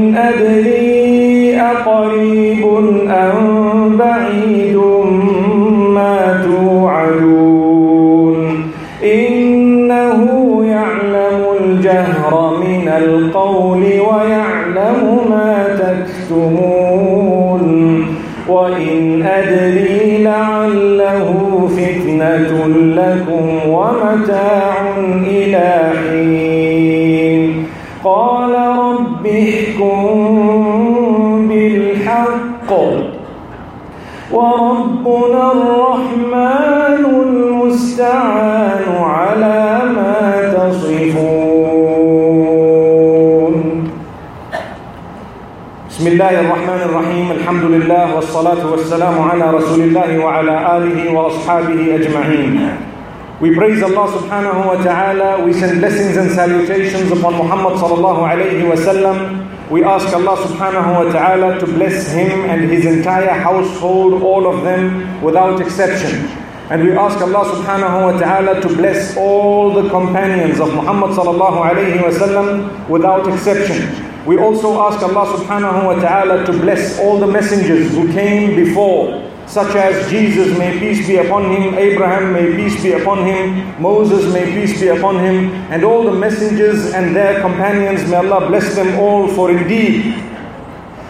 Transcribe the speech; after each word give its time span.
وإن 0.00 0.16
أدري 0.16 1.60
أقريب 1.60 2.64
أم 3.08 3.96
بعيد 3.96 4.76
ما 5.94 6.42
توعدون. 6.44 8.36
إنه 9.04 10.20
يعلم 10.64 11.40
الجهر 11.60 12.32
من 12.60 12.88
القول 12.88 13.79
وربنا 34.32 35.52
الرحمن 35.52 37.04
المستعان 37.04 38.84
على 39.02 39.80
ما 39.96 40.20
تصفون 40.54 41.94
بسم 45.90 46.06
الله 46.06 46.40
الرحمن 46.40 46.80
الرحيم 46.88 47.30
الحمد 47.30 47.64
لله 47.64 48.14
والصلاة 48.14 48.70
والسلام 48.70 49.20
على 49.30 49.50
رسول 49.50 49.80
الله 49.80 50.18
وعلى 50.18 50.76
آله 50.76 51.12
وأصحابه 51.12 51.94
أجمعين 51.94 52.70
We 53.40 53.54
praise 53.56 53.82
Allah 53.82 54.04
subhanahu 54.04 54.68
wa 54.68 54.76
ta'ala. 54.84 55.40
We 55.42 55.54
send 55.56 55.80
blessings 55.80 56.14
and 56.18 56.28
salutations 56.30 57.08
upon 57.10 57.40
Muhammad 57.40 57.80
sallallahu 57.80 58.20
alayhi 58.20 58.68
wa 58.68 58.76
sallam. 58.76 59.48
We 59.70 59.84
ask 59.84 60.12
Allah 60.12 60.34
subhanahu 60.36 61.06
wa 61.06 61.12
ta'ala 61.12 61.60
to 61.60 61.66
bless 61.66 62.10
him 62.10 62.50
and 62.50 62.68
his 62.68 62.86
entire 62.86 63.30
household, 63.30 64.20
all 64.20 64.48
of 64.52 64.64
them 64.64 65.22
without 65.22 65.60
exception. 65.60 66.26
And 66.70 66.82
we 66.82 66.90
ask 66.92 67.20
Allah 67.20 67.44
subhanahu 67.54 68.12
wa 68.12 68.18
ta'ala 68.18 68.60
to 68.62 68.68
bless 68.68 69.16
all 69.16 69.72
the 69.72 69.88
companions 69.88 70.58
of 70.58 70.74
Muhammad 70.74 71.10
sallallahu 71.10 71.62
alayhi 71.70 72.02
wa 72.02 72.10
sallam 72.10 72.88
without 72.88 73.28
exception. 73.32 73.86
We 74.26 74.38
also 74.38 74.74
ask 74.82 75.02
Allah 75.06 75.38
subhanahu 75.38 75.84
wa 75.86 75.94
ta'ala 76.02 76.44
to 76.46 76.52
bless 76.52 76.98
all 76.98 77.20
the 77.20 77.28
messengers 77.28 77.94
who 77.94 78.10
came 78.12 78.56
before, 78.56 79.22
such 79.50 79.74
as 79.74 80.08
Jesus, 80.08 80.56
may 80.56 80.78
peace 80.78 81.08
be 81.08 81.16
upon 81.16 81.50
him, 81.50 81.74
Abraham, 81.74 82.32
may 82.32 82.54
peace 82.54 82.80
be 82.80 82.92
upon 82.92 83.26
him, 83.26 83.82
Moses, 83.82 84.32
may 84.32 84.44
peace 84.44 84.80
be 84.80 84.86
upon 84.86 85.16
him, 85.16 85.50
and 85.72 85.82
all 85.82 86.04
the 86.04 86.12
messengers 86.12 86.92
and 86.92 87.16
their 87.16 87.40
companions, 87.40 88.08
may 88.08 88.16
Allah 88.18 88.46
bless 88.46 88.76
them 88.76 88.96
all, 88.96 89.26
for 89.26 89.50
indeed 89.50 90.14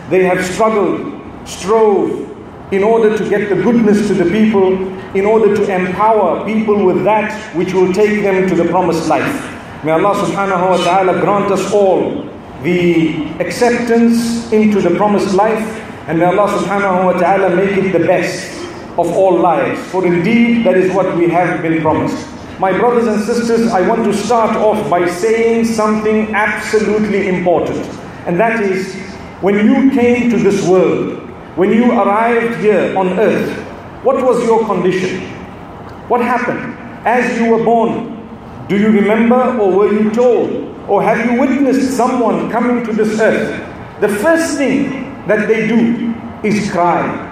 they 0.09 0.25
have 0.25 0.43
struggled, 0.43 1.21
strove, 1.47 2.27
in 2.73 2.83
order 2.83 3.15
to 3.19 3.29
get 3.29 3.51
the 3.51 3.57
goodness 3.57 4.09
to 4.09 4.15
the 4.15 4.25
people, 4.31 4.73
in 5.15 5.27
order 5.27 5.55
to 5.55 5.75
empower 5.75 6.43
people 6.47 6.87
with 6.87 7.05
that 7.05 7.55
which 7.55 7.75
will 7.75 7.93
take 7.93 8.23
them 8.23 8.49
to 8.49 8.55
the 8.55 8.65
promised 8.65 9.07
life. 9.07 9.85
May 9.85 9.93
Allah 9.93 10.15
subhanahu 10.15 10.71
wa 10.71 10.77
ta'ala 10.83 11.21
grant 11.21 11.53
us 11.53 11.73
all 11.75 12.25
the 12.63 13.27
acceptance 13.39 14.51
into 14.51 14.81
the 14.81 14.97
promised 14.97 15.35
life, 15.35 15.80
and 16.07 16.19
may 16.19 16.25
Allah 16.25 16.49
subhanahu 16.59 17.05
wa 17.05 17.13
ta'ala 17.13 17.55
make 17.57 17.77
it 17.77 17.93
the 17.93 18.07
best 18.07 18.57
of 18.99 19.07
all 19.13 19.39
lives. 19.39 19.81
For 19.91 20.07
indeed, 20.07 20.65
that 20.67 20.77
is 20.77 20.93
what 20.93 21.17
we 21.17 21.29
have 21.29 21.63
been 21.63 21.81
promised. 21.81 22.27
My 22.59 22.77
brothers 22.77 23.07
and 23.07 23.23
sisters, 23.23 23.69
I 23.69 23.87
want 23.87 24.05
to 24.05 24.13
start 24.13 24.57
off 24.57 24.89
by 24.91 25.09
saying 25.09 25.65
something 25.65 26.35
absolutely 26.35 27.29
important, 27.29 27.87
and 28.27 28.39
that 28.39 28.61
is 28.61 28.95
when 29.41 29.65
you 29.65 29.91
came 29.93 30.29
to 30.31 30.37
this 30.37 30.67
world, 30.69 31.19
when 31.57 31.73
you 31.73 31.91
arrived 31.93 32.61
here 32.61 32.97
on 32.97 33.19
earth, 33.19 33.51
what 34.05 34.23
was 34.23 34.45
your 34.45 34.65
condition? 34.67 35.21
What 36.09 36.21
happened? 36.21 36.77
As 37.07 37.39
you 37.41 37.51
were 37.51 37.65
born, 37.65 38.21
do 38.69 38.77
you 38.79 38.89
remember 38.91 39.59
or 39.59 39.73
were 39.73 39.93
you 39.93 40.11
told? 40.11 40.51
Or 40.89 41.03
have 41.03 41.25
you 41.25 41.41
witnessed 41.41 41.97
someone 41.97 42.51
coming 42.51 42.85
to 42.85 42.93
this 42.93 43.19
earth? 43.21 43.67
The 44.01 44.09
first 44.09 44.57
thing 44.59 45.10
that 45.31 45.47
they 45.47 45.67
do 45.69 46.13
is 46.43 46.71
cry. 46.71 47.29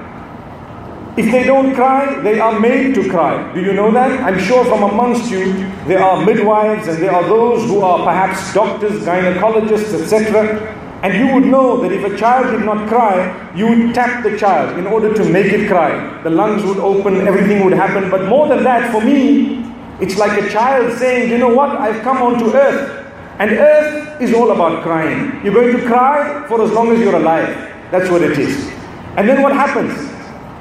If 1.16 1.32
they 1.32 1.42
don't 1.42 1.74
cry, 1.74 2.20
they 2.22 2.38
are 2.38 2.60
made 2.60 2.94
to 2.94 3.08
cry. 3.10 3.52
Do 3.52 3.60
you 3.60 3.72
know 3.72 3.90
that? 3.90 4.20
I'm 4.20 4.38
sure 4.38 4.64
from 4.64 4.84
amongst 4.84 5.28
you, 5.32 5.52
there 5.90 6.00
are 6.00 6.24
midwives 6.24 6.86
and 6.86 7.02
there 7.02 7.10
are 7.12 7.24
those 7.24 7.64
who 7.64 7.80
are 7.80 8.04
perhaps 8.04 8.54
doctors, 8.54 9.04
gynecologists, 9.04 10.00
etc. 10.00 10.76
And 11.02 11.12
you 11.18 11.34
would 11.34 11.44
know 11.44 11.82
that 11.82 11.90
if 11.90 12.04
a 12.04 12.16
child 12.16 12.52
did 12.52 12.64
not 12.64 12.88
cry, 12.88 13.16
you 13.56 13.66
would 13.66 13.94
tap 13.96 14.22
the 14.22 14.38
child 14.38 14.78
in 14.78 14.86
order 14.86 15.12
to 15.12 15.24
make 15.28 15.52
it 15.52 15.66
cry. 15.66 16.22
The 16.22 16.30
lungs 16.30 16.62
would 16.64 16.78
open, 16.78 17.26
everything 17.26 17.64
would 17.64 17.72
happen. 17.72 18.10
But 18.10 18.28
more 18.28 18.46
than 18.46 18.62
that, 18.62 18.92
for 18.92 19.00
me, 19.00 19.64
it's 20.00 20.18
like 20.18 20.40
a 20.40 20.48
child 20.50 20.96
saying, 20.98 21.30
You 21.30 21.38
know 21.38 21.52
what? 21.52 21.70
I've 21.70 22.02
come 22.02 22.18
onto 22.18 22.46
earth. 22.54 23.06
And 23.40 23.52
earth 23.52 24.20
is 24.20 24.34
all 24.34 24.50
about 24.50 24.82
crying. 24.82 25.44
You're 25.44 25.54
going 25.54 25.76
to 25.76 25.86
cry 25.86 26.44
for 26.48 26.62
as 26.62 26.72
long 26.72 26.92
as 26.92 27.00
you're 27.00 27.16
alive. 27.16 27.74
That's 27.90 28.11
what 28.11 28.23
it 28.23 28.38
is. 28.38 28.70
And 29.17 29.29
then 29.29 29.43
what 29.43 29.52
happens? 29.52 29.96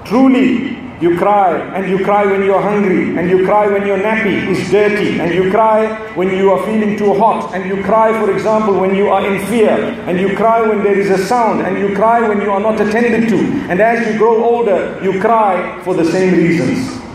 Truly, 0.07 0.77
you 0.99 1.17
cry, 1.17 1.59
and 1.75 1.89
you 1.89 2.03
cry 2.03 2.25
when 2.25 2.43
you're 2.43 2.61
hungry, 2.61 3.17
and 3.17 3.29
you 3.29 3.45
cry 3.45 3.67
when 3.67 3.85
your 3.85 3.97
nappy 3.99 4.47
is 4.47 4.71
dirty, 4.71 5.19
and 5.19 5.33
you 5.33 5.51
cry 5.51 5.85
when 6.15 6.29
you 6.35 6.51
are 6.51 6.65
feeling 6.65 6.97
too 6.97 7.13
hot, 7.13 7.53
and 7.53 7.69
you 7.69 7.83
cry, 7.83 8.17
for 8.19 8.31
example, 8.31 8.79
when 8.79 8.95
you 8.95 9.09
are 9.09 9.23
in 9.27 9.45
fear, 9.45 9.77
and 10.07 10.19
you 10.19 10.35
cry 10.35 10.61
when 10.61 10.83
there 10.83 10.97
is 10.97 11.11
a 11.11 11.23
sound, 11.25 11.61
and 11.61 11.77
you 11.77 11.95
cry 11.95 12.27
when 12.27 12.41
you 12.41 12.49
are 12.49 12.59
not 12.59 12.81
attended 12.81 13.29
to. 13.29 13.37
And 13.69 13.79
as 13.79 14.07
you 14.07 14.17
grow 14.17 14.43
older, 14.43 14.99
you 15.03 15.19
cry 15.19 15.79
for 15.83 15.93
the 15.93 16.05
same 16.05 16.33
reasons. 16.33 17.06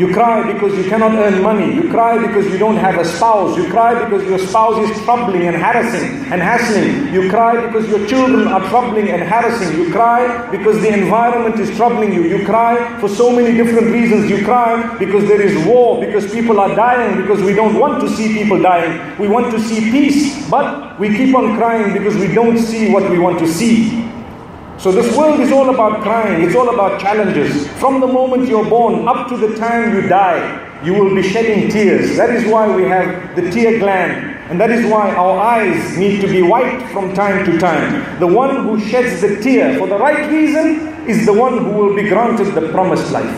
You 0.00 0.10
cry 0.14 0.50
because 0.50 0.74
you 0.78 0.84
cannot 0.84 1.12
earn 1.12 1.42
money. 1.42 1.74
You 1.74 1.90
cry 1.90 2.16
because 2.26 2.50
you 2.50 2.56
don't 2.56 2.78
have 2.78 2.98
a 2.98 3.04
spouse. 3.04 3.54
You 3.58 3.68
cry 3.68 4.02
because 4.02 4.26
your 4.26 4.38
spouse 4.38 4.78
is 4.88 5.04
troubling 5.04 5.46
and 5.46 5.54
harassing 5.54 6.08
and 6.32 6.40
hassling. 6.40 7.12
You 7.12 7.28
cry 7.28 7.66
because 7.66 7.86
your 7.86 8.06
children 8.06 8.48
are 8.48 8.66
troubling 8.70 9.10
and 9.10 9.22
harassing. 9.22 9.78
You 9.78 9.92
cry 9.92 10.50
because 10.50 10.80
the 10.80 10.88
environment 10.88 11.60
is 11.60 11.76
troubling 11.76 12.14
you. 12.14 12.22
You 12.22 12.46
cry 12.46 12.98
for 12.98 13.10
so 13.10 13.30
many 13.30 13.54
different 13.54 13.88
reasons. 13.92 14.30
You 14.30 14.42
cry 14.42 14.96
because 14.96 15.28
there 15.28 15.42
is 15.42 15.54
war, 15.66 16.00
because 16.00 16.32
people 16.32 16.60
are 16.60 16.74
dying, 16.74 17.20
because 17.20 17.42
we 17.42 17.52
don't 17.52 17.78
want 17.78 18.00
to 18.00 18.08
see 18.16 18.32
people 18.32 18.62
dying. 18.62 19.18
We 19.18 19.28
want 19.28 19.50
to 19.50 19.60
see 19.60 19.90
peace, 19.90 20.48
but 20.48 20.98
we 20.98 21.14
keep 21.14 21.34
on 21.34 21.58
crying 21.58 21.92
because 21.92 22.16
we 22.16 22.32
don't 22.32 22.56
see 22.56 22.90
what 22.90 23.10
we 23.10 23.18
want 23.18 23.38
to 23.40 23.46
see. 23.46 24.10
So 24.80 24.90
this 24.90 25.14
world 25.14 25.40
is 25.40 25.52
all 25.52 25.68
about 25.68 26.00
crying, 26.00 26.42
it's 26.42 26.56
all 26.56 26.72
about 26.72 26.98
challenges. 27.02 27.68
From 27.72 28.00
the 28.00 28.06
moment 28.06 28.48
you're 28.48 28.64
born 28.64 29.06
up 29.06 29.28
to 29.28 29.36
the 29.36 29.54
time 29.56 29.94
you 29.94 30.08
die, 30.08 30.82
you 30.82 30.94
will 30.94 31.14
be 31.14 31.22
shedding 31.22 31.68
tears. 31.68 32.16
That 32.16 32.30
is 32.30 32.50
why 32.50 32.74
we 32.74 32.84
have 32.84 33.36
the 33.36 33.50
tear 33.50 33.78
gland. 33.78 34.38
And 34.50 34.58
that 34.58 34.70
is 34.70 34.90
why 34.90 35.14
our 35.14 35.38
eyes 35.38 35.98
need 35.98 36.22
to 36.22 36.26
be 36.26 36.40
wiped 36.40 36.90
from 36.92 37.12
time 37.12 37.44
to 37.44 37.58
time. 37.58 38.18
The 38.20 38.26
one 38.26 38.64
who 38.64 38.80
sheds 38.80 39.20
the 39.20 39.38
tear 39.42 39.78
for 39.78 39.86
the 39.86 39.98
right 39.98 40.30
reason 40.30 40.88
is 41.06 41.26
the 41.26 41.34
one 41.34 41.58
who 41.58 41.72
will 41.72 41.94
be 41.94 42.08
granted 42.08 42.54
the 42.54 42.70
promised 42.70 43.12
life. 43.12 43.36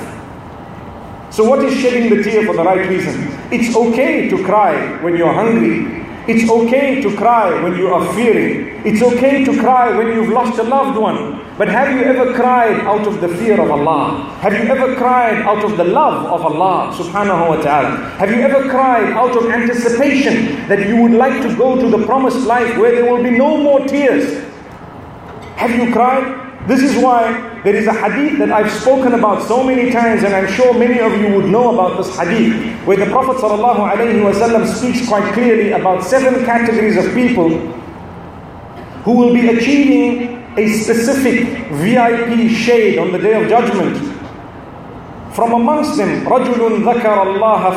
So, 1.32 1.42
what 1.42 1.64
is 1.64 1.76
shedding 1.80 2.08
the 2.16 2.22
tear 2.22 2.46
for 2.46 2.54
the 2.54 2.62
right 2.62 2.88
reason? 2.88 3.36
It's 3.50 3.74
okay 3.74 4.28
to 4.28 4.44
cry 4.44 5.02
when 5.02 5.16
you're 5.16 5.32
hungry. 5.32 6.02
It's 6.28 6.48
okay 6.48 7.02
to 7.02 7.16
cry 7.16 7.60
when 7.62 7.76
you 7.76 7.88
are 7.88 8.14
fearing. 8.14 8.80
It's 8.86 9.02
okay 9.02 9.44
to 9.44 9.58
cry 9.58 9.96
when 9.96 10.06
you've 10.06 10.28
lost 10.28 10.58
a 10.58 10.62
loved 10.62 10.96
one. 10.96 11.42
But 11.58 11.68
have 11.68 11.92
you 11.96 12.02
ever 12.04 12.32
cried 12.32 12.80
out 12.80 13.06
of 13.08 13.20
the 13.20 13.28
fear 13.28 13.60
of 13.60 13.70
Allah? 13.70 14.30
Have 14.40 14.52
you 14.52 14.70
ever 14.70 14.94
cried 14.94 15.42
out 15.42 15.64
of 15.64 15.76
the 15.76 15.84
love 15.84 16.26
of 16.26 16.42
Allah 16.46 16.94
subhanahu 16.94 17.48
wa 17.48 17.56
ta'ala? 17.56 17.96
Have 18.22 18.30
you 18.30 18.40
ever 18.40 18.70
cried 18.70 19.10
out 19.12 19.36
of 19.36 19.50
anticipation 19.50 20.68
that 20.68 20.86
you 20.86 21.02
would 21.02 21.12
like 21.12 21.42
to 21.42 21.56
go 21.56 21.74
to 21.80 21.90
the 21.90 22.06
promised 22.06 22.46
life 22.46 22.76
where 22.78 22.92
there 22.92 23.12
will 23.12 23.22
be 23.22 23.30
no 23.30 23.56
more 23.56 23.80
tears? 23.86 24.44
Have 25.56 25.70
you 25.74 25.92
cried? 25.92 26.68
This 26.68 26.82
is 26.82 27.02
why 27.02 27.51
there 27.63 27.75
is 27.75 27.87
a 27.87 27.93
hadith 27.93 28.39
that 28.39 28.51
I've 28.51 28.71
spoken 28.71 29.13
about 29.13 29.43
so 29.43 29.63
many 29.63 29.89
times, 29.91 30.23
and 30.23 30.33
I'm 30.33 30.47
sure 30.47 30.73
many 30.73 30.99
of 30.99 31.11
you 31.19 31.35
would 31.35 31.45
know 31.45 31.73
about 31.73 31.97
this 31.97 32.15
hadith, 32.17 32.53
where 32.85 32.97
the 32.97 33.07
Prophet 33.07 33.37
ﷺ 33.37 34.67
speaks 34.67 35.07
quite 35.07 35.33
clearly 35.33 35.71
about 35.71 36.03
seven 36.03 36.45
categories 36.45 36.97
of 36.97 37.13
people 37.13 37.49
who 39.03 39.13
will 39.13 39.33
be 39.33 39.47
achieving 39.49 40.43
a 40.57 40.67
specific 40.73 41.47
VIP 41.71 42.49
shade 42.49 42.97
on 42.97 43.11
the 43.11 43.17
day 43.19 43.41
of 43.41 43.47
judgment. 43.47 43.97
From 45.33 45.53
amongst 45.53 45.97
them, 45.97 46.25
رجل 46.25 46.83
ذكر 46.83 47.23
الله 47.23 47.69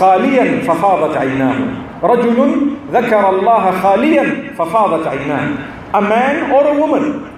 خاليا 0.00 0.60
ففاضت 0.64 1.16
عيناه. 1.16 1.58
رجل 2.02 2.60
ذكر 2.92 3.28
الله 3.28 3.70
خاليا 3.82 4.54
ففاضت 4.58 5.06
عيناه. 5.06 5.56
A 5.94 6.00
man 6.00 6.50
or 6.50 6.66
a 6.66 6.74
woman 6.80 7.31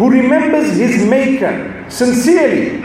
who 0.00 0.08
remembers 0.08 0.78
his 0.78 1.04
Maker 1.06 1.84
sincerely 1.90 2.82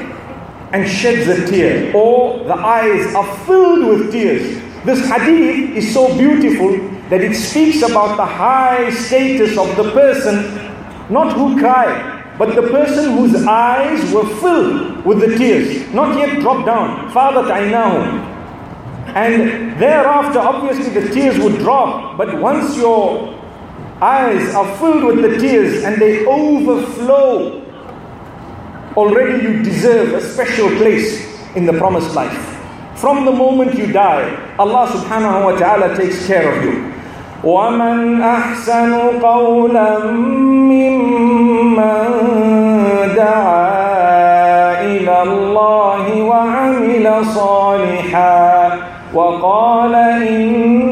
and 0.74 0.86
sheds 0.86 1.30
a 1.30 1.48
tear, 1.48 1.96
or 1.96 2.44
the 2.44 2.54
eyes 2.54 3.16
are 3.16 3.38
filled 3.46 3.88
with 3.88 4.12
tears. 4.12 4.62
This 4.84 5.00
hadith 5.10 5.78
is 5.78 5.94
so 5.94 6.14
beautiful 6.18 6.78
that 7.10 7.22
it 7.22 7.34
speaks 7.34 7.82
about 7.90 8.18
the 8.18 8.26
high 8.26 8.90
status 8.90 9.58
of 9.58 9.74
the 9.78 9.92
person, 9.92 10.36
not 11.10 11.32
who 11.38 11.58
cried, 11.58 12.38
but 12.38 12.54
the 12.54 12.64
person 12.64 13.18
whose 13.18 13.34
eyes 13.46 14.12
were 14.12 14.28
filled 14.42 15.06
with 15.06 15.22
the 15.22 15.38
tears, 15.38 15.90
not 15.94 16.18
yet 16.18 16.42
dropped 16.42 16.66
down. 16.66 17.10
Father 17.14 17.44
Tainahu. 17.50 18.34
And 19.16 19.80
thereafter, 19.80 20.40
obviously, 20.40 20.90
the 21.00 21.08
tears 21.14 21.40
would 21.40 21.60
drop, 21.60 22.18
but 22.18 22.38
once 22.42 22.76
your 22.76 23.35
eyes 24.01 24.55
are 24.55 24.67
filled 24.79 25.05
with 25.05 25.23
the 25.23 25.39
tears 25.39 25.85
and 25.85 26.01
they 26.01 26.25
overflow, 26.27 27.61
already 28.97 29.43
you 29.43 29.63
deserve 29.63 30.15
a 30.15 30.21
special 30.21 30.69
place 30.77 31.29
in 31.55 31.67
the 31.67 31.73
promised 31.75 32.15
life. 32.15 32.57
From 32.97 33.25
the 33.25 33.33
moment 33.33 33.77
you 33.77 33.93
die, 33.93 34.29
Allah 34.59 34.87
subhanahu 34.89 35.45
wa 35.45 35.59
ta'ala 35.59 35.97
takes 35.97 36.27
care 36.27 36.49
of 36.51 36.65
you. 36.65 36.91
ومن 37.45 38.23
أحسن 38.23 38.95
قولا 39.23 39.99
ممن 40.69 41.81
دعا 43.17 44.85
إلى 44.85 45.23
الله 45.23 46.23
وعمل 46.23 47.25
صالحا 47.25 48.71
وقال 49.15 49.95
إنني 49.95 50.84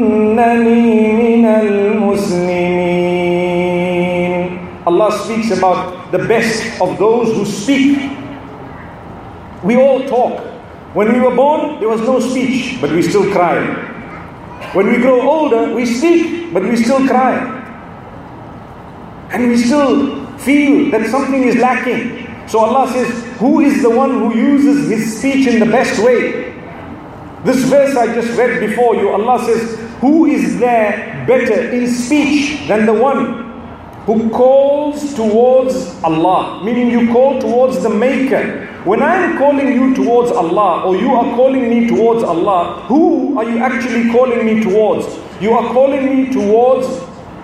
speaks 5.23 5.57
about 5.57 6.11
the 6.11 6.19
best 6.19 6.81
of 6.81 6.97
those 6.97 7.35
who 7.35 7.45
speak. 7.45 7.97
We 9.63 9.77
all 9.77 10.07
talk. 10.07 10.39
When 10.93 11.11
we 11.11 11.19
were 11.19 11.35
born, 11.35 11.79
there 11.79 11.89
was 11.89 12.01
no 12.01 12.19
speech, 12.19 12.79
but 12.79 12.91
we 12.91 13.01
still 13.01 13.31
cry. 13.31 13.63
When 14.73 14.87
we 14.87 14.97
grow 14.97 15.21
older, 15.21 15.73
we 15.73 15.85
speak, 15.85 16.53
but 16.53 16.63
we 16.63 16.75
still 16.75 17.07
cry. 17.07 17.61
And 19.31 19.49
we 19.49 19.57
still 19.57 20.27
feel 20.37 20.91
that 20.91 21.09
something 21.09 21.43
is 21.43 21.55
lacking. 21.57 22.47
So 22.47 22.59
Allah 22.59 22.91
says, 22.91 23.37
Who 23.37 23.61
is 23.61 23.81
the 23.81 23.89
one 23.89 24.11
who 24.11 24.35
uses 24.35 24.89
his 24.89 25.17
speech 25.17 25.47
in 25.47 25.59
the 25.59 25.65
best 25.65 25.99
way? 26.03 26.53
This 27.43 27.63
verse 27.65 27.95
I 27.95 28.13
just 28.13 28.37
read 28.37 28.59
before 28.59 28.95
you, 28.95 29.09
Allah 29.09 29.43
says, 29.45 29.79
Who 30.01 30.25
is 30.25 30.59
there 30.59 31.25
better 31.27 31.71
in 31.71 31.91
speech 31.91 32.67
than 32.67 32.85
the 32.85 32.93
one 32.93 33.42
who 34.05 34.29
calls 34.29 35.13
towards 35.13 36.03
Allah? 36.03 36.63
Meaning 36.63 36.91
you 36.91 37.11
call 37.11 37.39
towards 37.39 37.81
the 37.81 37.89
Maker. 37.89 38.67
When 38.83 39.01
I'm 39.01 39.37
calling 39.37 39.71
you 39.71 39.95
towards 39.95 40.31
Allah, 40.31 40.83
or 40.85 40.97
you 40.97 41.13
are 41.13 41.35
calling 41.35 41.69
me 41.69 41.87
towards 41.87 42.21
Allah, 42.21 42.83
who 42.87 43.37
are 43.39 43.49
you 43.49 43.59
actually 43.59 44.11
calling 44.11 44.45
me 44.45 44.61
towards? 44.61 45.07
You 45.39 45.53
are 45.53 45.71
calling 45.71 46.05
me 46.05 46.33
towards 46.33 46.87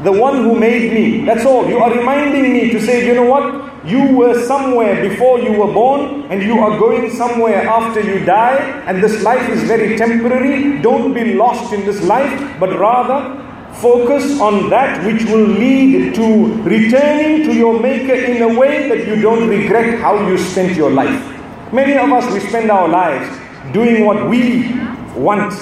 the 0.03 0.11
one 0.11 0.43
who 0.43 0.59
made 0.59 0.93
me. 0.93 1.25
That's 1.25 1.45
all. 1.45 1.65
You 1.69 1.77
are 1.79 1.95
reminding 1.95 2.51
me 2.51 2.71
to 2.71 2.81
say, 2.81 3.07
you 3.07 3.13
know 3.15 3.23
what? 3.23 3.85
You 3.85 4.17
were 4.17 4.45
somewhere 4.45 5.07
before 5.07 5.39
you 5.39 5.53
were 5.53 5.71
born, 5.71 6.25
and 6.29 6.43
you 6.43 6.59
are 6.59 6.77
going 6.77 7.09
somewhere 7.11 7.65
after 7.65 8.01
you 8.01 8.25
die, 8.25 8.57
and 8.85 9.01
this 9.01 9.23
life 9.23 9.47
is 9.49 9.63
very 9.63 9.95
temporary. 9.97 10.81
Don't 10.81 11.13
be 11.13 11.35
lost 11.35 11.71
in 11.71 11.85
this 11.85 12.03
life, 12.03 12.59
but 12.59 12.77
rather 12.77 13.48
focus 13.75 14.39
on 14.39 14.69
that 14.69 15.05
which 15.05 15.23
will 15.25 15.47
lead 15.47 16.13
to 16.15 16.53
returning 16.63 17.43
to 17.45 17.53
your 17.53 17.79
Maker 17.79 18.13
in 18.13 18.41
a 18.41 18.59
way 18.59 18.89
that 18.89 19.07
you 19.07 19.21
don't 19.21 19.47
regret 19.47 19.99
how 19.99 20.27
you 20.27 20.37
spent 20.37 20.75
your 20.75 20.91
life. 20.91 21.23
Many 21.71 21.97
of 21.97 22.11
us, 22.11 22.31
we 22.33 22.39
spend 22.39 22.71
our 22.71 22.87
lives 22.87 23.29
doing 23.73 24.05
what 24.05 24.29
we 24.29 24.73
want 25.15 25.53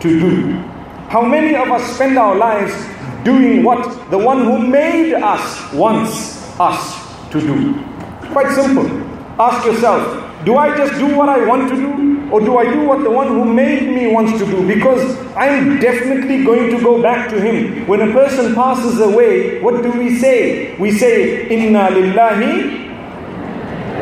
to 0.00 0.20
do. 0.20 0.52
How 1.08 1.22
many 1.22 1.56
of 1.56 1.70
us 1.70 1.82
spend 1.94 2.18
our 2.18 2.36
lives 2.36 2.72
doing 3.24 3.64
what 3.64 4.10
the 4.10 4.18
one 4.18 4.44
who 4.44 4.58
made 4.58 5.14
us 5.14 5.72
wants 5.72 6.42
us 6.60 7.30
to 7.30 7.40
do? 7.40 7.74
Quite 8.32 8.54
simple. 8.54 8.86
Ask 9.40 9.66
yourself, 9.66 10.44
do 10.44 10.56
I 10.56 10.76
just 10.76 10.94
do 10.98 11.16
what 11.16 11.28
I 11.28 11.44
want 11.46 11.68
to 11.70 11.76
do? 11.76 12.17
Or 12.30 12.40
do 12.40 12.58
I 12.58 12.64
do 12.70 12.84
what 12.84 13.02
the 13.02 13.10
one 13.10 13.28
who 13.28 13.44
made 13.44 13.88
me 13.88 14.12
wants 14.12 14.38
to 14.38 14.44
do? 14.44 14.66
Because 14.66 15.16
I'm 15.34 15.80
definitely 15.80 16.44
going 16.44 16.70
to 16.76 16.82
go 16.82 17.00
back 17.00 17.30
to 17.30 17.40
him. 17.40 17.86
When 17.86 18.02
a 18.02 18.12
person 18.12 18.54
passes 18.54 19.00
away, 19.00 19.60
what 19.62 19.82
do 19.82 19.90
we 19.92 20.18
say? 20.18 20.76
We 20.76 20.90
say, 20.90 21.48
Inna 21.48 21.88
lillahi 21.88 22.88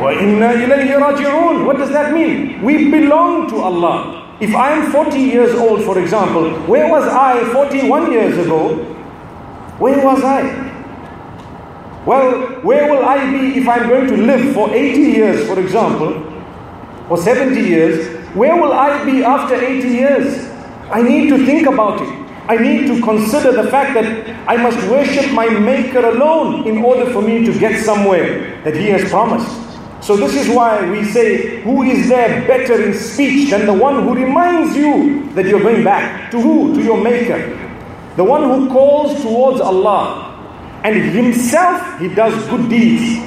wa 0.01 0.11
inna 0.11 0.53
ilayhi 0.53 0.99
raji'un. 0.99 1.65
What 1.65 1.77
does 1.77 1.89
that 1.91 2.13
mean? 2.13 2.61
We 2.63 2.91
belong 2.91 3.49
to 3.49 3.57
Allah. 3.57 4.35
If 4.41 4.53
I'm 4.53 4.91
40 4.91 5.19
years 5.19 5.55
old, 5.55 5.83
for 5.83 5.97
example, 5.97 6.51
where 6.67 6.89
was 6.89 7.07
I 7.07 7.43
41 7.53 8.11
years 8.11 8.37
ago? 8.37 8.75
Where 9.79 10.03
was 10.03 10.21
I? 10.23 10.67
Well, 12.05 12.61
where 12.61 12.91
will 12.91 13.05
I 13.05 13.31
be 13.31 13.59
if 13.59 13.67
I'm 13.67 13.87
going 13.87 14.07
to 14.07 14.17
live 14.17 14.53
for 14.53 14.69
80 14.69 14.99
years, 14.99 15.47
for 15.47 15.59
example, 15.59 16.23
or 17.09 17.17
70 17.17 17.59
years? 17.59 18.16
Where 18.37 18.55
will 18.55 18.71
I 18.71 19.03
be 19.03 19.23
after 19.23 19.55
80 19.55 19.87
years? 19.87 20.45
I 20.91 21.01
need 21.01 21.27
to 21.29 21.43
think 21.43 21.65
about 21.65 21.99
it. 22.03 22.09
I 22.47 22.55
need 22.55 22.85
to 22.85 23.01
consider 23.01 23.51
the 23.51 23.71
fact 23.71 23.95
that 23.95 24.29
I 24.47 24.57
must 24.57 24.77
worship 24.91 25.33
my 25.33 25.49
Maker 25.49 26.05
alone 26.05 26.67
in 26.67 26.77
order 26.77 27.11
for 27.11 27.23
me 27.23 27.43
to 27.47 27.59
get 27.59 27.83
somewhere 27.83 28.61
that 28.63 28.75
He 28.75 28.89
has 28.89 29.09
promised. 29.09 29.49
So, 30.05 30.15
this 30.15 30.35
is 30.35 30.55
why 30.55 30.87
we 30.91 31.03
say, 31.05 31.63
Who 31.63 31.81
is 31.81 32.09
there 32.09 32.47
better 32.47 32.79
in 32.79 32.93
speech 32.93 33.49
than 33.49 33.65
the 33.65 33.73
one 33.73 34.03
who 34.03 34.13
reminds 34.13 34.77
you 34.77 35.31
that 35.33 35.47
you're 35.47 35.63
going 35.63 35.83
back? 35.83 36.29
To 36.29 36.39
who? 36.39 36.75
To 36.75 36.83
your 36.83 37.01
Maker. 37.01 37.41
The 38.17 38.23
one 38.23 38.43
who 38.43 38.69
calls 38.69 39.19
towards 39.23 39.61
Allah. 39.61 40.79
And 40.83 40.95
Himself, 40.95 41.99
He 41.99 42.07
does 42.13 42.35
good 42.49 42.69
deeds. 42.69 43.17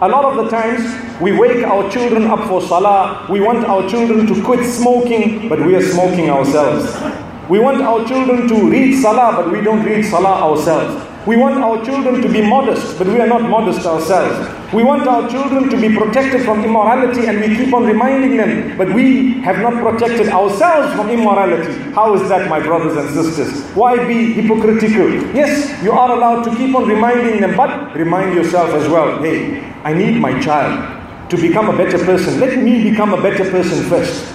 A 0.00 0.08
lot 0.08 0.24
of 0.24 0.36
the 0.36 0.48
times, 0.48 0.80
we 1.20 1.32
wake 1.32 1.64
our 1.64 1.90
children 1.90 2.28
up 2.28 2.46
for 2.46 2.62
salah. 2.62 3.26
We 3.28 3.40
want 3.40 3.64
our 3.64 3.88
children 3.90 4.28
to 4.28 4.42
quit 4.44 4.64
smoking, 4.64 5.48
but 5.48 5.58
we 5.58 5.74
are 5.74 5.82
smoking 5.82 6.30
ourselves. 6.30 6.86
We 7.48 7.58
want 7.58 7.82
our 7.82 8.06
children 8.06 8.46
to 8.46 8.70
read 8.70 9.02
salah, 9.02 9.32
but 9.34 9.50
we 9.50 9.60
don't 9.60 9.84
read 9.84 10.04
salah 10.04 10.40
ourselves. 10.48 11.04
We 11.26 11.36
want 11.36 11.58
our 11.58 11.84
children 11.84 12.22
to 12.22 12.28
be 12.28 12.42
modest, 12.42 12.96
but 12.96 13.08
we 13.08 13.18
are 13.18 13.26
not 13.26 13.42
modest 13.42 13.84
ourselves. 13.86 14.57
We 14.70 14.84
want 14.84 15.08
our 15.08 15.26
children 15.30 15.70
to 15.70 15.80
be 15.80 15.96
protected 15.96 16.44
from 16.44 16.62
immorality, 16.62 17.26
and 17.26 17.40
we 17.40 17.56
keep 17.56 17.72
on 17.72 17.86
reminding 17.86 18.36
them, 18.36 18.76
but 18.76 18.92
we 18.92 19.40
have 19.40 19.60
not 19.60 19.72
protected 19.72 20.28
ourselves 20.28 20.94
from 20.94 21.08
immorality. 21.08 21.72
How 21.92 22.12
is 22.12 22.28
that, 22.28 22.50
my 22.50 22.60
brothers 22.60 22.94
and 22.98 23.08
sisters? 23.08 23.64
Why 23.74 23.96
be 24.06 24.34
hypocritical? 24.34 25.10
Yes, 25.34 25.82
you 25.82 25.92
are 25.92 26.12
allowed 26.12 26.42
to 26.44 26.54
keep 26.54 26.76
on 26.76 26.86
reminding 26.86 27.40
them, 27.40 27.56
but 27.56 27.96
remind 27.96 28.34
yourself 28.34 28.74
as 28.74 28.86
well 28.90 29.22
hey, 29.22 29.64
I 29.84 29.94
need 29.94 30.20
my 30.20 30.38
child 30.38 31.30
to 31.30 31.38
become 31.38 31.70
a 31.70 31.76
better 31.76 31.98
person. 32.04 32.38
Let 32.38 32.62
me 32.62 32.90
become 32.90 33.14
a 33.14 33.22
better 33.22 33.50
person 33.50 33.88
first. 33.88 34.34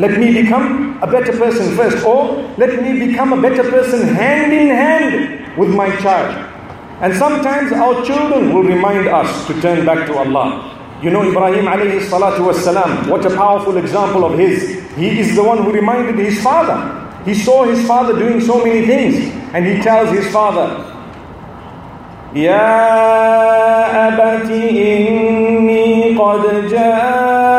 Let 0.00 0.18
me 0.18 0.42
become 0.42 1.00
a 1.04 1.06
better 1.06 1.32
person 1.38 1.76
first, 1.76 2.04
or 2.04 2.52
let 2.58 2.82
me 2.82 3.06
become 3.06 3.32
a 3.32 3.40
better 3.40 3.62
person 3.70 4.08
hand 4.08 4.52
in 4.52 4.68
hand 4.68 5.56
with 5.56 5.72
my 5.72 5.94
child. 6.00 6.55
And 7.01 7.15
sometimes 7.15 7.71
our 7.71 8.03
children 8.05 8.53
will 8.53 8.63
remind 8.63 9.07
us 9.07 9.47
to 9.47 9.59
turn 9.61 9.85
back 9.85 10.05
to 10.07 10.17
Allah. 10.17 10.77
You 11.01 11.09
know, 11.09 11.23
Ibrahim 11.27 11.65
alayhi 11.65 11.99
salatu 12.07 12.45
wasalam, 12.51 13.07
what 13.09 13.25
a 13.25 13.35
powerful 13.35 13.77
example 13.77 14.23
of 14.23 14.37
his. 14.37 14.79
He 14.95 15.19
is 15.19 15.35
the 15.35 15.43
one 15.43 15.63
who 15.63 15.71
reminded 15.71 16.19
his 16.19 16.41
father. 16.43 16.77
He 17.25 17.33
saw 17.33 17.65
his 17.65 17.85
father 17.87 18.13
doing 18.17 18.39
so 18.41 18.63
many 18.63 18.85
things, 18.85 19.33
and 19.53 19.65
he 19.65 19.81
tells 19.81 20.09
his 20.11 20.31
father, 20.31 20.87
يا 22.33 24.07
أبت 24.07 24.49
إني 24.51 26.15
قد 26.17 26.69
جاءني 26.69 27.54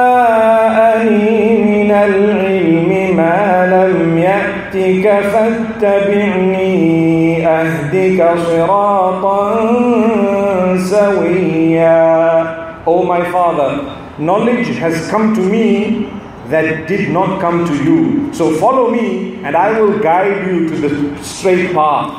أهدك 8.16 8.38
صراطا 8.38 9.38
سويا 10.76 12.62
O 12.84 13.04
my 13.04 13.22
father, 13.30 13.96
knowledge 14.18 14.66
has 14.78 15.08
come 15.08 15.32
to 15.36 15.40
me 15.40 16.10
that 16.48 16.88
did 16.88 17.10
not 17.10 17.40
come 17.40 17.64
to 17.64 17.84
you. 17.84 18.32
So 18.34 18.56
follow 18.56 18.90
me 18.90 19.36
and 19.44 19.54
I 19.56 19.78
will 19.80 20.00
guide 20.00 20.48
you 20.48 20.68
to 20.68 20.76
the 20.88 21.22
straight 21.22 21.72
path. 21.72 22.10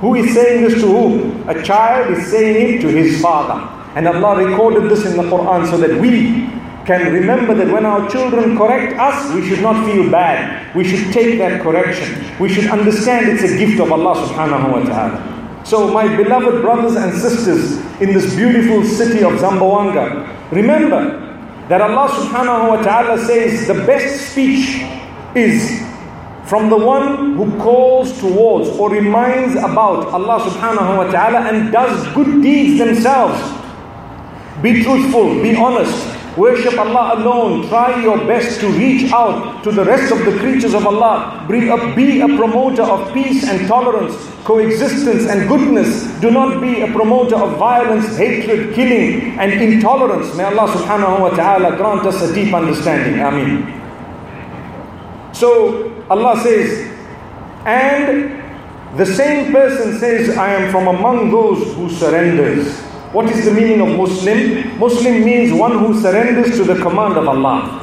Who 0.00 0.16
is 0.16 0.34
saying 0.34 0.64
this 0.64 0.74
to 0.80 0.88
whom? 0.88 1.48
A 1.48 1.62
child 1.62 2.10
is 2.16 2.26
saying 2.26 2.78
it 2.78 2.80
to 2.80 2.88
his 2.88 3.20
father. 3.22 3.60
And 3.94 4.08
Allah 4.08 4.44
recorded 4.44 4.90
this 4.90 5.06
in 5.06 5.16
the 5.16 5.22
Quran 5.22 5.70
so 5.70 5.76
that 5.78 6.00
we 6.00 6.48
can 6.88 7.12
remember 7.12 7.54
that 7.54 7.70
when 7.70 7.84
our 7.84 8.08
children 8.08 8.56
correct 8.56 8.98
us, 8.98 9.32
we 9.34 9.46
should 9.46 9.60
not 9.60 9.84
feel 9.84 10.10
bad. 10.10 10.74
We 10.74 10.84
should 10.84 11.12
take 11.12 11.38
that 11.38 11.60
correction. 11.60 12.24
We 12.40 12.48
should 12.48 12.68
understand 12.70 13.28
it's 13.28 13.42
a 13.42 13.58
gift 13.58 13.78
of 13.78 13.92
Allah 13.92 14.14
subhanahu 14.26 14.72
wa 14.72 14.80
ta'ala. 14.88 15.31
So, 15.63 15.91
my 15.91 16.13
beloved 16.15 16.61
brothers 16.61 16.95
and 16.95 17.13
sisters 17.13 17.77
in 18.01 18.13
this 18.13 18.35
beautiful 18.35 18.83
city 18.83 19.23
of 19.23 19.33
Zamboanga, 19.33 20.51
remember 20.51 21.19
that 21.69 21.81
Allah 21.81 22.09
subhanahu 22.09 22.69
wa 22.69 22.81
ta'ala 22.83 23.17
says 23.25 23.67
the 23.67 23.73
best 23.85 24.31
speech 24.31 24.83
is 25.35 25.81
from 26.45 26.69
the 26.69 26.77
one 26.77 27.33
who 27.35 27.57
calls 27.59 28.19
towards 28.19 28.67
or 28.77 28.89
reminds 28.91 29.55
about 29.55 30.07
Allah 30.11 30.39
subhanahu 30.51 30.97
wa 30.97 31.07
ta'ala 31.09 31.47
and 31.49 31.71
does 31.71 32.05
good 32.13 32.43
deeds 32.43 32.77
themselves. 32.77 33.39
Be 34.61 34.83
truthful, 34.83 35.41
be 35.41 35.55
honest, 35.55 36.12
Worship 36.37 36.79
Allah 36.79 37.21
alone. 37.21 37.67
Try 37.69 38.01
your 38.01 38.17
best 38.25 38.59
to 38.61 38.67
reach 38.69 39.11
out 39.11 39.63
to 39.63 39.71
the 39.71 39.85
rest 39.85 40.11
of 40.11 40.25
the 40.25 40.39
creatures 40.39 40.73
of 40.73 40.87
Allah. 40.87 41.45
Be 41.47 41.69
a, 41.69 41.95
be 41.95 42.21
a 42.21 42.27
promoter 42.27 42.81
of 42.81 43.13
peace 43.13 43.47
and 43.47 43.67
tolerance, 43.67 44.15
coexistence 44.43 45.29
and 45.29 45.47
goodness. 45.47 46.07
Do 46.21 46.31
not 46.31 46.59
be 46.59 46.81
a 46.81 46.91
promoter 46.91 47.35
of 47.35 47.57
violence, 47.59 48.17
hatred, 48.17 48.73
killing, 48.73 49.37
and 49.37 49.53
intolerance. 49.53 50.35
May 50.35 50.45
Allah 50.45 50.73
subhanahu 50.73 51.21
wa 51.21 51.29
ta'ala 51.29 51.77
grant 51.77 52.05
us 52.07 52.21
a 52.23 52.33
deep 52.33 52.51
understanding. 52.53 53.21
Ameen. 53.21 53.69
So 55.33 55.93
Allah 56.09 56.39
says, 56.41 56.89
and 57.65 58.41
the 58.97 59.05
same 59.05 59.51
person 59.51 59.99
says, 59.99 60.35
I 60.35 60.53
am 60.53 60.71
from 60.71 60.87
among 60.87 61.29
those 61.29 61.73
who 61.75 61.89
surrenders. 61.89 62.81
What 63.13 63.29
is 63.29 63.45
the 63.45 63.51
meaning 63.53 63.79
of 63.79 63.95
Muslim? 63.95 64.77
Muslim 64.79 65.23
means 65.23 65.53
one 65.53 65.77
who 65.77 65.93
surrenders 66.01 66.57
to 66.57 66.63
the 66.63 66.81
command 66.81 67.15
of 67.15 67.27
Allah. 67.27 67.79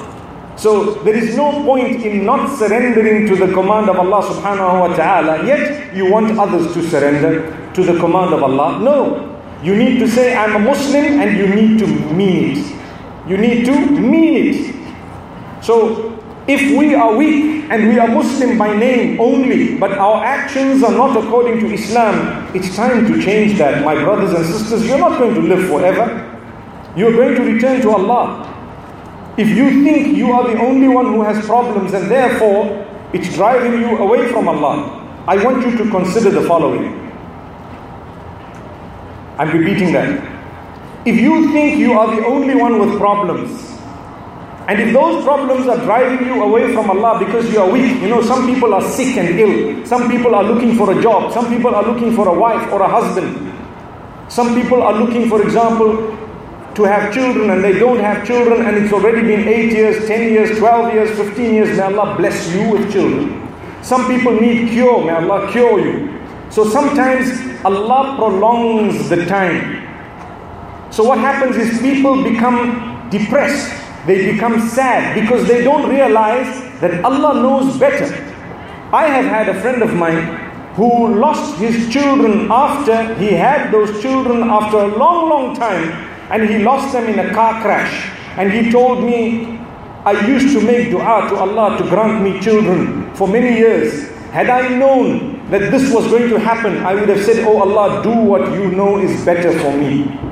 So 0.56 0.94
there 1.04 1.14
is 1.16 1.36
no 1.36 1.52
point 1.64 2.04
in 2.04 2.26
not 2.26 2.58
surrendering 2.58 3.26
to 3.28 3.36
the 3.36 3.52
command 3.54 3.88
of 3.88 3.96
Allah 3.98 4.22
subhanahu 4.26 4.80
wa 4.80 4.94
ta'ala, 4.96 5.46
yet 5.46 5.94
you 5.94 6.10
want 6.10 6.36
others 6.36 6.74
to 6.74 6.82
surrender 6.82 7.72
to 7.74 7.82
the 7.84 7.96
command 8.00 8.34
of 8.34 8.42
Allah. 8.42 8.80
No. 8.80 9.40
You 9.62 9.76
need 9.76 10.00
to 10.00 10.08
say, 10.08 10.34
I'm 10.34 10.56
a 10.56 10.58
Muslim, 10.58 11.20
and 11.20 11.38
you 11.38 11.46
need 11.54 11.78
to 11.78 11.86
mean 12.12 12.56
it. 12.58 12.80
You 13.30 13.36
need 13.36 13.64
to 13.66 13.74
mean 13.88 14.34
it. 14.50 14.74
So 15.62 16.09
if 16.50 16.76
we 16.76 16.94
are 16.96 17.14
weak 17.14 17.70
and 17.70 17.88
we 17.88 17.98
are 18.00 18.08
Muslim 18.08 18.58
by 18.58 18.76
name 18.76 19.20
only, 19.20 19.76
but 19.78 19.92
our 19.92 20.24
actions 20.24 20.82
are 20.82 20.90
not 20.90 21.16
according 21.16 21.60
to 21.60 21.72
Islam, 21.72 22.16
it's 22.56 22.74
time 22.74 23.06
to 23.06 23.22
change 23.22 23.56
that. 23.58 23.84
My 23.84 23.94
brothers 23.94 24.34
and 24.34 24.44
sisters, 24.44 24.84
you're 24.84 24.98
not 24.98 25.16
going 25.18 25.34
to 25.34 25.42
live 25.42 25.68
forever. 25.68 26.06
You're 26.96 27.12
going 27.12 27.36
to 27.36 27.42
return 27.42 27.80
to 27.82 27.90
Allah. 27.90 28.48
If 29.38 29.48
you 29.48 29.84
think 29.84 30.16
you 30.16 30.32
are 30.32 30.48
the 30.52 30.58
only 30.60 30.88
one 30.88 31.06
who 31.06 31.22
has 31.22 31.46
problems 31.46 31.94
and 31.94 32.10
therefore 32.10 32.84
it's 33.12 33.32
driving 33.34 33.80
you 33.80 33.98
away 33.98 34.26
from 34.32 34.48
Allah, 34.48 34.98
I 35.28 35.36
want 35.44 35.64
you 35.64 35.78
to 35.78 35.88
consider 35.88 36.30
the 36.30 36.42
following. 36.48 36.98
I'm 39.38 39.56
repeating 39.56 39.92
that. 39.92 40.10
If 41.06 41.16
you 41.16 41.52
think 41.52 41.78
you 41.78 41.92
are 41.92 42.14
the 42.14 42.26
only 42.26 42.56
one 42.56 42.80
with 42.80 42.98
problems, 42.98 43.69
and 44.68 44.80
if 44.80 44.92
those 44.92 45.24
problems 45.24 45.66
are 45.66 45.78
driving 45.78 46.26
you 46.26 46.42
away 46.42 46.72
from 46.74 46.90
Allah 46.90 47.18
because 47.18 47.50
you 47.52 47.60
are 47.60 47.70
weak, 47.70 48.00
you 48.02 48.08
know, 48.08 48.22
some 48.22 48.46
people 48.46 48.72
are 48.74 48.82
sick 48.82 49.16
and 49.16 49.40
ill. 49.40 49.84
Some 49.86 50.08
people 50.08 50.34
are 50.34 50.44
looking 50.44 50.76
for 50.76 50.96
a 50.96 51.02
job. 51.02 51.32
Some 51.32 51.48
people 51.48 51.74
are 51.74 51.82
looking 51.82 52.14
for 52.14 52.28
a 52.28 52.38
wife 52.38 52.70
or 52.70 52.82
a 52.82 52.88
husband. 52.88 53.52
Some 54.28 54.54
people 54.54 54.82
are 54.82 54.92
looking, 54.92 55.28
for 55.28 55.42
example, 55.42 56.16
to 56.74 56.84
have 56.84 57.12
children 57.12 57.50
and 57.50 57.64
they 57.64 57.78
don't 57.78 57.98
have 57.98 58.24
children 58.24 58.64
and 58.64 58.76
it's 58.76 58.92
already 58.92 59.22
been 59.22 59.48
8 59.48 59.72
years, 59.72 60.06
10 60.06 60.32
years, 60.32 60.56
12 60.58 60.94
years, 60.94 61.10
15 61.16 61.54
years. 61.54 61.76
May 61.76 61.82
Allah 61.82 62.16
bless 62.16 62.54
you 62.54 62.70
with 62.70 62.92
children. 62.92 63.48
Some 63.82 64.06
people 64.06 64.38
need 64.40 64.70
cure. 64.70 65.04
May 65.04 65.14
Allah 65.14 65.50
cure 65.50 65.80
you. 65.80 66.20
So 66.50 66.68
sometimes 66.68 67.26
Allah 67.64 68.14
prolongs 68.16 69.08
the 69.08 69.26
time. 69.26 69.88
So 70.92 71.02
what 71.02 71.18
happens 71.18 71.56
is 71.56 71.80
people 71.80 72.22
become 72.22 73.08
depressed 73.10 73.79
they 74.06 74.32
become 74.32 74.68
sad 74.68 75.14
because 75.20 75.46
they 75.46 75.62
don't 75.62 75.88
realize 75.88 76.48
that 76.80 77.04
Allah 77.04 77.42
knows 77.42 77.78
better. 77.78 78.06
I 78.92 79.06
have 79.06 79.26
had 79.26 79.48
a 79.48 79.60
friend 79.60 79.82
of 79.82 79.94
mine 79.94 80.50
who 80.74 81.14
lost 81.14 81.58
his 81.58 81.92
children 81.92 82.50
after 82.50 83.14
he 83.16 83.32
had 83.32 83.70
those 83.70 84.00
children 84.00 84.42
after 84.44 84.78
a 84.78 84.96
long, 84.96 85.28
long 85.28 85.54
time 85.54 85.90
and 86.30 86.48
he 86.48 86.58
lost 86.58 86.92
them 86.92 87.04
in 87.08 87.18
a 87.18 87.34
car 87.34 87.60
crash. 87.60 88.10
And 88.38 88.50
he 88.52 88.70
told 88.70 89.04
me, 89.04 89.58
I 90.04 90.26
used 90.26 90.56
to 90.58 90.64
make 90.64 90.90
dua 90.90 91.28
to 91.28 91.36
Allah 91.36 91.76
to 91.76 91.84
grant 91.84 92.22
me 92.22 92.40
children 92.40 93.14
for 93.14 93.28
many 93.28 93.58
years. 93.58 94.08
Had 94.30 94.48
I 94.48 94.68
known 94.68 95.50
that 95.50 95.70
this 95.70 95.92
was 95.92 96.06
going 96.06 96.30
to 96.30 96.38
happen, 96.38 96.78
I 96.78 96.94
would 96.94 97.08
have 97.08 97.22
said, 97.22 97.44
Oh 97.44 97.58
Allah, 97.60 98.02
do 98.02 98.10
what 98.14 98.52
you 98.52 98.70
know 98.70 98.98
is 98.98 99.22
better 99.24 99.52
for 99.58 99.76
me. 99.76 100.29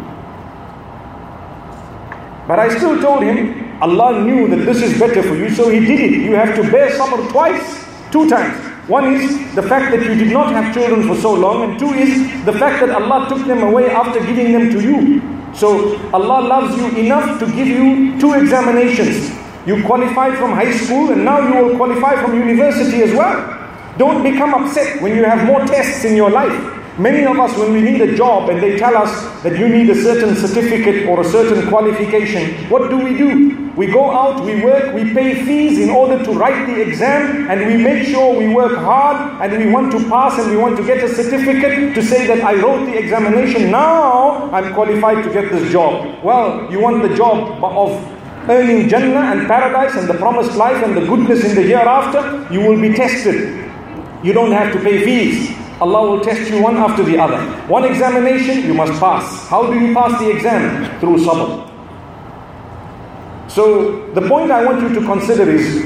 But 2.48 2.58
I 2.58 2.74
still 2.74 2.98
told 3.00 3.22
him, 3.22 3.78
Allah 3.82 4.24
knew 4.24 4.48
that 4.48 4.64
this 4.64 4.82
is 4.82 4.98
better 4.98 5.22
for 5.22 5.36
you, 5.36 5.50
so 5.50 5.68
He 5.68 5.80
did 5.80 6.00
it. 6.00 6.12
You 6.22 6.34
have 6.34 6.56
to 6.56 6.62
bear 6.70 6.88
sabr 6.96 7.28
twice, 7.30 7.84
two 8.10 8.28
times. 8.28 8.56
One 8.88 9.12
is 9.14 9.54
the 9.54 9.62
fact 9.62 9.92
that 9.92 10.02
you 10.02 10.14
did 10.16 10.32
not 10.32 10.50
have 10.52 10.72
children 10.72 11.06
for 11.06 11.14
so 11.14 11.34
long, 11.34 11.62
and 11.68 11.78
two 11.78 11.92
is 11.92 12.16
the 12.46 12.54
fact 12.54 12.80
that 12.80 12.90
Allah 12.90 13.28
took 13.28 13.46
them 13.46 13.62
away 13.62 13.90
after 13.90 14.18
giving 14.24 14.52
them 14.52 14.70
to 14.72 14.80
you. 14.80 15.20
So 15.54 16.00
Allah 16.14 16.40
loves 16.48 16.74
you 16.80 16.88
enough 17.04 17.38
to 17.40 17.46
give 17.52 17.68
you 17.68 18.18
two 18.18 18.32
examinations. 18.32 19.28
You 19.66 19.84
qualified 19.84 20.38
from 20.38 20.52
high 20.52 20.72
school, 20.72 21.12
and 21.12 21.26
now 21.26 21.38
you 21.44 21.62
will 21.62 21.76
qualify 21.76 22.16
from 22.24 22.32
university 22.34 23.02
as 23.02 23.12
well. 23.12 23.36
Don't 23.98 24.22
become 24.22 24.54
upset 24.54 25.02
when 25.02 25.14
you 25.14 25.24
have 25.24 25.44
more 25.44 25.60
tests 25.66 26.04
in 26.04 26.16
your 26.16 26.30
life. 26.30 26.77
Many 26.98 27.24
of 27.26 27.38
us, 27.38 27.56
when 27.56 27.72
we 27.72 27.80
need 27.80 28.00
a 28.00 28.16
job 28.16 28.50
and 28.50 28.60
they 28.60 28.76
tell 28.76 28.96
us 28.96 29.12
that 29.44 29.56
you 29.56 29.68
need 29.68 29.88
a 29.88 30.02
certain 30.02 30.34
certificate 30.34 31.06
or 31.08 31.20
a 31.20 31.24
certain 31.24 31.68
qualification, 31.68 32.68
what 32.68 32.90
do 32.90 32.98
we 32.98 33.16
do? 33.16 33.70
We 33.76 33.86
go 33.86 34.10
out, 34.10 34.44
we 34.44 34.60
work, 34.64 34.92
we 34.92 35.14
pay 35.14 35.44
fees 35.44 35.78
in 35.78 35.90
order 35.90 36.24
to 36.24 36.32
write 36.32 36.66
the 36.66 36.82
exam, 36.82 37.48
and 37.48 37.64
we 37.68 37.76
make 37.80 38.08
sure 38.08 38.36
we 38.36 38.52
work 38.52 38.76
hard 38.78 39.40
and 39.40 39.64
we 39.64 39.70
want 39.70 39.92
to 39.92 40.08
pass 40.10 40.40
and 40.40 40.50
we 40.50 40.56
want 40.56 40.76
to 40.76 40.84
get 40.84 40.98
a 41.04 41.08
certificate 41.14 41.94
to 41.94 42.02
say 42.02 42.26
that 42.26 42.42
I 42.42 42.54
wrote 42.60 42.86
the 42.86 42.98
examination. 42.98 43.70
Now 43.70 44.50
I'm 44.50 44.74
qualified 44.74 45.22
to 45.22 45.32
get 45.32 45.52
this 45.52 45.70
job. 45.70 46.24
Well, 46.24 46.68
you 46.68 46.80
want 46.80 47.08
the 47.08 47.14
job 47.14 47.62
of 47.62 47.90
earning 48.50 48.88
Jannah 48.88 49.38
and 49.38 49.46
paradise 49.46 49.94
and 49.94 50.08
the 50.08 50.14
promised 50.14 50.56
life 50.56 50.82
and 50.82 50.96
the 50.96 51.06
goodness 51.06 51.44
in 51.44 51.54
the 51.54 51.62
hereafter, 51.62 52.52
you 52.52 52.58
will 52.58 52.80
be 52.80 52.92
tested. 52.92 53.70
You 54.24 54.32
don't 54.32 54.50
have 54.50 54.72
to 54.72 54.80
pay 54.80 55.04
fees. 55.04 55.67
Allah 55.80 56.10
will 56.10 56.20
test 56.20 56.50
you 56.50 56.60
one 56.62 56.76
after 56.76 57.04
the 57.04 57.18
other. 57.18 57.38
One 57.68 57.84
examination, 57.84 58.66
you 58.66 58.74
must 58.74 58.98
pass. 59.00 59.46
How 59.48 59.70
do 59.72 59.78
you 59.78 59.94
pass 59.94 60.18
the 60.18 60.30
exam? 60.30 60.98
Through 61.00 61.18
sabr. 61.18 61.64
So, 63.48 64.10
the 64.12 64.22
point 64.28 64.50
I 64.50 64.64
want 64.64 64.82
you 64.82 64.88
to 65.00 65.06
consider 65.06 65.48
is 65.48 65.84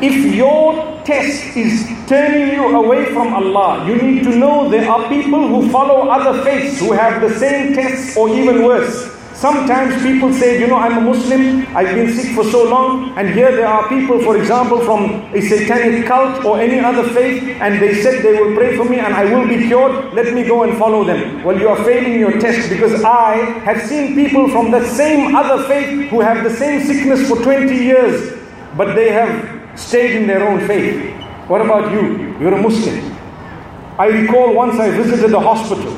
if 0.00 0.34
your 0.34 1.02
test 1.04 1.56
is 1.56 1.88
turning 2.06 2.54
you 2.54 2.76
away 2.76 3.06
from 3.06 3.32
Allah, 3.34 3.86
you 3.88 3.96
need 3.96 4.22
to 4.24 4.36
know 4.36 4.68
there 4.68 4.88
are 4.88 5.08
people 5.08 5.48
who 5.48 5.68
follow 5.70 6.08
other 6.08 6.42
faiths 6.44 6.78
who 6.80 6.92
have 6.92 7.20
the 7.20 7.34
same 7.38 7.74
tests 7.74 8.16
or 8.16 8.28
even 8.28 8.62
worse. 8.64 9.15
Sometimes 9.36 10.02
people 10.02 10.32
say, 10.32 10.58
you 10.58 10.66
know, 10.66 10.76
I'm 10.76 10.96
a 10.96 11.00
Muslim, 11.02 11.66
I've 11.76 11.94
been 11.94 12.10
sick 12.10 12.34
for 12.34 12.42
so 12.42 12.64
long, 12.64 13.10
and 13.18 13.28
here 13.28 13.54
there 13.54 13.66
are 13.66 13.86
people, 13.86 14.18
for 14.22 14.34
example, 14.38 14.80
from 14.80 15.30
a 15.34 15.42
satanic 15.42 16.06
cult 16.06 16.42
or 16.42 16.58
any 16.58 16.80
other 16.80 17.06
faith, 17.10 17.42
and 17.60 17.78
they 17.78 18.00
said 18.00 18.22
they 18.24 18.32
will 18.40 18.56
pray 18.56 18.78
for 18.78 18.86
me 18.86 18.98
and 18.98 19.12
I 19.12 19.26
will 19.26 19.46
be 19.46 19.66
cured, 19.66 20.14
let 20.14 20.32
me 20.32 20.44
go 20.48 20.62
and 20.62 20.78
follow 20.78 21.04
them. 21.04 21.44
Well, 21.44 21.60
you 21.60 21.68
are 21.68 21.76
failing 21.84 22.18
your 22.18 22.40
test 22.40 22.70
because 22.70 23.04
I 23.04 23.34
have 23.60 23.86
seen 23.86 24.14
people 24.14 24.48
from 24.48 24.70
the 24.70 24.88
same 24.94 25.36
other 25.36 25.62
faith 25.68 26.08
who 26.08 26.20
have 26.22 26.42
the 26.42 26.56
same 26.56 26.80
sickness 26.86 27.28
for 27.28 27.36
20 27.42 27.74
years, 27.74 28.40
but 28.74 28.94
they 28.94 29.12
have 29.12 29.78
stayed 29.78 30.16
in 30.16 30.26
their 30.26 30.48
own 30.48 30.66
faith. 30.66 31.14
What 31.46 31.60
about 31.60 31.92
you? 31.92 32.38
You're 32.40 32.54
a 32.54 32.62
Muslim. 32.62 33.14
I 33.98 34.06
recall 34.06 34.54
once 34.54 34.80
I 34.80 34.88
visited 34.92 35.30
a 35.34 35.40
hospital 35.40 35.95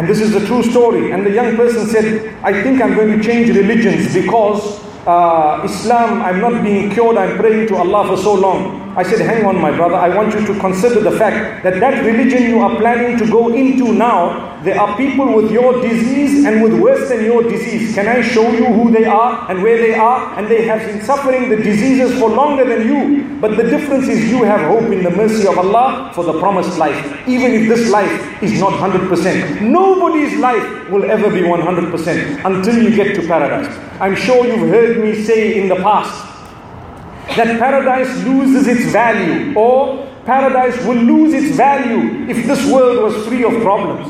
and 0.00 0.08
this 0.08 0.18
is 0.18 0.32
the 0.32 0.40
true 0.46 0.62
story. 0.62 1.12
And 1.12 1.26
the 1.26 1.30
young 1.30 1.56
person 1.56 1.86
said, 1.86 2.34
I 2.42 2.62
think 2.62 2.80
I'm 2.80 2.94
going 2.94 3.18
to 3.18 3.22
change 3.22 3.54
religions 3.54 4.14
because 4.14 4.82
uh, 5.06 5.60
Islam, 5.62 6.22
I'm 6.22 6.40
not 6.40 6.62
being 6.62 6.90
cured, 6.90 7.18
I'm 7.18 7.36
praying 7.36 7.68
to 7.68 7.76
Allah 7.76 8.08
for 8.08 8.16
so 8.16 8.32
long. 8.32 8.79
I 8.96 9.04
said, 9.04 9.20
hang 9.20 9.44
on, 9.46 9.60
my 9.60 9.70
brother, 9.70 9.94
I 9.94 10.14
want 10.14 10.34
you 10.34 10.44
to 10.46 10.58
consider 10.58 11.00
the 11.00 11.12
fact 11.12 11.62
that 11.62 11.78
that 11.78 12.04
religion 12.04 12.50
you 12.50 12.58
are 12.58 12.76
planning 12.76 13.16
to 13.18 13.30
go 13.30 13.54
into 13.54 13.92
now, 13.92 14.60
there 14.64 14.78
are 14.80 14.96
people 14.96 15.32
with 15.32 15.52
your 15.52 15.80
disease 15.80 16.44
and 16.44 16.60
with 16.60 16.78
worse 16.80 17.08
than 17.08 17.24
your 17.24 17.42
disease. 17.44 17.94
Can 17.94 18.08
I 18.08 18.20
show 18.20 18.50
you 18.50 18.66
who 18.66 18.90
they 18.90 19.04
are 19.04 19.48
and 19.48 19.62
where 19.62 19.78
they 19.78 19.94
are? 19.94 20.36
And 20.36 20.48
they 20.48 20.66
have 20.66 20.80
been 20.80 21.02
suffering 21.02 21.48
the 21.48 21.56
diseases 21.56 22.18
for 22.18 22.30
longer 22.30 22.64
than 22.64 22.86
you. 22.86 23.38
But 23.40 23.56
the 23.56 23.62
difference 23.62 24.08
is 24.08 24.28
you 24.28 24.42
have 24.42 24.60
hope 24.62 24.90
in 24.92 25.04
the 25.04 25.10
mercy 25.10 25.46
of 25.46 25.56
Allah 25.56 26.10
for 26.12 26.24
the 26.24 26.38
promised 26.40 26.76
life. 26.76 27.28
Even 27.28 27.52
if 27.52 27.68
this 27.68 27.90
life 27.90 28.42
is 28.42 28.58
not 28.58 28.72
100%. 28.72 29.62
Nobody's 29.62 30.36
life 30.38 30.90
will 30.90 31.08
ever 31.08 31.30
be 31.30 31.42
100% 31.42 32.44
until 32.44 32.82
you 32.82 32.94
get 32.94 33.14
to 33.14 33.26
paradise. 33.26 33.74
I'm 34.00 34.16
sure 34.16 34.46
you've 34.46 34.68
heard 34.68 34.98
me 34.98 35.22
say 35.22 35.60
in 35.60 35.68
the 35.68 35.76
past 35.76 36.29
that 37.36 37.58
paradise 37.58 38.24
loses 38.24 38.66
its 38.66 38.90
value 38.92 39.54
or 39.54 40.06
paradise 40.24 40.76
will 40.84 40.96
lose 40.96 41.32
its 41.32 41.56
value 41.56 42.28
if 42.28 42.46
this 42.46 42.70
world 42.70 43.02
was 43.02 43.26
free 43.26 43.44
of 43.44 43.52
problems. 43.62 44.06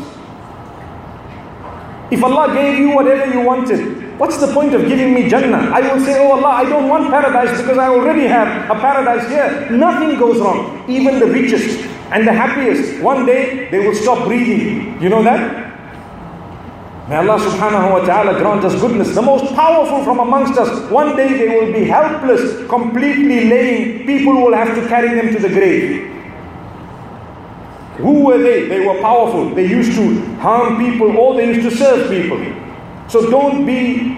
If 2.10 2.24
Allah 2.24 2.52
gave 2.52 2.78
you 2.78 2.90
whatever 2.90 3.32
you 3.32 3.40
wanted, 3.40 4.18
what's 4.18 4.38
the 4.38 4.52
point 4.52 4.74
of 4.74 4.88
giving 4.88 5.14
me 5.14 5.28
Jannah? 5.28 5.70
I 5.70 5.80
will 5.80 6.04
say, 6.04 6.18
Oh 6.18 6.32
Allah, 6.32 6.48
I 6.48 6.64
don't 6.64 6.88
want 6.88 7.08
paradise 7.10 7.60
because 7.60 7.78
I 7.78 7.88
already 7.88 8.26
have 8.26 8.68
a 8.70 8.74
paradise 8.74 9.28
here. 9.28 9.70
Nothing 9.70 10.18
goes 10.18 10.40
wrong. 10.40 10.84
Even 10.88 11.20
the 11.20 11.26
richest 11.26 11.86
and 12.10 12.26
the 12.26 12.32
happiest, 12.32 13.00
one 13.00 13.24
day 13.26 13.68
they 13.70 13.78
will 13.86 13.94
stop 13.94 14.26
breathing. 14.26 15.00
You 15.00 15.08
know 15.08 15.22
that? 15.22 15.69
May 17.10 17.16
Allah 17.16 17.42
subhanahu 17.42 17.90
wa 17.90 18.00
ta'ala 18.06 18.38
grant 18.38 18.64
us 18.64 18.80
goodness. 18.80 19.16
The 19.16 19.20
most 19.20 19.52
powerful 19.56 20.04
from 20.04 20.20
amongst 20.20 20.56
us, 20.56 20.70
one 20.92 21.16
day 21.16 21.26
they 21.38 21.48
will 21.58 21.72
be 21.72 21.82
helpless, 21.82 22.64
completely 22.68 23.50
laying. 23.50 24.06
People 24.06 24.34
will 24.34 24.54
have 24.54 24.76
to 24.76 24.86
carry 24.86 25.18
them 25.18 25.34
to 25.34 25.40
the 25.40 25.48
grave. 25.48 26.06
Who 27.98 28.26
were 28.26 28.38
they? 28.38 28.68
They 28.68 28.86
were 28.86 29.00
powerful. 29.02 29.52
They 29.56 29.66
used 29.66 29.98
to 29.98 30.24
harm 30.36 30.78
people 30.78 31.18
or 31.18 31.34
they 31.34 31.48
used 31.52 31.68
to 31.68 31.76
serve 31.76 32.08
people. 32.08 32.38
So 33.08 33.28
don't 33.28 33.66
be 33.66 34.16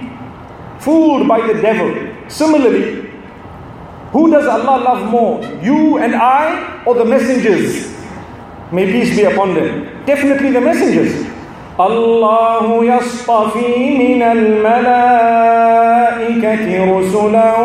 fooled 0.78 1.26
by 1.26 1.46
the 1.46 1.62
devil. 1.62 1.96
Similarly, 2.28 3.08
who 4.12 4.30
does 4.30 4.46
Allah 4.46 4.84
love 4.84 5.10
more? 5.10 5.42
You 5.64 5.96
and 5.96 6.14
I 6.14 6.84
or 6.84 6.94
the 6.94 7.06
messengers? 7.06 7.88
May 8.70 8.84
peace 8.92 9.16
be 9.16 9.22
upon 9.24 9.54
them. 9.54 10.04
Definitely 10.04 10.50
the 10.52 10.60
messengers. 10.60 11.31
الله 11.79 12.85
يصطفي 12.85 13.97
من 13.97 14.21
الملائكة 14.23 15.37
رسلا 16.97 17.57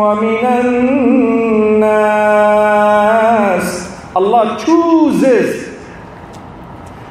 ومن 0.00 0.44
الناس 0.64 2.40
Allah 4.16 4.58
chooses 4.66 5.70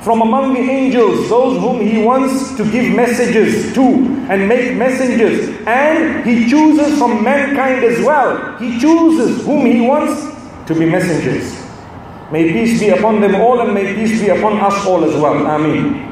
from 0.01 0.21
among 0.21 0.53
the 0.53 0.59
angels 0.59 1.29
those 1.29 1.57
whom 1.59 1.79
He 1.81 2.03
wants 2.03 2.55
to 2.57 2.63
give 2.69 2.93
messages 2.93 3.73
to 3.73 3.81
and 4.29 4.47
make 4.47 4.75
messengers. 4.75 5.49
And 5.65 6.25
He 6.25 6.49
chooses 6.49 6.97
from 6.99 7.23
mankind 7.23 7.83
as 7.83 8.03
well. 8.05 8.57
He 8.59 8.79
chooses 8.79 9.45
whom 9.45 9.65
He 9.65 9.81
wants 9.81 10.21
to 10.67 10.75
be 10.75 10.85
messengers. 10.85 11.55
May 12.31 12.51
peace 12.51 12.79
be 12.79 12.89
upon 12.89 13.21
them 13.21 13.35
all 13.35 13.61
and 13.61 13.73
may 13.73 13.93
peace 13.95 14.21
be 14.21 14.29
upon 14.29 14.57
us 14.59 14.85
all 14.85 15.03
as 15.03 15.15
well. 15.19 15.47
Ameen. 15.47 16.05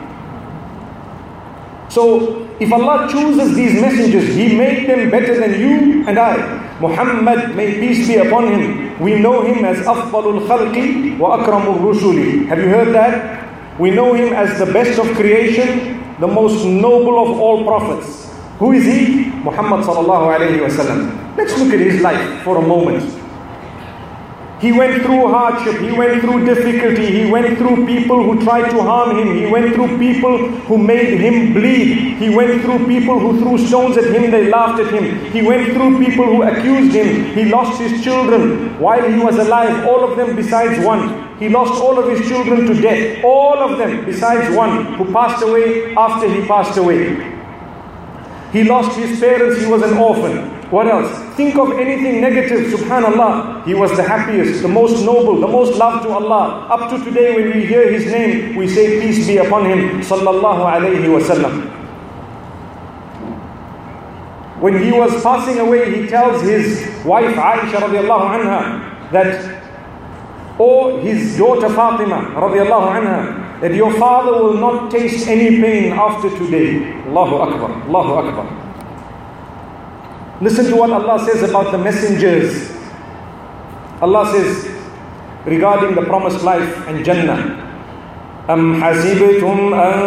so, 1.93 2.49
if 2.59 2.73
Allah 2.73 3.07
chooses 3.13 3.55
these 3.55 3.79
messengers, 3.79 4.35
He 4.35 4.57
made 4.57 4.89
them 4.89 5.11
better 5.11 5.39
than 5.39 5.61
you 5.61 6.09
and 6.09 6.19
I. 6.19 6.41
Muhammad, 6.81 7.55
may 7.55 7.75
peace 7.79 8.09
be 8.09 8.17
upon 8.17 8.49
him. 8.51 8.99
We 8.99 9.21
know 9.21 9.43
him 9.43 9.63
as 9.67 9.77
Afdalul 9.85 10.47
Khalqi 10.49 11.19
wa 11.19 11.37
Akramul 11.37 11.79
Rusuli. 11.85 12.47
Have 12.47 12.59
you 12.61 12.69
heard 12.69 12.95
that? 12.95 13.79
We 13.79 13.91
know 13.91 14.15
him 14.15 14.33
as 14.33 14.59
the 14.59 14.73
best 14.73 14.99
of 14.99 15.07
creation, 15.17 16.01
the 16.19 16.27
most 16.27 16.65
noble 16.65 17.21
of 17.23 17.39
all 17.39 17.63
prophets. 17.63 18.33
Who 18.59 18.73
is 18.73 18.85
he? 18.85 19.29
Muhammad 19.45 19.85
sallallahu 19.85 20.33
alayhi 20.33 20.65
wasallam. 20.65 21.37
Let's 21.37 21.59
look 21.59 21.75
at 21.75 21.81
his 21.81 22.01
life 22.01 22.43
for 22.43 22.57
a 22.57 22.67
moment. 22.67 23.05
He 24.63 24.71
went 24.71 25.03
through 25.03 25.27
hardship, 25.27 25.81
he 25.81 25.91
went 25.91 26.21
through 26.21 26.45
difficulty, 26.45 27.07
he 27.11 27.29
went 27.29 27.59
through 27.59 27.85
people 27.85 28.23
who 28.23 28.41
tried 28.45 28.71
to 28.71 28.81
harm 28.81 29.19
him, 29.19 29.37
he 29.37 29.47
went 29.47 29.75
through 29.75 29.99
people 29.99 30.39
who 30.69 30.79
made 30.79 31.19
him 31.19 31.53
bleed, 31.53 32.17
he 32.19 32.29
went 32.31 32.63
through 32.63 32.87
people 32.87 33.19
who 33.19 33.41
threw 33.41 33.59
stones 33.59 33.97
at 33.97 34.05
him, 34.15 34.31
they 34.31 34.49
laughed 34.49 34.79
at 34.79 34.93
him, 34.93 35.33
he 35.33 35.43
went 35.43 35.73
through 35.73 35.99
people 35.99 36.27
who 36.27 36.45
accused 36.45 36.95
him, 36.95 37.35
he 37.35 37.47
lost 37.47 37.81
his 37.81 38.05
children 38.05 38.79
while 38.79 39.03
he 39.03 39.19
was 39.19 39.37
alive, 39.37 39.85
all 39.85 40.09
of 40.09 40.17
them 40.17 40.37
besides 40.37 40.79
one. 40.87 41.37
He 41.41 41.49
lost 41.49 41.83
all 41.83 41.99
of 41.99 42.09
his 42.09 42.29
children 42.29 42.65
to 42.67 42.81
death, 42.81 43.25
all 43.25 43.59
of 43.59 43.79
them 43.79 44.05
besides 44.05 44.55
one 44.55 44.95
who 44.95 45.13
passed 45.13 45.43
away 45.43 45.93
after 45.97 46.33
he 46.33 46.47
passed 46.47 46.79
away. 46.79 47.17
He 48.53 48.63
lost 48.63 48.97
his 48.97 49.19
parents, 49.19 49.61
he 49.61 49.67
was 49.67 49.83
an 49.83 49.99
orphan. 49.99 50.62
What 50.73 50.87
else? 50.89 51.13
Think 51.37 51.57
of 51.57 51.73
anything 51.73 52.23
negative, 52.23 52.73
subhanallah. 52.73 53.63
He 53.67 53.75
was 53.75 53.95
the 53.95 54.03
happiest, 54.03 54.63
the 54.63 54.69
most 54.69 55.05
noble, 55.05 55.39
the 55.39 55.47
most 55.47 55.77
loved 55.77 56.05
to 56.05 56.09
Allah. 56.09 56.67
Up 56.71 56.89
to 56.89 57.05
today, 57.05 57.37
when 57.37 57.55
we 57.55 57.67
hear 57.67 57.93
his 57.93 58.07
name, 58.07 58.57
we 58.57 58.67
say, 58.67 58.99
Peace 59.03 59.27
be 59.27 59.37
upon 59.37 59.67
him, 59.67 60.01
sallallahu 60.01 60.65
alayhi 60.65 61.13
wasallam. 61.13 61.69
When 64.63 64.83
he 64.83 64.91
was 64.93 65.23
passing 65.23 65.59
away, 65.59 65.93
he 66.01 66.09
tells 66.09 66.41
his 66.41 66.81
wife 67.05 67.37
Aisha 67.37 67.77
radiallahu 67.85 68.33
anha 68.41 69.13
that, 69.13 69.63
or 70.59 71.01
his 71.01 71.37
daughter 71.37 71.69
Fatima 71.69 72.33
radiallahu 72.33 72.97
anha, 72.97 73.61
that 73.61 73.75
your 73.75 73.93
father 73.99 74.43
will 74.43 74.55
not 74.57 74.91
taste 74.91 75.29
any 75.29 75.61
pain 75.61 75.93
after 75.93 76.31
today. 76.31 76.95
Allahu 77.09 77.37
Akbar, 77.37 77.71
Allahu 77.89 78.15
Akbar. 78.25 78.62
Listen 80.42 80.66
to 80.66 80.76
what 80.76 80.92
Allah 80.92 81.18
says 81.26 81.50
about 81.50 81.72
the 81.72 81.78
messengers. 81.78 82.72
Allah 84.02 84.30
says, 84.32 84.70
regarding 85.46 85.96
the 85.96 86.04
promised 86.04 86.44
life 86.44 86.88
and 86.88 87.04
Jannah. 87.06 87.64
أم 88.50 88.84
حسبتم 88.84 89.74
أن 89.74 90.00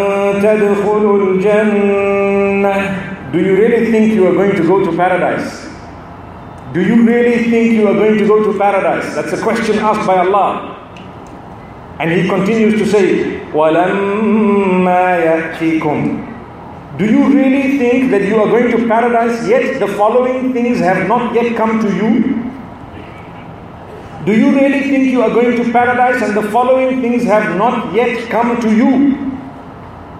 تدخلوا 0.42 1.18
الجنة 1.34 2.74
Do 3.32 3.38
you 3.38 3.54
really 3.54 3.90
think 3.92 4.14
you 4.14 4.26
are 4.26 4.32
going 4.32 4.56
to 4.56 4.62
go 4.66 4.82
to 4.84 4.96
paradise? 4.96 5.68
Do 6.72 6.80
you 6.80 7.02
really 7.06 7.50
think 7.50 7.72
you 7.74 7.86
are 7.88 7.94
going 7.94 8.16
to 8.18 8.26
go 8.26 8.42
to 8.42 8.58
paradise? 8.58 9.14
That's 9.14 9.32
a 9.32 9.42
question 9.42 9.78
asked 9.78 10.06
by 10.06 10.18
Allah. 10.18 10.76
And 12.00 12.10
He 12.10 12.28
continues 12.28 12.80
to 12.80 12.86
say, 12.86 13.40
وَلَمَّا 13.52 15.04
يَأْتِكُمْ 15.26 16.33
Do 16.98 17.04
you 17.06 17.28
really 17.28 17.78
think 17.78 18.10
that 18.10 18.22
you 18.22 18.36
are 18.42 18.46
going 18.46 18.70
to 18.72 18.86
paradise 18.88 19.48
yet 19.48 19.80
the 19.80 19.88
following 19.88 20.52
things 20.52 20.78
have 20.80 21.08
not 21.08 21.34
yet 21.34 21.56
come 21.56 21.80
to 21.80 21.88
you? 21.96 22.10
Do 24.24 24.32
you 24.36 24.50
really 24.54 24.80
think 24.90 25.06
you 25.10 25.22
are 25.22 25.30
going 25.30 25.56
to 25.56 25.72
paradise 25.72 26.20
and 26.22 26.36
the 26.36 26.42
following 26.50 27.00
things 27.00 27.24
have 27.24 27.56
not 27.56 27.94
yet 27.94 28.28
come 28.28 28.60
to 28.60 28.74
you? 28.74 29.14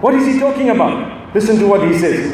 What 0.01 0.15
is 0.15 0.25
he 0.25 0.39
talking 0.39 0.69
about? 0.71 1.35
Listen 1.35 1.59
to 1.59 1.67
what 1.67 1.83
he 1.87 1.97
says. 1.99 2.33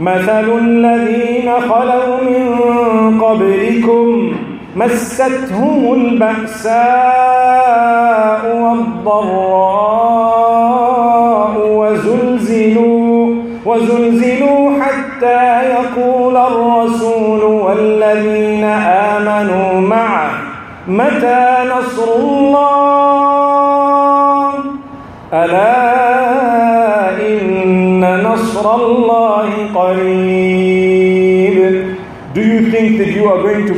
مثل 0.00 0.58
الذين 0.58 1.60
خلوا 1.60 2.20
من 2.24 3.20
قبلكم 3.20 4.32
مستهم 4.76 5.94
البأساء 5.94 6.82
والضراء 8.62 10.12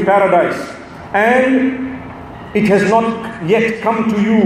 paradise 0.10 0.62
and 1.14 1.90
it 2.56 2.66
has 2.74 2.90
not 2.90 3.46
yet 3.48 3.82
come 3.82 4.10
to 4.10 4.22
you 4.22 4.44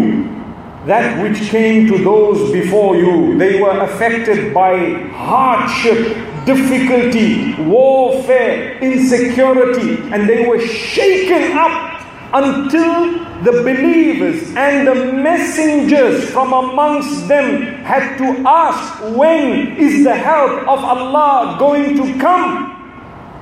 that 0.85 1.21
which 1.23 1.39
came 1.49 1.87
to 1.87 1.97
those 2.03 2.51
before 2.51 2.97
you. 2.97 3.37
They 3.37 3.61
were 3.61 3.79
affected 3.79 4.53
by 4.53 4.75
hardship, 5.13 6.17
difficulty, 6.45 7.55
warfare, 7.63 8.77
insecurity, 8.79 10.03
and 10.11 10.27
they 10.27 10.45
were 10.45 10.59
shaken 10.59 11.57
up 11.57 11.93
until 12.33 13.23
the 13.43 13.51
believers 13.63 14.53
and 14.55 14.87
the 14.87 14.95
messengers 15.13 16.29
from 16.31 16.51
amongst 16.51 17.27
them 17.29 17.61
had 17.85 18.17
to 18.17 18.43
ask, 18.45 19.01
When 19.15 19.77
is 19.77 20.03
the 20.03 20.15
help 20.15 20.67
of 20.67 20.79
Allah 20.83 21.55
going 21.59 21.95
to 21.95 22.19
come? 22.19 22.72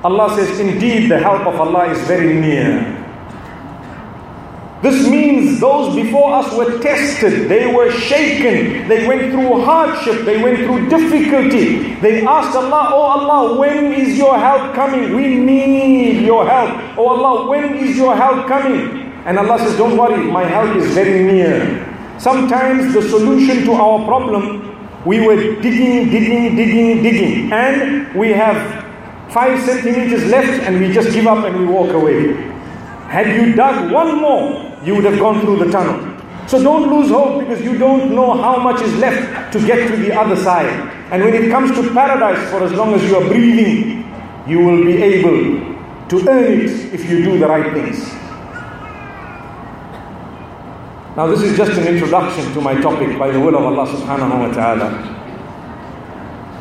Allah 0.04 0.34
says, 0.34 0.58
Indeed, 0.58 1.10
the 1.10 1.18
help 1.18 1.46
of 1.46 1.60
Allah 1.60 1.90
is 1.90 2.00
very 2.08 2.34
near. 2.34 2.98
This 4.82 5.08
means 5.08 5.60
those 5.60 5.94
before 5.94 6.34
us 6.34 6.52
were 6.56 6.80
tested, 6.80 7.48
they 7.48 7.72
were 7.72 7.88
shaken, 7.92 8.88
they 8.88 9.06
went 9.06 9.30
through 9.30 9.62
hardship, 9.62 10.24
they 10.24 10.42
went 10.42 10.58
through 10.58 10.88
difficulty. 10.88 11.94
They 12.00 12.26
asked 12.26 12.56
Allah, 12.56 12.90
Oh 12.90 13.02
Allah, 13.02 13.56
when 13.60 13.92
is 13.92 14.18
your 14.18 14.36
help 14.36 14.74
coming? 14.74 15.14
We 15.14 15.36
need 15.36 16.26
your 16.26 16.44
help. 16.44 16.98
Oh 16.98 17.06
Allah, 17.14 17.48
when 17.48 17.76
is 17.76 17.96
your 17.96 18.16
help 18.16 18.48
coming? 18.48 19.12
And 19.24 19.38
Allah 19.38 19.60
says, 19.60 19.78
Don't 19.78 19.96
worry, 19.96 20.18
my 20.32 20.42
help 20.42 20.74
is 20.74 20.92
very 20.94 21.22
near. 21.22 21.88
Sometimes 22.18 22.92
the 22.92 23.02
solution 23.02 23.64
to 23.66 23.72
our 23.74 24.04
problem, 24.04 24.66
we 25.06 25.20
were 25.24 25.36
digging, 25.62 26.10
digging, 26.10 26.56
digging, 26.56 27.02
digging, 27.04 27.52
and 27.52 28.12
we 28.16 28.30
have 28.30 28.81
five 29.32 29.60
centimeters 29.64 30.24
left 30.26 30.62
and 30.64 30.80
we 30.80 30.92
just 30.92 31.12
give 31.12 31.26
up 31.26 31.44
and 31.44 31.58
we 31.58 31.66
walk 31.66 31.92
away. 31.92 32.34
Had 33.08 33.34
you 33.34 33.54
dug 33.54 33.90
one 33.90 34.20
more, 34.20 34.78
you 34.84 34.94
would 34.94 35.04
have 35.04 35.18
gone 35.18 35.40
through 35.40 35.56
the 35.64 35.70
tunnel. 35.70 36.12
So 36.46 36.62
don't 36.62 36.90
lose 36.90 37.08
hope 37.10 37.40
because 37.40 37.62
you 37.62 37.78
don't 37.78 38.14
know 38.14 38.34
how 38.34 38.58
much 38.58 38.82
is 38.82 38.94
left 38.96 39.52
to 39.52 39.66
get 39.66 39.88
to 39.88 39.96
the 39.96 40.12
other 40.14 40.36
side. 40.36 40.72
And 41.10 41.24
when 41.24 41.34
it 41.34 41.50
comes 41.50 41.70
to 41.72 41.92
paradise, 41.94 42.50
for 42.50 42.62
as 42.62 42.72
long 42.72 42.94
as 42.94 43.02
you 43.04 43.16
are 43.16 43.26
breathing, 43.26 44.10
you 44.46 44.58
will 44.58 44.84
be 44.84 45.02
able 45.02 45.72
to 46.08 46.28
earn 46.28 46.60
it 46.60 46.70
if 46.92 47.08
you 47.08 47.22
do 47.24 47.38
the 47.38 47.46
right 47.46 47.72
things. 47.72 48.12
Now, 51.16 51.26
this 51.26 51.42
is 51.42 51.56
just 51.56 51.72
an 51.72 51.86
introduction 51.86 52.52
to 52.54 52.60
my 52.60 52.80
topic 52.80 53.18
by 53.18 53.30
the 53.30 53.38
will 53.38 53.54
of 53.54 53.64
Allah 53.64 53.86
subhanahu 53.86 54.48
wa 54.48 54.52
ta'ala. 54.52 55.21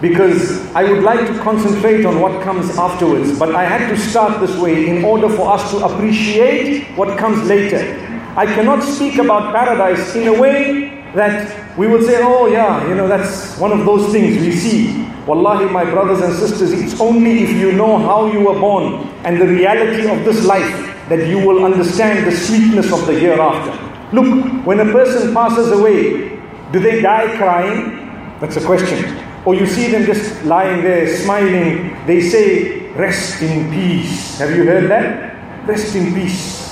Because 0.02 0.66
I 0.74 0.84
would 0.84 1.04
like 1.04 1.28
to 1.28 1.40
concentrate 1.40 2.06
on 2.06 2.20
what 2.20 2.42
comes 2.42 2.76
afterwards, 2.76 3.38
but 3.38 3.54
I 3.54 3.64
had 3.64 3.88
to 3.90 3.98
start 3.98 4.40
this 4.40 4.58
way 4.58 4.88
in 4.90 5.06
order 5.06 5.30
for 5.30 5.52
us 5.54 5.70
to 5.72 5.86
appreciate 5.86 6.88
what 6.98 7.20
comes 7.20 7.48
later. 7.48 7.80
I 8.36 8.48
cannot 8.48 8.82
speak 8.82 9.20
about 9.20 9.54
paradise 9.54 10.16
in 10.16 10.28
a 10.28 10.34
way 10.42 11.04
that 11.14 11.78
we 11.78 11.86
will 11.88 12.02
say, 12.02 12.20
oh 12.24 12.48
yeah, 12.48 12.88
you 12.88 12.96
know, 12.96 13.08
that's 13.08 13.58
one 13.60 13.72
of 13.72 13.86
those 13.86 14.12
things 14.12 14.38
we 14.42 14.52
see. 14.54 15.06
Wallahi, 15.28 15.66
my 15.66 15.86
brothers 15.86 16.22
and 16.22 16.34
sisters, 16.34 16.72
it's 16.72 17.00
only 17.00 17.44
if 17.44 17.52
you 17.52 17.72
know 17.74 18.00
how 18.00 18.26
you 18.26 18.40
were 18.40 18.60
born 18.60 19.08
and 19.24 19.40
the 19.40 19.46
reality 19.46 20.10
of 20.10 20.26
this 20.26 20.44
life 20.46 20.92
that 21.10 21.28
you 21.28 21.46
will 21.46 21.64
understand 21.64 22.26
the 22.26 22.36
sweetness 22.36 22.92
of 22.92 23.06
the 23.06 23.14
hereafter. 23.14 23.72
Look, 24.16 24.66
when 24.66 24.80
a 24.80 24.92
person 24.92 25.34
passes 25.34 25.72
away, 25.72 26.40
do 26.72 26.80
they 26.80 27.02
die 27.02 27.36
crying? 27.38 28.40
That's 28.40 28.56
a 28.58 28.66
question. 28.66 29.31
Or 29.46 29.56
you 29.56 29.66
see 29.66 29.92
them 29.92 30.06
just 30.06 30.44
lying 30.46 30.84
there 30.84 31.08
smiling. 31.18 31.98
They 32.06 32.22
say, 32.22 32.92
Rest 32.92 33.42
in 33.42 33.72
peace. 33.72 34.38
Have 34.40 34.52
you 34.56 34.66
heard 34.66 34.90
that? 34.90 35.68
Rest 35.68 35.96
in 35.96 36.14
peace 36.14 36.72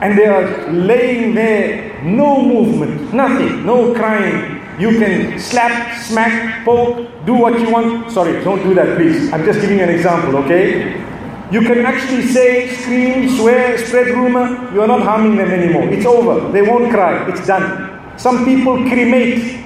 and 0.00 0.16
they 0.16 0.26
are 0.26 0.70
laying 0.70 1.34
there, 1.34 2.02
no 2.04 2.42
movement, 2.42 3.12
nothing, 3.12 3.66
no 3.66 3.94
crying. 3.94 4.56
You 4.78 4.90
can 4.90 5.38
slap, 5.40 6.00
smack, 6.02 6.64
poke, 6.64 7.08
do 7.26 7.34
what 7.34 7.58
you 7.58 7.70
want. 7.70 8.12
Sorry, 8.12 8.44
don't 8.44 8.62
do 8.62 8.74
that, 8.74 8.96
please. 8.96 9.32
I'm 9.32 9.44
just 9.44 9.60
giving 9.60 9.80
an 9.80 9.88
example, 9.88 10.36
okay? 10.44 11.04
You 11.50 11.62
can 11.62 11.84
actually 11.84 12.26
say, 12.28 12.74
scream, 12.76 13.28
swear, 13.36 13.76
spread 13.78 14.08
rumor. 14.08 14.72
You 14.72 14.82
are 14.82 14.86
not 14.86 15.02
harming 15.02 15.36
them 15.36 15.50
anymore. 15.50 15.88
It's 15.88 16.06
over. 16.06 16.52
They 16.52 16.62
won't 16.62 16.92
cry. 16.92 17.28
It's 17.28 17.44
done. 17.46 18.18
Some 18.18 18.44
people 18.44 18.76
cremate. 18.88 19.64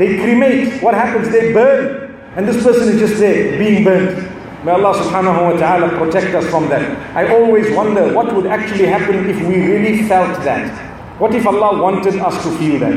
They 0.00 0.16
cremate. 0.16 0.82
What 0.82 0.94
happens? 0.94 1.28
They 1.28 1.52
burn. 1.52 2.16
And 2.34 2.48
this 2.48 2.62
person 2.64 2.88
is 2.88 2.98
just 2.98 3.20
there, 3.20 3.58
being 3.58 3.84
burnt. 3.84 4.16
May 4.64 4.72
Allah 4.72 4.96
subhanahu 4.96 5.52
wa 5.52 5.58
ta'ala 5.60 5.90
protect 5.98 6.34
us 6.34 6.48
from 6.48 6.70
that. 6.70 6.80
I 7.14 7.28
always 7.36 7.70
wonder 7.76 8.10
what 8.14 8.34
would 8.34 8.46
actually 8.46 8.86
happen 8.86 9.28
if 9.28 9.36
we 9.46 9.60
really 9.60 10.08
felt 10.08 10.40
that. 10.44 10.72
What 11.20 11.34
if 11.34 11.46
Allah 11.46 11.82
wanted 11.82 12.16
us 12.16 12.42
to 12.44 12.50
feel 12.56 12.80
that? 12.80 12.96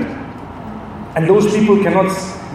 And 1.17 1.27
those 1.27 1.51
people 1.53 1.83
cannot 1.83 2.07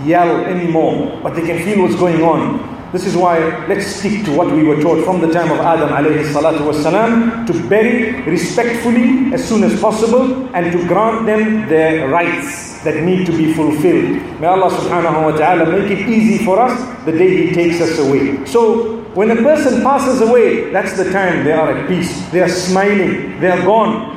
yell 0.06 0.40
anymore, 0.46 1.20
but 1.22 1.34
they 1.34 1.44
can 1.44 1.62
feel 1.62 1.82
what's 1.82 1.96
going 1.96 2.22
on. 2.22 2.78
This 2.90 3.05
is 3.05 3.14
why 3.14 3.38
let's 3.68 3.87
stick 3.87 4.24
to 4.24 4.33
what 4.35 4.51
we 4.51 4.62
were 4.64 4.81
taught 4.81 5.05
from 5.05 5.20
the 5.20 5.31
time 5.31 5.51
of 5.53 5.59
Adam 5.61 5.90
alayhi 5.90 6.24
salatu 6.33 6.64
wasalam 6.64 7.46
to 7.46 7.53
bury 7.68 8.12
respectfully 8.22 9.31
as 9.35 9.46
soon 9.46 9.62
as 9.62 9.79
possible 9.79 10.48
and 10.55 10.72
to 10.72 10.87
grant 10.88 11.27
them 11.27 11.68
their 11.68 12.09
rights 12.09 12.81
that 12.85 13.03
need 13.03 13.27
to 13.27 13.33
be 13.33 13.53
fulfilled. 13.53 14.40
May 14.40 14.46
Allah 14.46 14.70
subhanahu 14.70 15.22
wa 15.24 15.37
ta'ala 15.37 15.66
make 15.70 15.90
it 15.90 16.09
easy 16.09 16.42
for 16.46 16.59
us 16.59 16.72
the 17.05 17.12
day 17.12 17.48
He 17.48 17.53
takes 17.53 17.79
us 17.83 17.98
away. 17.98 18.46
So 18.46 19.03
when 19.12 19.31
a 19.33 19.37
person 19.37 19.83
passes 19.83 20.22
away, 20.22 20.70
that's 20.72 20.96
the 20.96 21.11
time 21.12 21.44
they 21.44 21.53
are 21.53 21.70
at 21.77 21.88
peace. 21.88 22.27
They 22.31 22.40
are 22.40 22.48
smiling. 22.48 23.38
They 23.40 23.51
are 23.51 23.61
gone. 23.66 24.16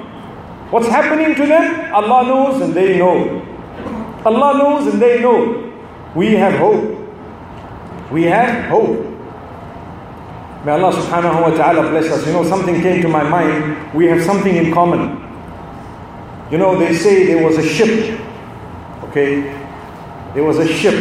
What's 0.72 0.88
happening 0.88 1.36
to 1.36 1.46
them? 1.46 1.94
Allah 1.94 2.24
knows 2.26 2.62
and 2.62 2.74
they 2.74 2.98
know. 3.00 3.42
Allah 4.24 4.58
knows 4.58 4.94
and 4.94 5.02
they 5.02 5.20
know. 5.20 5.74
We 6.16 6.36
have 6.36 6.58
hope. 6.58 7.01
We 8.12 8.24
have 8.24 8.70
hope. 8.70 9.00
May 10.66 10.74
Allah 10.74 10.92
subhanahu 10.94 11.42
wa 11.42 11.50
ta'ala 11.56 11.90
bless 11.90 12.12
us. 12.12 12.28
You 12.28 12.34
know, 12.34 12.44
something 12.44 12.82
came 12.82 13.02
to 13.02 13.08
my 13.08 13.24
mind. 13.24 13.94
We 13.94 14.06
have 14.08 14.22
something 14.22 14.56
in 14.56 14.74
common. 14.74 15.18
You 16.52 16.58
know, 16.58 16.78
they 16.78 16.94
say 16.94 17.26
there 17.26 17.44
was 17.44 17.58
a 17.58 17.64
ship. 17.68 18.20
Okay? 19.06 19.42
There 20.34 20.44
was 20.44 20.60
a 20.60 20.68
ship. 20.68 20.94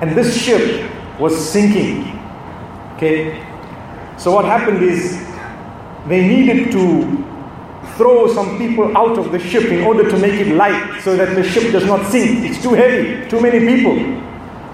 And 0.00 0.16
this 0.16 0.40
ship 0.40 0.88
was 1.18 1.36
sinking. 1.36 2.16
Okay? 2.94 3.42
So 4.16 4.30
what 4.30 4.44
happened 4.44 4.82
is 4.82 5.18
they 6.06 6.26
needed 6.26 6.70
to 6.72 7.24
throw 7.96 8.32
some 8.32 8.56
people 8.58 8.96
out 8.96 9.18
of 9.18 9.32
the 9.32 9.38
ship 9.38 9.64
in 9.64 9.82
order 9.82 10.08
to 10.08 10.16
make 10.18 10.34
it 10.40 10.54
light 10.54 11.00
so 11.02 11.16
that 11.16 11.34
the 11.34 11.42
ship 11.42 11.72
does 11.72 11.84
not 11.84 12.06
sink. 12.10 12.48
It's 12.48 12.62
too 12.62 12.74
heavy, 12.74 13.28
too 13.28 13.40
many 13.40 13.60
people. 13.60 13.96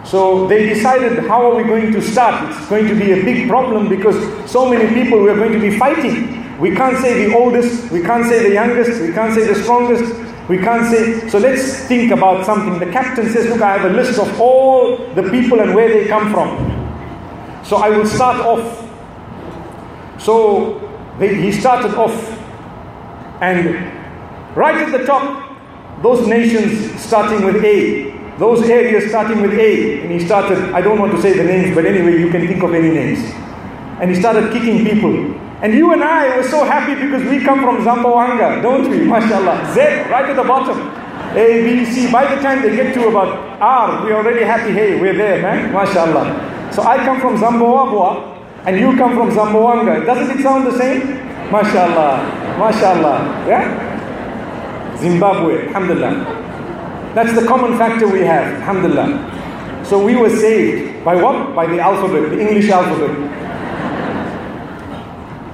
So 0.05 0.47
they 0.49 0.69
decided, 0.69 1.19
how 1.27 1.51
are 1.51 1.55
we 1.55 1.62
going 1.62 1.93
to 1.93 2.03
start? 2.03 2.51
It's 2.51 2.69
going 2.69 2.88
to 2.88 2.95
be 2.95 3.12
a 3.12 3.25
big 3.25 3.49
problem 3.49 3.88
because 3.88 4.17
so 4.51 4.69
many 4.69 4.93
people 4.93 5.23
we 5.23 5.31
are 5.31 5.37
going 5.37 5.53
to 5.53 5.61
be 5.61 5.79
fighting. 5.79 6.59
We 6.59 6.75
can't 6.75 6.99
say 6.99 7.27
the 7.27 7.35
oldest, 7.37 7.91
we 7.91 8.03
can't 8.03 8.25
say 8.27 8.49
the 8.49 8.55
youngest, 8.55 9.01
we 9.01 9.12
can't 9.12 9.35
say 9.35 9.47
the 9.47 9.55
strongest, 9.62 10.15
we 10.49 10.59
can't 10.59 10.87
say. 10.93 11.29
So 11.29 11.38
let's 11.38 11.87
think 11.87 12.12
about 12.12 12.45
something. 12.45 12.79
The 12.79 12.93
captain 12.93 13.31
says, 13.31 13.49
Look, 13.49 13.62
I 13.62 13.79
have 13.79 13.91
a 13.91 13.95
list 13.95 14.19
of 14.19 14.41
all 14.41 14.97
the 15.15 15.23
people 15.31 15.61
and 15.61 15.75
where 15.75 15.88
they 15.88 16.09
come 16.09 16.33
from. 16.33 16.71
So 17.65 17.77
I 17.77 17.88
will 17.91 18.07
start 18.07 18.41
off. 18.45 18.79
So 20.21 20.79
they, 21.19 21.35
he 21.35 21.53
started 21.53 21.95
off, 21.95 22.15
and 23.41 24.57
right 24.57 24.77
at 24.77 24.93
the 24.93 25.05
top, 25.05 26.03
those 26.03 26.27
nations 26.27 27.01
starting 27.01 27.45
with 27.45 27.65
A, 27.65 28.12
those 28.43 28.69
areas 28.69 29.09
starting 29.09 29.41
with 29.41 29.53
A, 29.55 30.03
and 30.03 30.11
he 30.11 30.19
started, 30.19 30.59
I 30.75 30.81
don't 30.81 30.99
want 30.99 31.13
to 31.13 31.23
say 31.23 31.33
the 31.33 31.45
names, 31.45 31.77
but 31.77 31.87
anyway, 31.87 32.19
you 32.19 32.29
can 32.29 32.45
think 32.49 32.61
of 32.65 32.75
any 32.75 32.91
names. 32.91 33.21
And 34.01 34.11
he 34.11 34.17
started 34.19 34.53
kicking 34.53 34.85
people. 34.85 35.15
And 35.63 35.73
you 35.75 35.93
and 35.93 36.03
I 36.03 36.37
were 36.37 36.43
so 36.43 36.65
happy 36.65 36.97
because 36.97 37.23
we 37.31 37.39
come 37.45 37.61
from 37.61 37.85
Zamboanga, 37.85 38.61
don't 38.61 38.91
we? 38.91 39.07
MashaAllah. 39.07 39.73
Z, 39.75 39.81
right 40.11 40.29
at 40.29 40.35
the 40.35 40.43
bottom. 40.43 40.77
A, 41.37 41.63
B, 41.63 41.85
C. 41.85 42.11
By 42.11 42.35
the 42.35 42.43
time 42.43 42.63
they 42.63 42.75
get 42.75 42.93
to 42.95 43.07
about 43.07 43.31
R, 43.63 44.05
we're 44.05 44.17
already 44.17 44.43
happy. 44.43 44.73
Hey, 44.73 45.01
we're 45.01 45.17
there, 45.17 45.41
man. 45.41 45.73
MashaAllah. 45.73 46.75
So 46.75 46.83
I 46.83 46.97
come 46.97 47.21
from 47.21 47.37
Zamboanga, 47.37 48.67
and 48.67 48.77
you 48.77 48.97
come 48.97 49.15
from 49.15 49.31
Zamboanga. 49.31 50.05
Doesn't 50.05 50.37
it 50.37 50.43
sound 50.43 50.67
the 50.67 50.77
same? 50.77 51.03
MashaAllah. 51.55 52.59
MashaAllah. 52.59 53.47
Yeah? 53.47 53.65
Zimbabwe, 54.99 55.69
Alhamdulillah. 55.69 56.43
That's 57.14 57.35
the 57.38 57.46
common 57.46 57.77
factor 57.79 58.09
we 58.09 58.20
have, 58.20 58.46
Alhamdulillah. 58.61 59.85
So 59.85 60.03
we 60.05 60.16
were 60.16 60.31
saved 60.31 61.05
by 61.05 61.16
what? 61.16 61.55
By 61.55 61.66
the 61.66 61.81
alphabet, 61.81 62.31
the 62.31 62.40
English 62.40 62.70
alphabet. 62.70 63.11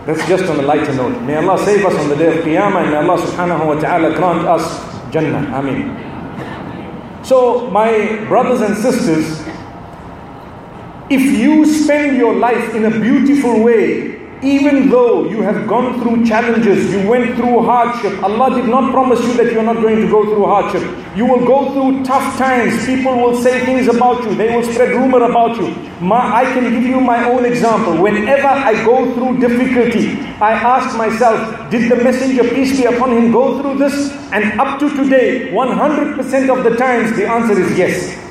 That's 0.06 0.26
just 0.28 0.44
on 0.44 0.58
a 0.58 0.62
lighter 0.62 0.94
note. 0.94 1.20
May 1.22 1.36
Allah 1.36 1.58
save 1.64 1.84
us 1.84 1.94
on 1.94 2.08
the 2.08 2.16
day 2.16 2.38
of 2.38 2.44
Qiyamah 2.44 2.82
and 2.82 2.90
may 2.92 2.96
Allah 2.96 3.20
subhanahu 3.20 3.66
wa 3.66 3.80
ta'ala 3.80 4.14
grant 4.16 4.46
us 4.46 4.64
Jannah. 5.12 5.44
Ameen. 5.56 6.08
So, 7.24 7.68
my 7.70 8.24
brothers 8.26 8.62
and 8.62 8.76
sisters, 8.76 9.42
if 11.10 11.20
you 11.20 11.66
spend 11.66 12.16
your 12.16 12.34
life 12.34 12.74
in 12.74 12.84
a 12.86 12.90
beautiful 12.90 13.62
way, 13.62 14.18
even 14.42 14.88
though 14.88 15.28
you 15.28 15.42
have 15.42 15.66
gone 15.66 16.00
through 16.00 16.24
challenges, 16.24 16.90
you 16.92 17.06
went 17.08 17.36
through 17.36 17.62
hardship, 17.62 18.22
Allah 18.22 18.54
did 18.54 18.68
not 18.70 18.92
promise 18.92 19.20
you 19.20 19.34
that 19.34 19.52
you're 19.52 19.62
not 19.62 19.82
going 19.82 20.00
to 20.00 20.08
go 20.10 20.24
through 20.24 20.44
hardship. 20.46 20.82
You 21.18 21.26
will 21.26 21.44
go 21.44 21.72
through 21.72 22.04
tough 22.04 22.38
times. 22.38 22.86
People 22.86 23.16
will 23.16 23.42
say 23.42 23.64
things 23.64 23.88
about 23.88 24.22
you, 24.22 24.36
they 24.36 24.54
will 24.54 24.62
spread 24.72 24.90
rumor 24.90 25.24
about 25.24 25.56
you. 25.56 25.66
I 26.12 26.44
can 26.54 26.70
give 26.72 26.84
you 26.84 27.00
my 27.00 27.28
own 27.28 27.44
example. 27.44 28.00
Whenever 28.00 28.46
I 28.46 28.72
go 28.84 29.12
through 29.14 29.40
difficulty, 29.40 30.20
I 30.40 30.52
ask 30.52 30.96
myself, 30.96 31.70
did 31.72 31.90
the 31.90 31.96
Messenger, 31.96 32.44
peace 32.54 32.78
be 32.78 32.84
upon 32.84 33.16
him, 33.16 33.32
go 33.32 33.60
through 33.60 33.78
this? 33.78 34.12
And 34.30 34.60
up 34.60 34.78
to 34.78 34.88
today, 34.90 35.50
100% 35.50 36.56
of 36.56 36.62
the 36.62 36.76
times, 36.76 37.16
the 37.16 37.26
answer 37.26 37.60
is 37.60 37.76
yes. 37.76 38.27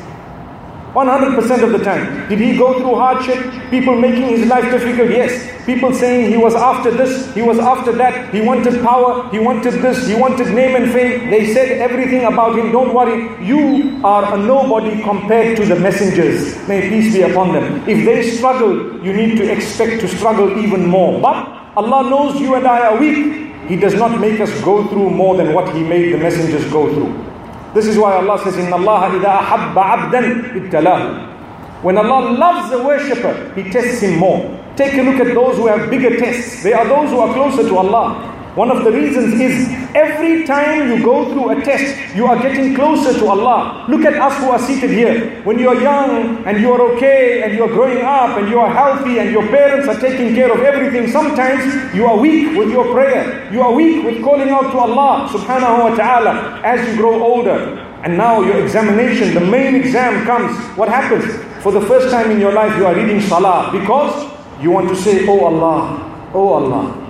100% 0.93 1.63
of 1.63 1.71
the 1.71 1.83
time. 1.83 2.27
Did 2.29 2.39
he 2.39 2.57
go 2.57 2.79
through 2.79 2.95
hardship? 2.95 3.37
People 3.69 3.95
making 3.95 4.27
his 4.27 4.47
life 4.47 4.63
difficult? 4.71 5.09
Yes. 5.09 5.53
People 5.65 5.93
saying 5.93 6.31
he 6.31 6.37
was 6.37 6.55
after 6.55 6.91
this, 6.91 7.33
he 7.35 7.41
was 7.41 7.59
after 7.59 7.91
that, 7.91 8.33
he 8.33 8.39
wanted 8.39 8.81
power, 8.81 9.29
he 9.29 9.37
wanted 9.37 9.73
this, 9.81 10.07
he 10.07 10.15
wanted 10.15 10.47
name 10.55 10.75
and 10.77 10.91
fame. 10.93 11.29
They 11.29 11.53
said 11.53 11.77
everything 11.79 12.23
about 12.23 12.57
him. 12.57 12.71
Don't 12.71 12.93
worry, 12.93 13.45
you 13.45 13.99
are 14.05 14.33
a 14.33 14.37
nobody 14.37 15.03
compared 15.03 15.57
to 15.57 15.65
the 15.65 15.75
messengers. 15.75 16.55
May 16.69 16.89
peace 16.89 17.13
be 17.13 17.21
upon 17.23 17.51
them. 17.53 17.87
If 17.87 18.05
they 18.05 18.29
struggle, 18.31 19.03
you 19.03 19.11
need 19.11 19.35
to 19.37 19.51
expect 19.51 19.99
to 20.01 20.07
struggle 20.07 20.57
even 20.57 20.85
more. 20.85 21.19
But 21.21 21.35
Allah 21.75 22.09
knows 22.09 22.39
you 22.39 22.55
and 22.55 22.65
I 22.65 22.87
are 22.87 22.97
weak. 22.97 23.51
He 23.67 23.75
does 23.75 23.95
not 23.95 24.21
make 24.21 24.39
us 24.39 24.49
go 24.61 24.87
through 24.87 25.09
more 25.09 25.35
than 25.35 25.53
what 25.53 25.75
He 25.75 25.83
made 25.83 26.13
the 26.13 26.17
messengers 26.17 26.63
go 26.71 26.91
through. 26.93 27.26
This 27.76 27.86
is 27.86 27.96
why 27.96 28.14
Allah 28.14 28.38
says, 28.44 28.54
إِنَّ 28.56 28.70
اللَّهَ 28.70 29.20
إِذَا 29.20 29.38
أَحَبَّ 29.38 29.74
عَبْدًا 29.74 30.52
ابْتَلَاهُ 30.70 31.82
When 31.82 31.96
Allah 31.98 32.32
loves 32.36 32.72
a 32.72 32.82
worshipper, 32.82 33.52
He 33.54 33.70
tests 33.70 34.02
him 34.02 34.18
more. 34.18 34.58
Take 34.76 34.94
a 34.94 35.02
look 35.02 35.20
at 35.20 35.34
those 35.34 35.56
who 35.56 35.66
have 35.66 35.90
bigger 35.90 36.16
tests. 36.18 36.62
They 36.62 36.72
are 36.72 36.86
those 36.86 37.10
who 37.10 37.18
are 37.20 37.32
closer 37.34 37.68
to 37.68 37.76
Allah. 37.76 38.25
One 38.57 38.71
of 38.71 38.83
the 38.83 38.91
reasons 38.91 39.39
is 39.39 39.69
every 39.93 40.43
time 40.47 40.89
you 40.89 41.03
go 41.05 41.31
through 41.31 41.51
a 41.51 41.61
test, 41.63 42.15
you 42.15 42.25
are 42.25 42.41
getting 42.41 42.73
closer 42.73 43.13
to 43.19 43.27
Allah. 43.27 43.85
Look 43.87 44.01
at 44.01 44.15
us 44.15 44.35
who 44.39 44.49
are 44.49 44.57
seated 44.57 44.89
here. 44.89 45.43
When 45.43 45.59
you 45.59 45.69
are 45.69 45.79
young 45.79 46.43
and 46.43 46.59
you 46.59 46.71
are 46.73 46.81
okay 46.93 47.43
and 47.43 47.53
you 47.53 47.65
are 47.65 47.67
growing 47.67 48.01
up 48.01 48.35
and 48.35 48.49
you 48.49 48.57
are 48.57 48.73
healthy 48.73 49.19
and 49.19 49.29
your 49.29 49.45
parents 49.49 49.87
are 49.87 49.99
taking 50.01 50.33
care 50.33 50.51
of 50.51 50.61
everything, 50.61 51.05
sometimes 51.11 51.61
you 51.93 52.07
are 52.07 52.17
weak 52.17 52.57
with 52.57 52.71
your 52.71 52.91
prayer. 52.91 53.47
You 53.53 53.61
are 53.61 53.71
weak 53.71 54.03
with 54.03 54.23
calling 54.23 54.49
out 54.49 54.71
to 54.73 54.77
Allah 54.79 55.29
subhanahu 55.29 55.91
wa 55.91 55.95
ta'ala 55.95 56.59
as 56.65 56.81
you 56.89 56.95
grow 56.97 57.21
older. 57.21 57.77
And 58.01 58.17
now 58.17 58.41
your 58.41 58.57
examination, 58.63 59.35
the 59.35 59.45
main 59.45 59.75
exam 59.75 60.25
comes. 60.25 60.57
What 60.75 60.89
happens? 60.89 61.29
For 61.61 61.71
the 61.71 61.81
first 61.81 62.09
time 62.09 62.31
in 62.31 62.39
your 62.39 62.53
life, 62.53 62.75
you 62.75 62.87
are 62.87 62.95
reading 62.95 63.21
Salah 63.21 63.69
because 63.71 64.17
you 64.59 64.71
want 64.71 64.89
to 64.89 64.95
say, 64.95 65.27
Oh 65.29 65.45
Allah, 65.45 66.31
Oh 66.33 66.53
Allah. 66.53 67.06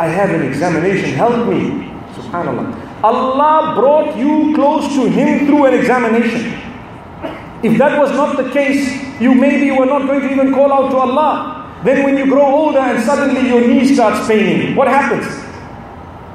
I 0.00 0.06
have 0.06 0.30
an 0.30 0.40
examination, 0.48 1.10
help 1.12 1.46
me. 1.46 1.92
Subhanallah. 2.16 3.04
Allah 3.04 3.74
brought 3.78 4.16
you 4.16 4.54
close 4.54 4.88
to 4.94 5.06
Him 5.10 5.46
through 5.46 5.66
an 5.66 5.74
examination. 5.74 6.56
If 7.62 7.76
that 7.76 7.98
was 7.98 8.10
not 8.12 8.38
the 8.38 8.50
case, 8.50 8.88
you 9.20 9.34
maybe 9.34 9.70
were 9.70 9.84
not 9.84 10.06
going 10.06 10.22
to 10.22 10.30
even 10.32 10.54
call 10.54 10.72
out 10.72 10.90
to 10.92 10.96
Allah. 10.96 11.80
Then 11.84 12.02
when 12.02 12.16
you 12.16 12.24
grow 12.24 12.46
older 12.46 12.78
and 12.78 13.04
suddenly 13.04 13.46
your 13.46 13.60
knee 13.60 13.94
starts 13.94 14.26
paining, 14.26 14.74
what 14.74 14.88
happens? 14.88 15.26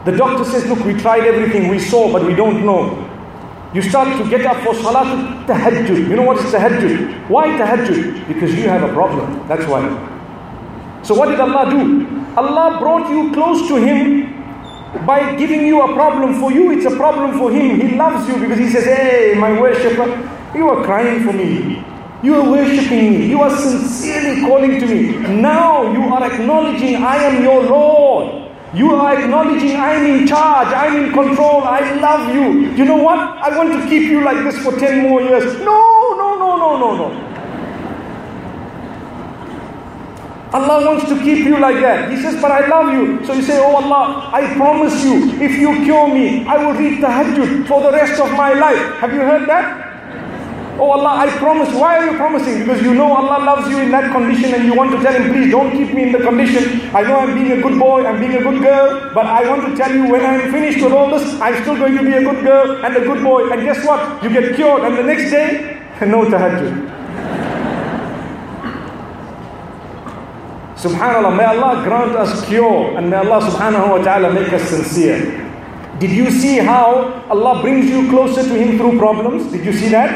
The 0.06 0.15
doctor 0.15 0.45
says, 0.45 0.67
Look, 0.67 0.86
we 0.86 0.93
tried 0.93 1.23
everything, 1.23 1.67
we 1.67 1.80
saw, 1.80 2.12
but 2.13 2.23
we 2.23 2.36
don't 2.36 2.63
know. 2.63 3.01
You 3.73 3.82
start 3.82 4.15
to 4.21 4.30
get 4.30 4.45
up 4.45 4.58
for 4.63 4.75
salat 4.75 5.47
tahajjud. 5.47 6.08
You 6.08 6.15
know 6.15 6.21
what 6.21 6.38
is 6.38 6.54
tahajjud? 6.54 7.30
Why 7.30 7.47
tahajjud? 7.47 8.28
Because 8.28 8.54
you 8.54 8.69
have 8.69 8.84
a 8.88 8.93
problem. 8.93 9.47
That's 9.47 9.65
why. 9.65 10.14
So 11.06 11.13
what 11.13 11.30
did 11.30 11.39
Allah 11.39 11.70
do? 11.70 12.08
Allah 12.36 12.80
brought 12.80 13.08
you 13.12 13.32
close 13.32 13.68
to 13.68 13.76
Him 13.76 15.06
by 15.06 15.36
giving 15.36 15.68
you 15.68 15.84
a 15.84 15.94
problem. 15.94 16.39
For 16.39 16.52
you, 16.52 16.72
it's 16.72 16.86
a 16.91 16.96
problem 16.98 17.38
for 17.38 17.52
Him. 17.52 17.80
He 17.80 17.96
loves 17.96 18.28
you 18.28 18.39
because 18.39 18.58
He 18.58 18.70
says, 18.72 18.86
Hey, 18.86 19.36
my 19.38 19.62
worshipper, 19.62 20.08
you 20.56 20.68
are 20.68 20.84
crying 20.84 21.24
for 21.24 21.32
me. 21.32 21.84
You 22.24 22.34
are 22.41 22.50
worshipping 22.50 23.12
me. 23.12 23.28
You 23.28 23.44
are 23.44 23.56
sincerely 23.56 24.41
calling 24.41 24.80
to 24.80 24.88
me. 24.88 25.41
Now 25.41 25.94
you 25.94 26.02
are 26.12 26.24
acknowledging 26.26 26.96
I 26.96 27.18
am 27.18 27.44
your 27.44 27.62
Lord. 27.62 28.41
You 28.74 28.96
are 28.96 29.15
acknowledging 29.22 29.76
I'm 29.78 30.06
in 30.08 30.28
charge, 30.28 30.68
I'm 30.74 31.06
in 31.06 31.13
control, 31.13 31.62
I 31.63 31.80
love 32.02 32.34
you. 32.36 32.72
You 32.72 32.84
know 32.84 32.98
what? 32.98 33.20
I 33.20 33.56
want 33.56 33.72
to 33.72 33.88
keep 33.88 34.10
you 34.10 34.22
like 34.24 34.44
this 34.44 34.62
for 34.63 34.78
10 34.78 35.04
more 35.04 35.22
years. 35.22 35.46
No, 35.60 36.15
no, 36.18 36.36
no, 36.36 36.58
no, 36.58 36.78
no, 36.78 36.96
no. 36.98 37.35
Allah 40.56 40.86
wants 40.88 41.10
to 41.10 41.15
keep 41.22 41.39
you 41.46 41.60
like 41.60 41.82
that. 41.82 42.10
He 42.10 42.15
says, 42.22 42.41
But 42.41 42.52
I 42.52 42.65
love 42.68 42.94
you. 42.94 43.26
So 43.26 43.34
you 43.34 43.41
say, 43.41 43.58
Oh 43.60 43.76
Allah, 43.76 44.30
I 44.32 44.54
promise 44.56 45.04
you, 45.04 45.15
if 45.48 45.60
you 45.60 45.84
cure 45.84 46.08
me, 46.08 46.46
I 46.48 46.56
will 46.63 46.74
read 46.74 47.02
tahajjud 47.04 47.68
for 47.68 47.82
the 47.84 47.91
rest 47.91 48.22
of 48.22 48.32
my 48.32 48.54
life. 48.54 48.86
Have 49.02 49.12
you 49.13 49.20
heard 49.20 49.50
that? 49.50 49.84
Oh 50.80 50.91
Allah, 50.91 51.12
I 51.26 51.28
promise. 51.39 51.74
Why 51.74 51.98
are 51.98 52.06
you 52.12 52.15
promising? 52.15 52.60
Because 52.60 52.82
you 52.82 52.94
know 52.94 53.12
Allah 53.12 53.44
loves 53.44 53.68
you 53.70 53.80
in 53.80 53.91
that 53.91 54.12
condition 54.15 54.56
and 54.56 54.63
you 54.63 54.74
want 54.80 54.96
to 54.96 55.04
tell 55.04 55.13
Him, 55.20 55.28
please 55.34 55.52
don't 55.52 55.72
keep 55.76 55.94
me 55.94 56.04
in 56.08 56.12
the 56.13 56.24
condition. 56.24 56.89
I 56.96 57.04
know 57.04 57.20
I'm 57.20 57.36
being 57.36 57.52
a 57.52 57.62
good 57.62 57.78
boy, 57.78 58.06
I'm 58.06 58.20
being 58.24 58.36
a 58.39 58.44
good 58.48 58.62
girl, 58.63 59.12
but 59.13 59.26
I 59.26 59.44
want 59.52 59.68
to 59.68 59.76
tell 59.76 59.94
you 59.94 60.10
when 60.10 60.26
I'm 60.26 60.52
finished 60.56 60.82
with 60.82 60.94
all 60.94 61.12
this, 61.12 61.28
I'm 61.41 61.62
still 61.63 61.76
going 61.76 61.98
to 62.00 62.04
be 62.04 62.13
a 62.13 62.24
good 62.24 62.44
girl 62.46 62.86
and 62.86 62.96
a 62.96 63.04
good 63.04 63.24
boy. 63.24 63.52
And 63.52 63.63
guess 63.63 63.86
what? 63.86 64.24
You 64.24 64.30
get 64.30 64.56
cured, 64.56 64.84
and 64.88 64.98
the 64.98 65.04
next 65.04 65.32
day, 65.32 65.82
no 66.15 66.24
tahajjud. 66.32 66.94
Subhanallah, 70.86 71.36
may 71.36 71.45
Allah 71.45 71.82
grant 71.84 72.13
us 72.15 72.45
cure 72.45 72.95
and 72.95 73.10
may 73.10 73.17
Allah 73.17 73.41
subhanahu 73.41 73.89
wa 73.89 73.98
ta'ala 74.06 74.30
make 74.32 74.54
us 74.54 74.69
sincere. 74.69 75.17
Did 75.98 76.12
you 76.12 76.30
see 76.30 76.58
how 76.62 77.26
Allah 77.28 77.60
brings 77.63 77.89
you 77.89 78.08
closer 78.10 78.43
to 78.43 78.54
Him 78.54 78.78
through 78.78 79.00
problems? 79.00 79.52
Did 79.52 79.65
you 79.65 79.74
see 79.74 79.89
that? 79.89 80.13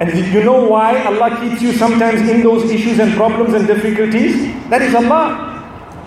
And 0.00 0.10
did 0.10 0.34
you 0.34 0.42
know 0.42 0.66
why 0.66 0.98
Allah 1.04 1.38
keeps 1.38 1.62
you 1.62 1.70
sometimes 1.74 2.26
in 2.28 2.42
those 2.42 2.66
issues 2.72 2.98
and 2.98 3.14
problems 3.14 3.54
and 3.54 3.68
difficulties? 3.68 4.50
That 4.68 4.82
is 4.82 4.96
Allah. 4.96 5.46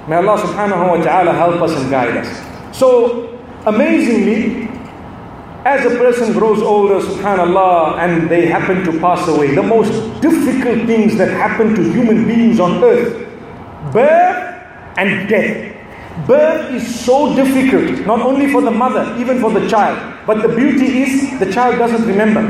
May 0.09 0.17
Allah 0.17 0.43
subhanahu 0.43 0.83
wa 0.91 0.99
ta'ala 0.99 1.31
help 1.31 1.61
us 1.61 1.71
and 1.79 1.89
guide 1.89 2.17
us. 2.17 2.27
So, 2.75 3.39
amazingly, 3.65 4.67
as 5.65 5.85
a 5.85 5.97
person 5.97 6.33
grows 6.33 6.61
older, 6.61 6.99
subhanAllah, 6.99 7.99
and 7.99 8.29
they 8.29 8.45
happen 8.47 8.83
to 8.83 8.99
pass 8.99 9.27
away, 9.27 9.55
the 9.55 9.63
most 9.63 9.91
difficult 10.21 10.85
things 10.85 11.17
that 11.17 11.29
happen 11.29 11.73
to 11.75 11.83
human 11.91 12.25
beings 12.25 12.59
on 12.59 12.83
earth 12.83 13.23
birth 13.91 14.63
and 14.97 15.27
death. 15.27 15.75
Birth 16.27 16.73
is 16.73 17.03
so 17.03 17.35
difficult, 17.35 18.05
not 18.05 18.21
only 18.21 18.51
for 18.51 18.61
the 18.61 18.71
mother, 18.71 19.15
even 19.17 19.41
for 19.41 19.51
the 19.51 19.67
child. 19.67 19.97
But 20.25 20.41
the 20.41 20.49
beauty 20.55 21.03
is 21.03 21.39
the 21.39 21.51
child 21.51 21.79
doesn't 21.79 22.05
remember. 22.07 22.41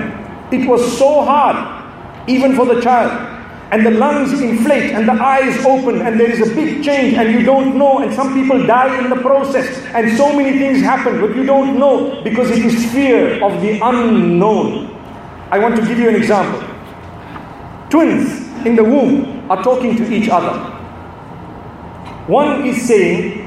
It 0.51 0.67
was 0.67 0.97
so 0.97 1.23
hard, 1.23 2.29
even 2.29 2.55
for 2.55 2.65
the 2.65 2.81
child. 2.81 3.32
And 3.73 3.83
the 3.83 3.89
lungs 3.89 4.39
inflate 4.39 4.91
and 4.91 5.07
the 5.07 5.13
eyes 5.13 5.65
open 5.65 5.99
and 6.03 6.19
there 6.19 6.29
is 6.29 6.41
a 6.47 6.53
big 6.53 6.83
change 6.83 7.15
and 7.15 7.31
you 7.31 7.43
don't 7.43 7.75
know 7.75 8.03
and 8.03 8.13
some 8.13 8.31
people 8.35 8.67
die 8.67 8.99
in 9.03 9.09
the 9.09 9.15
process 9.15 9.79
and 9.95 10.15
so 10.15 10.31
many 10.31 10.59
things 10.59 10.79
happen 10.79 11.19
but 11.19 11.35
you 11.35 11.43
don't 11.43 11.79
know 11.79 12.21
because 12.23 12.51
it 12.51 12.63
is 12.63 12.91
fear 12.91 13.43
of 13.43 13.59
the 13.63 13.79
unknown. 13.81 14.95
I 15.49 15.57
want 15.57 15.75
to 15.77 15.81
give 15.87 15.97
you 15.97 16.07
an 16.07 16.15
example. 16.15 16.61
Twins 17.89 18.45
in 18.63 18.75
the 18.75 18.83
womb 18.83 19.49
are 19.49 19.63
talking 19.63 19.95
to 19.97 20.13
each 20.13 20.29
other. 20.29 20.53
One 22.27 22.67
is 22.67 22.87
saying, 22.87 23.41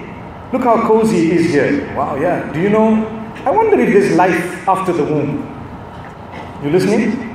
Look 0.52 0.62
how 0.62 0.86
cozy 0.88 1.26
it 1.26 1.32
is 1.38 1.50
here. 1.50 1.94
Wow, 1.96 2.16
yeah. 2.16 2.52
Do 2.52 2.60
you 2.60 2.70
know? 2.70 3.04
I 3.44 3.50
wonder 3.50 3.78
if 3.78 3.92
there's 3.92 4.16
life 4.16 4.68
after 4.68 4.92
the 4.92 5.04
womb. 5.04 5.42
You 6.64 6.70
listening? 6.70 7.25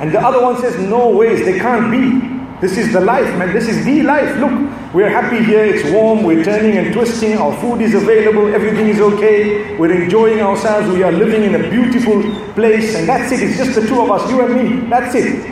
And 0.00 0.12
the 0.12 0.20
other 0.20 0.42
one 0.42 0.60
says, 0.60 0.78
No 0.88 1.08
ways, 1.10 1.44
they 1.44 1.58
can't 1.58 1.90
be. 1.90 2.32
This 2.62 2.78
is 2.78 2.92
the 2.92 3.00
life, 3.00 3.26
man. 3.38 3.52
This 3.52 3.66
is 3.66 3.84
the 3.84 4.02
life. 4.02 4.38
Look, 4.38 4.94
we're 4.94 5.08
happy 5.08 5.42
here. 5.44 5.64
It's 5.64 5.90
warm. 5.90 6.22
We're 6.22 6.44
turning 6.44 6.78
and 6.78 6.92
twisting. 6.92 7.36
Our 7.36 7.56
food 7.60 7.80
is 7.80 7.94
available. 7.94 8.54
Everything 8.54 8.86
is 8.88 9.00
okay. 9.00 9.76
We're 9.76 9.90
enjoying 10.00 10.40
ourselves. 10.40 10.88
We 10.94 11.02
are 11.02 11.10
living 11.10 11.42
in 11.42 11.56
a 11.56 11.68
beautiful 11.70 12.22
place. 12.54 12.94
And 12.94 13.08
that's 13.08 13.32
it. 13.32 13.42
It's 13.42 13.56
just 13.56 13.74
the 13.74 13.84
two 13.84 14.00
of 14.00 14.12
us, 14.12 14.30
you 14.30 14.40
and 14.42 14.54
me. 14.54 14.88
That's 14.88 15.12
it. 15.16 15.50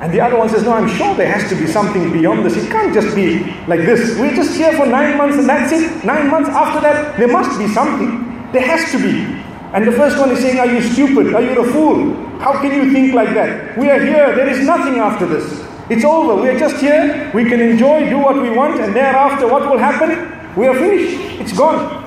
And 0.00 0.10
the 0.10 0.20
other 0.20 0.38
one 0.38 0.48
says, 0.48 0.64
No, 0.64 0.72
I'm 0.72 0.88
sure 0.88 1.14
there 1.14 1.30
has 1.30 1.50
to 1.50 1.54
be 1.54 1.66
something 1.66 2.12
beyond 2.12 2.46
this. 2.46 2.56
It 2.56 2.70
can't 2.70 2.94
just 2.94 3.14
be 3.14 3.44
like 3.66 3.80
this. 3.80 4.18
We're 4.18 4.34
just 4.34 4.56
here 4.56 4.72
for 4.72 4.86
nine 4.86 5.18
months 5.18 5.36
and 5.36 5.46
that's 5.46 5.70
it. 5.70 6.02
Nine 6.02 6.28
months 6.30 6.48
after 6.48 6.80
that, 6.80 7.18
there 7.18 7.28
must 7.28 7.58
be 7.58 7.68
something. 7.68 8.50
There 8.52 8.62
has 8.62 8.90
to 8.92 8.98
be. 8.98 9.41
And 9.72 9.86
the 9.86 9.92
first 9.92 10.18
one 10.18 10.30
is 10.30 10.40
saying, 10.40 10.58
Are 10.58 10.66
you 10.66 10.82
stupid? 10.82 11.34
Are 11.34 11.40
you 11.40 11.58
a 11.60 11.72
fool? 11.72 12.14
How 12.38 12.60
can 12.60 12.72
you 12.74 12.92
think 12.92 13.14
like 13.14 13.30
that? 13.30 13.76
We 13.78 13.88
are 13.88 14.00
here. 14.00 14.34
There 14.36 14.48
is 14.48 14.66
nothing 14.66 14.98
after 14.98 15.26
this. 15.26 15.64
It's 15.88 16.04
over. 16.04 16.40
We 16.40 16.48
are 16.48 16.58
just 16.58 16.76
here. 16.76 17.30
We 17.34 17.44
can 17.44 17.60
enjoy, 17.60 18.08
do 18.10 18.18
what 18.18 18.40
we 18.40 18.50
want, 18.50 18.80
and 18.80 18.94
thereafter, 18.94 19.48
what 19.48 19.68
will 19.70 19.78
happen? 19.78 20.10
We 20.56 20.66
are 20.66 20.74
finished. 20.74 21.40
It's 21.40 21.56
gone. 21.56 22.02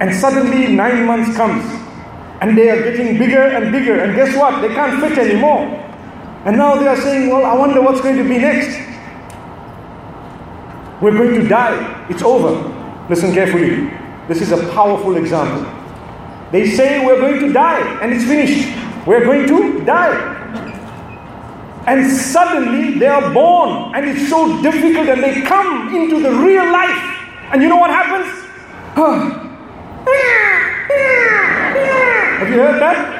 And 0.00 0.14
suddenly, 0.14 0.74
nine 0.74 1.04
months 1.04 1.36
comes, 1.36 1.64
and 2.40 2.56
they 2.56 2.70
are 2.70 2.82
getting 2.82 3.18
bigger 3.18 3.42
and 3.42 3.70
bigger. 3.70 4.00
And 4.00 4.14
guess 4.14 4.34
what? 4.36 4.60
They 4.62 4.68
can't 4.68 5.00
fit 5.00 5.18
anymore. 5.18 5.66
And 6.46 6.56
now 6.56 6.76
they 6.76 6.86
are 6.86 6.96
saying, 6.96 7.28
Well, 7.28 7.44
I 7.44 7.54
wonder 7.54 7.82
what's 7.82 8.00
going 8.00 8.16
to 8.16 8.24
be 8.24 8.38
next. 8.38 8.78
We're 11.02 11.16
going 11.16 11.34
to 11.42 11.46
die. 11.46 12.06
It's 12.08 12.22
over. 12.22 12.54
Listen 13.10 13.34
carefully. 13.34 13.90
This 14.28 14.40
is 14.40 14.52
a 14.52 14.72
powerful 14.72 15.16
example. 15.16 15.75
They 16.52 16.70
say 16.70 17.04
we're 17.04 17.20
going 17.20 17.40
to 17.40 17.52
die, 17.52 17.80
and 18.02 18.12
it's 18.12 18.24
finished. 18.24 18.68
We're 19.06 19.24
going 19.24 19.46
to 19.48 19.84
die. 19.84 20.34
And 21.86 22.10
suddenly 22.10 22.98
they 22.98 23.06
are 23.06 23.32
born, 23.32 23.94
and 23.94 24.08
it's 24.08 24.28
so 24.28 24.60
difficult, 24.62 25.08
and 25.08 25.22
they 25.22 25.42
come 25.42 25.94
into 25.94 26.20
the 26.20 26.30
real 26.30 26.70
life. 26.70 27.02
And 27.52 27.62
you 27.62 27.68
know 27.68 27.76
what 27.76 27.90
happens? 27.90 28.26
Have 32.38 32.50
you 32.50 32.58
heard 32.58 32.80
that? 32.80 33.16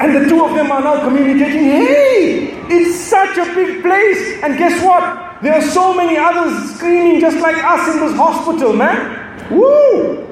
And 0.00 0.14
the 0.14 0.28
two 0.28 0.44
of 0.44 0.54
them 0.54 0.70
are 0.70 0.80
now 0.82 1.04
communicating. 1.04 1.64
Hey, 1.64 2.50
it's 2.68 2.96
such 2.96 3.38
a 3.38 3.44
big 3.54 3.82
place. 3.82 4.42
And 4.42 4.58
guess 4.58 4.82
what? 4.84 5.42
There 5.42 5.54
are 5.54 5.62
so 5.62 5.94
many 5.94 6.16
others 6.16 6.74
screaming 6.74 7.20
just 7.20 7.38
like 7.38 7.56
us 7.56 7.94
in 7.94 8.00
this 8.00 8.16
hospital, 8.16 8.72
man. 8.72 9.50
Woo! 9.50 10.26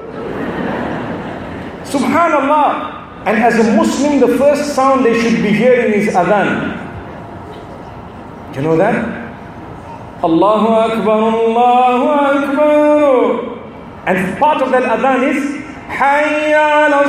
Subhanallah. 1.95 3.25
And 3.25 3.37
as 3.41 3.57
a 3.57 3.75
Muslim, 3.75 4.19
the 4.19 4.37
first 4.37 4.75
sound 4.75 5.03
they 5.05 5.19
should 5.19 5.41
be 5.41 5.49
hearing 5.49 5.93
is 5.93 6.07
adhan. 6.13 6.77
Do 8.53 8.59
you 8.61 8.67
know 8.67 8.77
that? 8.77 8.95
Allahu 10.23 10.67
Akbar, 10.67 11.21
Allahu 11.33 12.05
Akbar. 12.07 13.55
And 14.05 14.37
part 14.37 14.61
of 14.61 14.71
that 14.71 14.83
adhan 14.83 15.23
is 15.35 15.65
Hayya 15.89 16.87
ala 16.87 17.05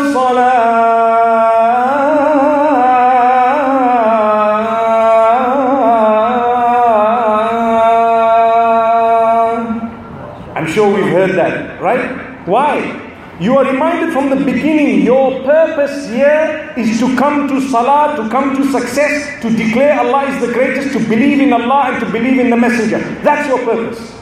I'm 10.57 10.67
sure 10.67 10.89
we've 10.95 11.13
heard 11.13 11.33
that, 11.37 11.81
right? 11.81 12.47
Why? 12.47 13.03
You 13.39 13.59
are 13.59 13.71
reminded 13.71 14.13
from 14.13 14.31
the 14.31 14.37
beginning, 14.67 15.03
your 15.03 15.43
purpose 15.43 16.09
here 16.09 16.75
is 16.77 16.99
to 16.99 17.17
come 17.17 17.49
to 17.49 17.61
salah, 17.69 18.17
to 18.17 18.29
come 18.29 18.57
to 18.57 18.65
success, 18.73 19.41
to 19.43 19.51
declare 19.51 19.99
Allah 20.01 20.25
is 20.25 20.41
the 20.47 20.53
greatest, 20.53 20.93
to 20.93 20.99
believe 21.09 21.41
in 21.41 21.53
Allah 21.53 21.93
and 21.93 22.01
to 22.05 22.11
believe 22.11 22.39
in 22.39 22.51
the 22.51 22.57
messenger. 22.57 22.99
That's 23.23 23.49
your 23.49 23.59
purpose. 23.65 24.13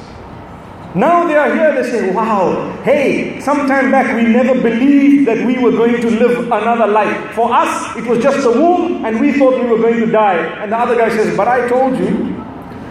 Now 0.94 1.26
they 1.26 1.34
are 1.34 1.52
here, 1.52 1.82
they 1.82 1.90
say, 1.90 2.14
wow, 2.14 2.70
hey, 2.84 3.40
sometime 3.40 3.90
back 3.90 4.14
we 4.14 4.22
never 4.22 4.54
believed 4.60 5.26
that 5.26 5.44
we 5.44 5.58
were 5.58 5.72
going 5.72 6.00
to 6.00 6.10
live 6.10 6.46
another 6.52 6.86
life. 6.86 7.34
For 7.34 7.52
us, 7.52 7.96
it 7.96 8.06
was 8.06 8.22
just 8.22 8.46
a 8.46 8.50
womb 8.50 9.04
and 9.04 9.20
we 9.20 9.32
thought 9.38 9.58
we 9.58 9.66
were 9.66 9.78
going 9.78 9.98
to 10.00 10.06
die. 10.06 10.36
And 10.62 10.70
the 10.70 10.78
other 10.78 10.94
guy 10.94 11.08
says, 11.08 11.36
but 11.36 11.48
I 11.48 11.68
told 11.68 11.98
you, 11.98 12.34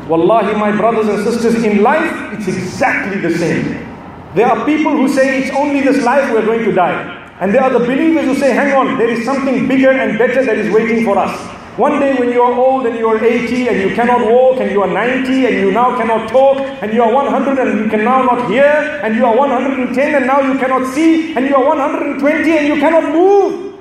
Wallahi, 0.09 0.53
my 0.55 0.75
brothers 0.75 1.07
and 1.07 1.23
sisters, 1.23 1.63
in 1.63 1.81
life, 1.81 2.33
it's 2.33 2.47
exactly 2.47 3.21
the 3.21 3.37
same. 3.37 3.87
There 4.35 4.47
are 4.47 4.65
people 4.65 4.91
who 4.91 5.07
say 5.07 5.43
it's 5.43 5.55
only 5.55 5.79
this 5.81 6.03
life 6.03 6.29
we're 6.33 6.45
going 6.45 6.65
to 6.65 6.73
die. 6.73 7.22
And 7.39 7.53
there 7.53 7.63
are 7.63 7.71
the 7.71 7.79
believers 7.79 8.25
who 8.25 8.35
say, 8.35 8.51
hang 8.53 8.73
on, 8.73 8.97
there 8.97 9.09
is 9.09 9.25
something 9.25 9.67
bigger 9.67 9.91
and 9.91 10.17
better 10.17 10.45
that 10.45 10.57
is 10.57 10.73
waiting 10.73 11.03
for 11.03 11.17
us. 11.17 11.35
One 11.77 11.99
day 11.99 12.13
when 12.19 12.29
you 12.31 12.39
are 12.43 12.53
old 12.53 12.85
and 12.85 12.95
you 12.95 13.07
are 13.07 13.17
80 13.17 13.67
and 13.67 13.77
you 13.81 13.95
cannot 13.95 14.29
walk 14.29 14.59
and 14.59 14.69
you 14.69 14.83
are 14.83 14.87
90 14.87 15.47
and 15.47 15.55
you 15.55 15.71
now 15.71 15.97
cannot 15.97 16.29
talk 16.29 16.59
and 16.59 16.93
you 16.93 17.01
are 17.01 17.11
100 17.11 17.57
and 17.67 17.79
you 17.79 17.89
can 17.89 18.03
now 18.03 18.21
not 18.21 18.47
hear 18.47 18.63
and 19.03 19.15
you 19.15 19.25
are 19.25 19.35
110 19.35 20.15
and 20.15 20.27
now 20.27 20.39
you 20.39 20.59
cannot 20.59 20.93
see 20.93 21.33
and 21.35 21.47
you 21.47 21.55
are 21.55 21.65
120 21.65 22.51
and 22.51 22.67
you 22.67 22.75
cannot 22.75 23.11
move. 23.11 23.73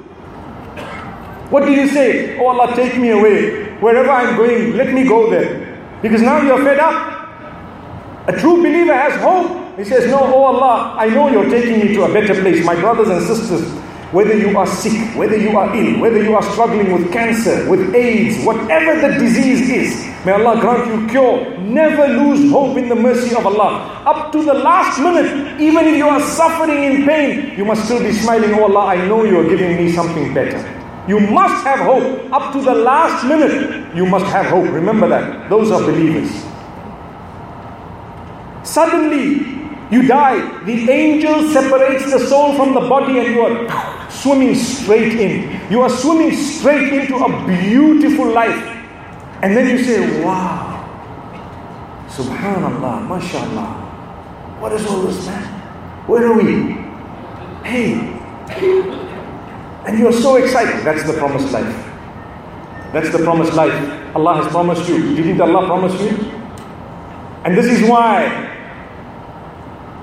What 1.50 1.66
do 1.66 1.72
you 1.72 1.86
say? 1.86 2.38
Oh 2.38 2.46
Allah, 2.46 2.74
take 2.74 2.96
me 2.96 3.10
away. 3.10 3.76
Wherever 3.80 4.10
I'm 4.10 4.38
going, 4.38 4.74
let 4.74 4.94
me 4.94 5.04
go 5.06 5.28
there. 5.28 5.78
Because 6.00 6.22
now 6.22 6.40
you're 6.40 6.64
fed 6.64 6.78
up. 6.78 7.28
A 8.26 8.32
true 8.40 8.56
believer 8.56 8.94
has 8.94 9.20
hope. 9.20 9.61
He 9.76 9.84
says, 9.84 10.10
No, 10.10 10.18
oh 10.20 10.44
Allah, 10.44 10.94
I 10.98 11.08
know 11.08 11.28
you're 11.30 11.48
taking 11.48 11.80
me 11.80 11.94
to 11.94 12.04
a 12.04 12.12
better 12.12 12.34
place. 12.40 12.64
My 12.64 12.74
brothers 12.74 13.08
and 13.08 13.22
sisters, 13.22 13.70
whether 14.12 14.36
you 14.36 14.56
are 14.58 14.66
sick, 14.66 15.16
whether 15.16 15.36
you 15.36 15.56
are 15.56 15.74
ill, 15.74 15.98
whether 15.98 16.22
you 16.22 16.34
are 16.34 16.42
struggling 16.42 16.92
with 16.92 17.10
cancer, 17.10 17.68
with 17.70 17.94
AIDS, 17.94 18.44
whatever 18.44 19.00
the 19.00 19.18
disease 19.18 19.70
is, 19.70 20.26
may 20.26 20.32
Allah 20.32 20.60
grant 20.60 20.86
you 20.92 21.08
cure. 21.08 21.58
Never 21.58 22.06
lose 22.06 22.50
hope 22.52 22.76
in 22.76 22.90
the 22.90 22.94
mercy 22.94 23.34
of 23.34 23.46
Allah. 23.46 24.02
Up 24.04 24.30
to 24.32 24.42
the 24.44 24.52
last 24.52 25.00
minute, 25.00 25.58
even 25.58 25.86
if 25.86 25.96
you 25.96 26.06
are 26.06 26.20
suffering 26.20 26.84
in 26.84 27.06
pain, 27.06 27.56
you 27.56 27.64
must 27.64 27.86
still 27.86 28.00
be 28.00 28.12
smiling, 28.12 28.52
Oh 28.52 28.64
Allah, 28.64 28.86
I 28.92 29.06
know 29.08 29.24
you 29.24 29.40
are 29.40 29.48
giving 29.48 29.76
me 29.78 29.90
something 29.92 30.34
better. 30.34 30.60
You 31.08 31.18
must 31.18 31.64
have 31.64 31.80
hope. 31.80 32.30
Up 32.32 32.52
to 32.52 32.60
the 32.60 32.74
last 32.74 33.24
minute, 33.26 33.96
you 33.96 34.04
must 34.04 34.26
have 34.26 34.46
hope. 34.46 34.70
Remember 34.70 35.08
that. 35.08 35.48
Those 35.48 35.70
are 35.70 35.80
believers. 35.80 36.30
Suddenly, 38.62 39.61
you 39.92 40.08
die. 40.08 40.64
The 40.64 40.90
angel 40.90 41.50
separates 41.50 42.10
the 42.10 42.18
soul 42.18 42.56
from 42.56 42.72
the 42.72 42.80
body 42.80 43.18
and 43.18 43.28
you 43.28 43.42
are 43.42 44.10
swimming 44.10 44.54
straight 44.54 45.20
in. 45.20 45.70
You 45.70 45.82
are 45.82 45.90
swimming 45.90 46.34
straight 46.34 46.94
into 46.94 47.16
a 47.16 47.46
beautiful 47.46 48.26
life. 48.32 48.56
And 49.42 49.54
then 49.54 49.68
you 49.68 49.84
say, 49.84 50.24
wow. 50.24 50.70
Subhanallah, 52.08 53.06
mashallah. 53.06 53.68
What 54.60 54.72
is 54.72 54.86
all 54.86 55.02
this, 55.02 55.26
man? 55.26 55.44
Where 56.06 56.26
are 56.26 56.40
we? 56.40 56.72
Hey. 57.68 57.92
And 59.86 59.98
you're 59.98 60.12
so 60.12 60.36
excited. 60.36 60.86
That's 60.86 61.04
the 61.04 61.12
promised 61.14 61.52
life. 61.52 61.74
That's 62.94 63.10
the 63.12 63.18
promised 63.18 63.52
life. 63.52 64.16
Allah 64.16 64.42
has 64.42 64.46
promised 64.48 64.88
you. 64.88 65.14
Didn't 65.16 65.40
Allah 65.40 65.66
promise 65.66 66.00
you? 66.00 66.16
And 67.44 67.56
this 67.56 67.66
is 67.66 67.88
why 67.88 68.51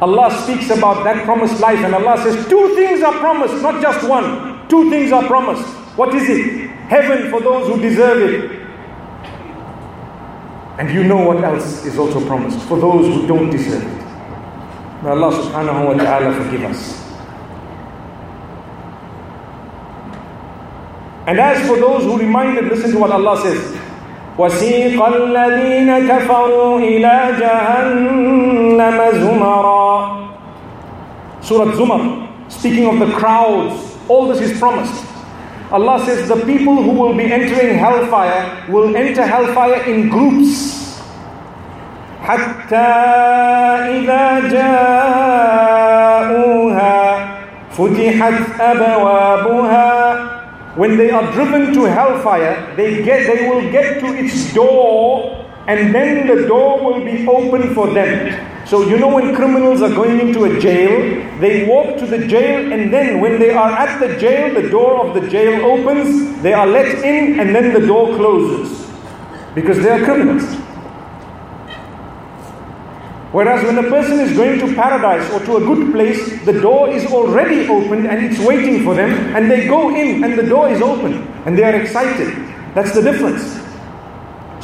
Allah 0.01 0.31
speaks 0.43 0.69
about 0.69 1.03
that 1.03 1.26
promised 1.26 1.59
life, 1.59 1.80
and 1.80 1.93
Allah 1.93 2.17
says, 2.24 2.47
Two 2.47 2.74
things 2.76 3.01
are 3.01 3.13
promised, 3.19 3.61
not 3.61 3.82
just 3.82 4.07
one. 4.07 4.67
Two 4.69 4.89
things 4.89 5.11
are 5.11 5.26
promised. 5.28 5.65
What 5.97 6.13
is 6.15 6.30
it? 6.30 6.69
Heaven 6.88 7.30
for 7.30 7.41
those 7.41 7.67
who 7.67 7.82
deserve 7.82 8.21
it. 8.21 8.59
And 10.80 10.89
you 10.89 11.03
know 11.03 11.17
what 11.26 11.43
else 11.43 11.86
is 11.86 11.97
also 11.97 12.26
promised 12.26 12.59
for 12.69 12.80
those 12.80 13.05
who 13.13 13.28
don't 13.28 13.49
deserve 13.49 13.84
it. 13.84 15.03
May 15.03 15.09
Allah 15.09 15.32
subhanahu 15.36 15.88
wa 15.88 15.93
ta'ala 15.93 16.34
forgive 16.34 16.63
us. 16.63 17.05
And 21.28 21.38
as 21.39 21.67
for 21.67 21.78
those 21.78 22.03
who 22.03 22.17
reminded, 22.17 22.65
listen 22.65 22.91
to 22.91 22.97
what 22.99 23.11
Allah 23.11 23.38
says. 23.41 23.88
وسيق 24.39 25.05
الذين 25.05 26.07
كفروا 26.07 26.79
إلى 26.79 27.15
جهنم 27.39 28.97
زمرا 29.13 30.19
Surah 31.41 31.71
Zumar, 31.75 32.01
speaking 32.47 32.85
of 32.85 32.99
the 32.99 33.07
crowds, 33.17 33.73
all 34.07 34.27
this 34.27 34.39
is 34.41 34.59
promised. 34.59 35.03
Allah 35.71 36.03
says 36.05 36.27
the 36.27 36.35
people 36.45 36.75
who 36.83 36.91
will 36.91 37.13
be 37.15 37.23
entering 37.31 37.77
hellfire 37.77 38.65
will 38.69 38.95
enter 38.95 39.25
hellfire 39.25 39.81
in 39.91 40.09
groups. 40.09 40.75
حتى 42.23 42.89
إذا 43.97 44.39
جاءوها 46.29 47.27
فتحت 47.71 48.61
أبوابها 48.61 50.09
when 50.80 50.97
they 50.97 51.09
are 51.11 51.25
driven 51.34 51.73
to 51.73 51.84
hellfire 51.84 52.73
they 52.75 53.03
get 53.03 53.27
they 53.30 53.49
will 53.49 53.63
get 53.71 53.99
to 53.99 54.13
its 54.23 54.53
door 54.53 55.45
and 55.67 55.93
then 55.93 56.25
the 56.27 56.47
door 56.47 56.69
will 56.84 57.03
be 57.05 57.27
open 57.27 57.75
for 57.75 57.88
them. 57.93 58.65
So 58.65 58.82
you 58.89 58.97
know 58.97 59.13
when 59.13 59.36
criminals 59.36 59.82
are 59.82 59.93
going 59.93 60.19
into 60.19 60.45
a 60.45 60.59
jail 60.59 60.93
they 61.39 61.67
walk 61.67 61.97
to 61.99 62.05
the 62.05 62.27
jail 62.27 62.71
and 62.71 62.93
then 62.93 63.19
when 63.19 63.39
they 63.39 63.51
are 63.51 63.71
at 63.71 63.99
the 63.99 64.17
jail 64.23 64.53
the 64.53 64.69
door 64.69 65.05
of 65.05 65.13
the 65.19 65.27
jail 65.30 65.65
opens 65.65 66.41
they 66.41 66.53
are 66.53 66.67
let 66.67 67.03
in 67.11 67.39
and 67.39 67.55
then 67.55 67.73
the 67.73 67.86
door 67.86 68.15
closes 68.15 68.89
because 69.55 69.77
they 69.84 69.89
are 69.89 70.03
criminals 70.05 70.68
Whereas 73.32 73.63
when 73.63 73.77
a 73.77 73.88
person 73.89 74.19
is 74.19 74.36
going 74.36 74.57
to 74.59 74.73
paradise 74.73 75.30
or 75.32 75.39
to 75.45 75.57
a 75.57 75.59
good 75.59 75.91
place, 75.91 76.43
the 76.45 76.59
door 76.59 76.89
is 76.89 77.05
already 77.11 77.67
opened 77.67 78.07
and 78.07 78.25
it's 78.25 78.39
waiting 78.39 78.84
for 78.84 78.95
them, 78.95 79.11
and 79.36 79.51
they 79.51 79.67
go 79.67 79.95
in 79.95 80.23
and 80.23 80.38
the 80.38 80.43
door 80.43 80.69
is 80.69 80.82
open 80.82 81.13
and 81.45 81.55
they 81.55 81.63
are 81.63 81.75
excited. 81.75 82.34
That's 82.73 82.93
the 82.93 83.01
difference. 83.01 83.43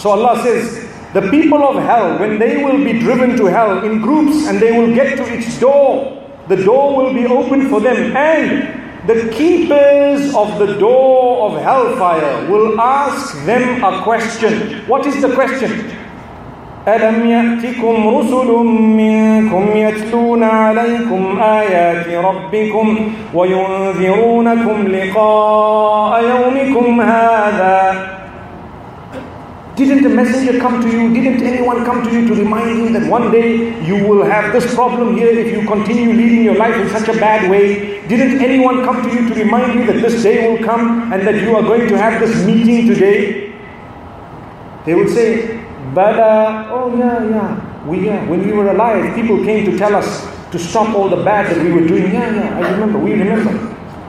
So 0.02 0.10
Allah 0.10 0.42
says, 0.42 0.84
the 1.14 1.30
people 1.30 1.64
of 1.64 1.76
hell, 1.76 2.18
when 2.20 2.40
they 2.40 2.64
will 2.64 2.84
be 2.84 3.00
driven 3.00 3.38
to 3.38 3.46
hell 3.46 3.84
in 3.86 4.02
groups 4.02 4.48
and 4.48 4.60
they 4.60 4.72
will 4.78 4.94
get 4.94 5.16
to 5.18 5.24
its 5.32 5.60
door, 5.60 6.22
the 6.48 6.58
door 6.58 6.98
will 6.98 7.14
be 7.14 7.26
open 7.26 7.70
for 7.70 7.80
them, 7.80 8.18
and 8.18 9.08
the 9.08 9.32
keepers 9.32 10.34
of 10.34 10.58
the 10.58 10.78
door 10.80 11.50
of 11.50 11.62
hellfire 11.62 12.50
will 12.50 12.82
ask 12.82 13.46
them 13.46 13.84
a 13.84 14.02
question. 14.04 14.86
What 14.88 15.06
is 15.06 15.22
the 15.22 15.34
question? 15.34 15.92
ألم 16.89 17.27
يأتكم 17.27 18.09
رسل 18.09 18.49
منكم 18.77 19.67
يتلون 19.75 20.43
عليكم 20.43 21.39
آيات 21.43 22.25
ربكم 22.25 22.99
وينذرونكم 23.35 24.89
لقاء 24.89 26.23
يومكم 26.25 27.01
هذا 27.01 28.11
Didn't 29.77 30.05
a 30.05 30.11
messenger 30.11 30.59
come 30.61 30.83
to 30.83 30.89
you? 30.91 31.09
Didn't 31.15 31.43
anyone 31.43 31.87
come 31.87 32.03
to 32.03 32.11
you 32.13 32.29
to 32.29 32.35
remind 32.35 32.77
you 32.81 32.93
that 32.93 33.09
one 33.09 33.31
day 33.31 33.81
you 33.83 33.97
will 34.07 34.23
have 34.25 34.53
this 34.53 34.75
problem 34.75 35.17
here 35.17 35.29
if 35.29 35.51
you 35.53 35.67
continue 35.67 36.13
leading 36.13 36.45
your 36.45 36.57
life 36.57 36.75
in 36.77 36.89
such 36.91 37.09
a 37.09 37.19
bad 37.19 37.51
way? 37.51 38.03
Didn't 38.07 38.43
anyone 38.43 38.85
come 38.85 39.03
to 39.03 39.09
you 39.09 39.27
to 39.29 39.35
remind 39.43 39.73
you 39.73 39.87
that 39.87 40.03
this 40.03 40.23
day 40.23 40.37
will 40.47 40.63
come 40.63 41.11
and 41.15 41.27
that 41.27 41.37
you 41.41 41.57
are 41.57 41.63
going 41.63 41.89
to 41.89 41.97
have 41.97 42.21
this 42.21 42.45
meeting 42.45 42.89
today? 42.89 43.55
They 44.85 44.95
would 44.95 45.09
say, 45.09 45.61
Bala, 45.96 46.68
oh 46.72 46.92
yeah, 46.98 47.24
yeah, 47.24 47.88
we 47.88 48.06
yeah. 48.06 48.28
When 48.30 48.46
we 48.46 48.52
were 48.52 48.70
alive, 48.70 49.16
people 49.16 49.42
came 49.46 49.64
to 49.72 49.78
tell 49.78 49.96
us 49.96 50.28
to 50.52 50.60
stop 50.60 50.94
all 50.94 51.08
the 51.08 51.24
bad 51.24 51.48
that 51.50 51.64
we 51.64 51.72
were 51.72 51.88
doing. 51.88 52.12
Yeah, 52.12 52.36
yeah, 52.36 52.58
I 52.60 52.72
remember, 52.74 53.00
we 53.00 53.14
remember. 53.14 53.56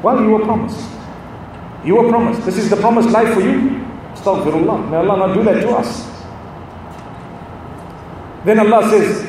Well, 0.02 0.20
you 0.20 0.30
were 0.30 0.44
promised. 0.44 0.82
You 1.84 1.94
were 1.96 2.08
promised. 2.08 2.44
This 2.44 2.58
is 2.58 2.68
the 2.70 2.76
promised 2.76 3.10
life 3.10 3.32
for 3.32 3.40
you. 3.40 3.86
Astaghfirullah. 4.14 4.90
May 4.90 4.96
Allah 4.96 5.16
not 5.28 5.34
do 5.34 5.44
that 5.44 5.60
to 5.62 5.70
us. 5.78 6.10
Then 8.44 8.58
Allah 8.58 8.90
says, 8.90 9.25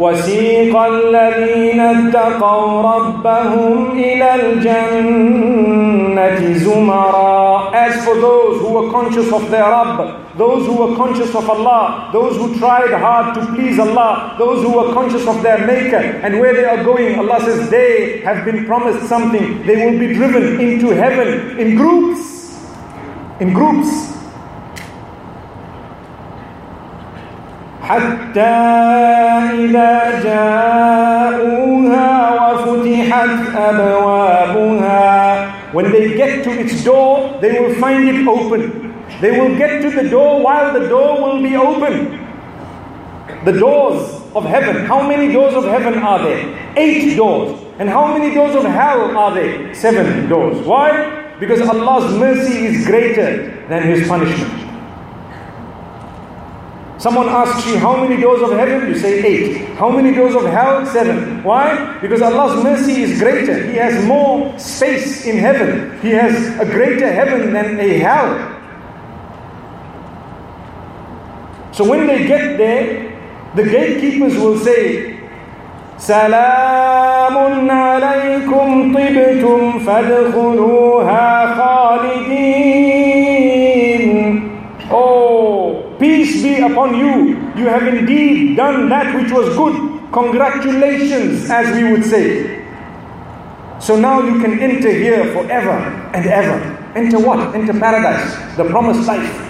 وسيق 0.00 0.76
الذين 0.76 1.80
اتقوا 1.80 2.82
ربهم 2.82 3.90
إلى 3.92 4.34
الجنة 4.34 6.58
زمرا 6.58 7.44
As 7.74 8.04
for 8.04 8.14
those 8.16 8.60
who 8.60 8.68
were 8.72 8.90
conscious 8.90 9.32
of 9.32 9.50
their 9.50 9.62
Rabb, 9.62 10.36
those 10.36 10.66
who 10.66 10.74
were 10.74 10.96
conscious 10.96 11.34
of 11.34 11.48
Allah, 11.48 12.10
those 12.12 12.36
who 12.36 12.58
tried 12.58 12.92
hard 12.92 13.34
to 13.34 13.46
please 13.54 13.78
Allah, 13.78 14.34
those 14.38 14.64
who 14.64 14.72
were 14.76 14.92
conscious 14.92 15.26
of 15.28 15.42
their 15.42 15.64
Maker 15.66 15.96
and 15.96 16.40
where 16.40 16.54
they 16.54 16.64
are 16.64 16.82
going, 16.82 17.18
Allah 17.18 17.40
says 17.40 17.70
they 17.70 18.18
have 18.20 18.44
been 18.44 18.64
promised 18.64 19.08
something. 19.08 19.64
They 19.66 19.76
will 19.76 19.98
be 19.98 20.14
driven 20.14 20.60
into 20.60 20.90
heaven 20.90 21.58
in 21.58 21.76
groups. 21.76 22.58
In 23.40 23.52
groups. 23.52 24.12
حتى 27.88 28.40
إذا 29.64 30.20
جاءوها 30.24 32.10
وفتحت 32.52 33.56
أبوابها 33.56 35.04
When 35.72 35.90
they 35.90 36.16
get 36.16 36.44
to 36.44 36.50
its 36.50 36.84
door, 36.84 37.36
they 37.40 37.58
will 37.58 37.74
find 37.80 38.08
it 38.08 38.26
open. 38.28 38.94
They 39.20 39.32
will 39.38 39.56
get 39.58 39.82
to 39.82 39.90
the 39.90 40.08
door 40.08 40.40
while 40.40 40.72
the 40.72 40.88
door 40.88 41.20
will 41.20 41.42
be 41.42 41.56
open. 41.56 42.20
The 43.44 43.52
doors 43.52 44.22
of 44.36 44.44
heaven. 44.44 44.86
How 44.86 45.06
many 45.06 45.32
doors 45.32 45.54
of 45.54 45.64
heaven 45.64 45.94
are 45.98 46.22
there? 46.22 46.72
Eight 46.76 47.16
doors. 47.16 47.60
And 47.80 47.88
how 47.88 48.16
many 48.16 48.32
doors 48.34 48.54
of 48.54 48.62
hell 48.64 49.18
are 49.18 49.34
there? 49.34 49.74
Seven 49.74 50.28
doors. 50.28 50.64
Why? 50.64 51.34
Because 51.40 51.60
Allah's 51.60 52.16
mercy 52.18 52.66
is 52.66 52.86
greater 52.86 53.66
than 53.68 53.82
His 53.82 54.06
punishment. 54.06 54.67
Someone 56.98 57.28
asks 57.28 57.66
you, 57.66 57.76
how 57.78 57.96
many 57.96 58.20
doors 58.20 58.40
of 58.40 58.52
heaven? 58.52 58.88
You 58.88 58.96
say 58.96 59.22
eight. 59.24 59.74
How 59.74 59.90
many 59.90 60.14
doors 60.14 60.34
of 60.34 60.44
hell? 60.44 60.86
Seven. 60.86 61.42
Why? 61.42 61.98
Because 62.00 62.22
Allah's 62.22 62.62
mercy 62.62 63.02
is 63.02 63.18
greater. 63.18 63.66
He 63.66 63.76
has 63.76 64.04
more 64.04 64.56
space 64.58 65.26
in 65.26 65.36
heaven. 65.36 65.98
He 66.00 66.10
has 66.10 66.34
a 66.60 66.64
greater 66.64 67.12
heaven 67.12 67.52
than 67.52 67.80
a 67.80 67.98
hell. 67.98 68.30
So 71.72 71.88
when 71.88 72.06
they 72.06 72.26
get 72.26 72.56
there, 72.56 73.10
the 73.56 73.64
gatekeepers 73.64 74.36
will 74.38 74.58
say, 74.58 75.10
سلام 75.98 77.70
عليكم 77.70 78.94
طبتم 78.94 79.78
فادخلوها 79.78 81.54
خالدين 81.54 82.87
upon 86.61 86.97
you. 86.97 87.37
You 87.55 87.67
have 87.67 87.87
indeed 87.87 88.55
done 88.57 88.89
that 88.89 89.15
which 89.15 89.31
was 89.31 89.55
good. 89.55 90.11
Congratulations, 90.11 91.49
as 91.49 91.75
we 91.75 91.91
would 91.91 92.03
say. 92.05 92.65
So 93.79 93.99
now 93.99 94.21
you 94.21 94.41
can 94.41 94.59
enter 94.59 94.91
here 94.91 95.23
forever 95.33 95.77
and 96.13 96.25
ever. 96.25 96.59
Enter 96.95 97.19
what? 97.19 97.55
Enter 97.55 97.73
paradise, 97.79 98.57
the 98.57 98.65
promised 98.65 99.07
life. 99.07 99.45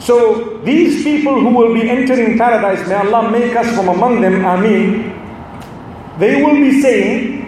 So 0.00 0.58
these 0.64 1.02
people 1.04 1.40
who 1.40 1.50
will 1.50 1.72
be 1.74 1.88
entering 1.88 2.36
paradise, 2.38 2.86
may 2.88 2.94
Allah 2.94 3.30
make 3.30 3.54
us 3.56 3.74
from 3.74 3.88
among 3.88 4.20
them, 4.20 4.44
Ameen. 4.44 5.14
They 6.18 6.42
will 6.42 6.54
be 6.54 6.80
saying, 6.82 7.44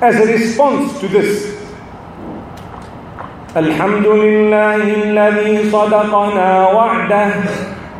as 0.00 0.16
a 0.16 0.26
response 0.26 0.98
to 1.00 1.08
this, 1.08 1.55
الحمد 3.57 4.07
لله 4.07 4.75
الذي 4.75 5.69
صدقنا 5.71 6.67
وعده 6.67 7.29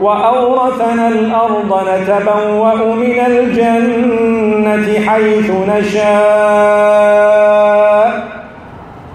وأورثنا 0.02 1.08
الأرض 1.08 1.72
نتبوأ 1.90 2.96
من 2.96 3.20
الجنة 3.28 5.00
حيث 5.08 5.52
نشاء 5.52 7.22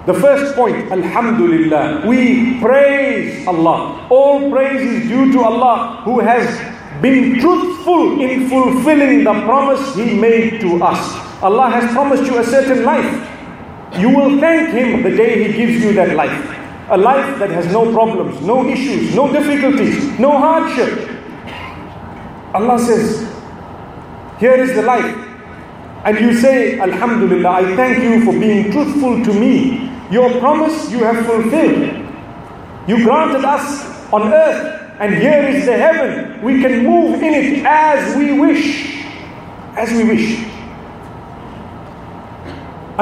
The 0.06 0.14
first 0.14 0.54
point, 0.54 0.92
Alhamdulillah, 0.92 2.06
we 2.06 2.60
praise 2.60 3.42
Allah. 3.48 4.06
All 4.08 4.48
praise 4.52 4.80
is 4.80 5.08
due 5.08 5.32
to 5.32 5.40
Allah 5.42 6.00
who 6.04 6.20
has 6.20 6.46
been 7.02 7.40
truthful 7.40 8.20
in 8.22 8.48
fulfilling 8.48 9.24
the 9.24 9.34
promise 9.42 9.82
He 9.96 10.14
made 10.14 10.60
to 10.60 10.78
us. 10.84 11.00
Allah 11.42 11.68
has 11.70 11.90
promised 11.92 12.22
you 12.30 12.38
a 12.38 12.44
certain 12.44 12.84
life. 12.84 13.29
You 13.99 14.09
will 14.09 14.39
thank 14.39 14.69
Him 14.69 15.03
the 15.03 15.15
day 15.15 15.47
He 15.51 15.53
gives 15.53 15.83
you 15.83 15.93
that 15.93 16.15
life. 16.15 16.57
A 16.89 16.97
life 16.97 17.39
that 17.39 17.49
has 17.49 17.67
no 17.71 17.91
problems, 17.91 18.41
no 18.41 18.67
issues, 18.67 19.15
no 19.15 19.31
difficulties, 19.31 20.19
no 20.19 20.31
hardship. 20.37 21.09
Allah 22.53 22.79
says, 22.79 23.21
Here 24.39 24.55
is 24.55 24.75
the 24.75 24.81
life. 24.81 25.15
And 26.03 26.19
you 26.19 26.33
say, 26.37 26.79
Alhamdulillah, 26.79 27.49
I 27.49 27.75
thank 27.75 28.03
you 28.03 28.25
for 28.25 28.31
being 28.37 28.71
truthful 28.71 29.23
to 29.23 29.33
me. 29.33 29.89
Your 30.11 30.29
promise 30.39 30.91
you 30.91 31.03
have 31.03 31.25
fulfilled. 31.25 32.01
You 32.87 33.03
granted 33.03 33.45
us 33.45 33.85
on 34.11 34.33
earth, 34.33 34.95
and 34.99 35.13
here 35.15 35.47
is 35.47 35.65
the 35.65 35.77
heaven. 35.77 36.41
We 36.41 36.61
can 36.61 36.83
move 36.85 37.21
in 37.21 37.33
it 37.33 37.65
as 37.65 38.15
we 38.17 38.37
wish. 38.37 39.05
As 39.77 39.91
we 39.91 40.03
wish. 40.03 40.50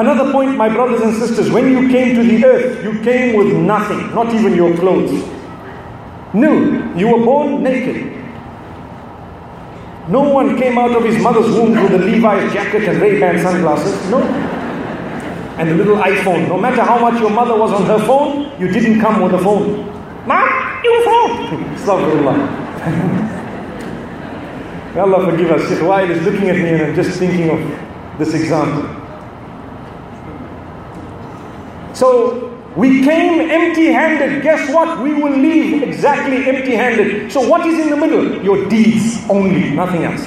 Another 0.00 0.32
point, 0.32 0.56
my 0.56 0.70
brothers 0.70 1.02
and 1.02 1.14
sisters, 1.14 1.50
when 1.50 1.70
you 1.70 1.90
came 1.90 2.14
to 2.14 2.22
the 2.22 2.42
earth, 2.42 2.82
you 2.82 2.98
came 3.02 3.36
with 3.36 3.54
nothing, 3.54 4.14
not 4.14 4.32
even 4.32 4.54
your 4.54 4.74
clothes. 4.78 5.12
No, 6.32 6.52
you 6.96 7.08
were 7.08 7.22
born 7.22 7.62
naked. 7.62 8.06
No 10.08 10.22
one 10.22 10.56
came 10.56 10.78
out 10.78 10.92
of 10.96 11.04
his 11.04 11.22
mother's 11.22 11.54
womb 11.54 11.72
with 11.82 11.92
a 11.92 11.98
Levi's 11.98 12.50
jacket 12.54 12.88
and 12.88 12.98
Ray-Ban 12.98 13.40
sunglasses. 13.40 14.10
No. 14.10 14.22
and 15.58 15.68
a 15.68 15.74
little 15.74 15.96
iPhone. 15.96 16.48
No 16.48 16.56
matter 16.56 16.82
how 16.82 16.98
much 16.98 17.20
your 17.20 17.28
mother 17.28 17.54
was 17.54 17.70
on 17.70 17.84
her 17.84 17.98
phone, 18.06 18.58
you 18.58 18.68
didn't 18.68 19.00
come 19.00 19.20
with 19.20 19.34
a 19.34 19.38
phone. 19.38 19.84
Mom, 20.26 20.48
your 20.82 21.04
phone. 21.04 21.64
Astaghfirullah. 21.76 22.36
May 24.94 25.00
Allah 25.04 25.30
forgive 25.30 25.50
us. 25.50 25.68
Wail 25.82 26.10
is 26.10 26.22
looking 26.24 26.48
at 26.48 26.56
me 26.56 26.70
and 26.70 26.82
I'm 26.84 26.94
just 26.94 27.18
thinking 27.18 27.50
of 27.50 28.18
this 28.18 28.32
example. 28.32 28.99
So 32.00 32.48
we 32.76 33.04
came 33.04 33.50
empty 33.50 33.88
handed. 33.92 34.42
Guess 34.42 34.72
what? 34.72 35.02
We 35.02 35.12
will 35.12 35.36
leave 35.36 35.82
exactly 35.82 36.48
empty 36.48 36.74
handed. 36.74 37.30
So, 37.30 37.46
what 37.46 37.66
is 37.66 37.78
in 37.78 37.90
the 37.90 37.96
middle? 37.96 38.42
Your 38.42 38.66
deeds 38.70 39.18
only, 39.28 39.68
nothing 39.72 40.04
else. 40.04 40.24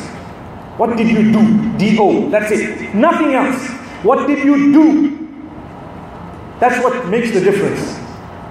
What 0.78 0.96
did 0.98 1.08
you 1.08 1.32
do? 1.32 1.78
D 1.80 1.98
O. 2.00 2.30
That's 2.30 2.52
it. 2.52 2.94
Nothing 2.94 3.34
else. 3.34 3.60
What 4.04 4.28
did 4.28 4.46
you 4.46 4.72
do? 4.72 4.86
That's 6.60 6.78
what 6.84 7.08
makes 7.10 7.32
the 7.32 7.42
difference. 7.42 7.82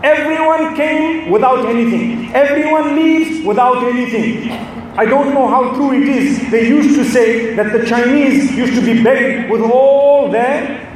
Everyone 0.03 0.75
came 0.75 1.31
without 1.31 1.65
anything. 1.67 2.35
Everyone 2.35 2.97
leaves 2.97 3.47
without 3.47 3.85
anything. 3.85 4.51
I 4.99 5.05
don't 5.05 5.33
know 5.33 5.47
how 5.47 5.75
true 5.75 5.93
it 5.93 6.09
is. 6.09 6.51
They 6.51 6.67
used 6.67 6.97
to 6.97 7.05
say 7.05 7.55
that 7.55 7.73
the 7.73 7.87
Chinese 7.87 8.51
used 8.57 8.75
to 8.75 8.81
be 8.81 9.01
buried 9.01 9.49
with 9.49 9.61
all 9.61 10.29
their 10.29 10.92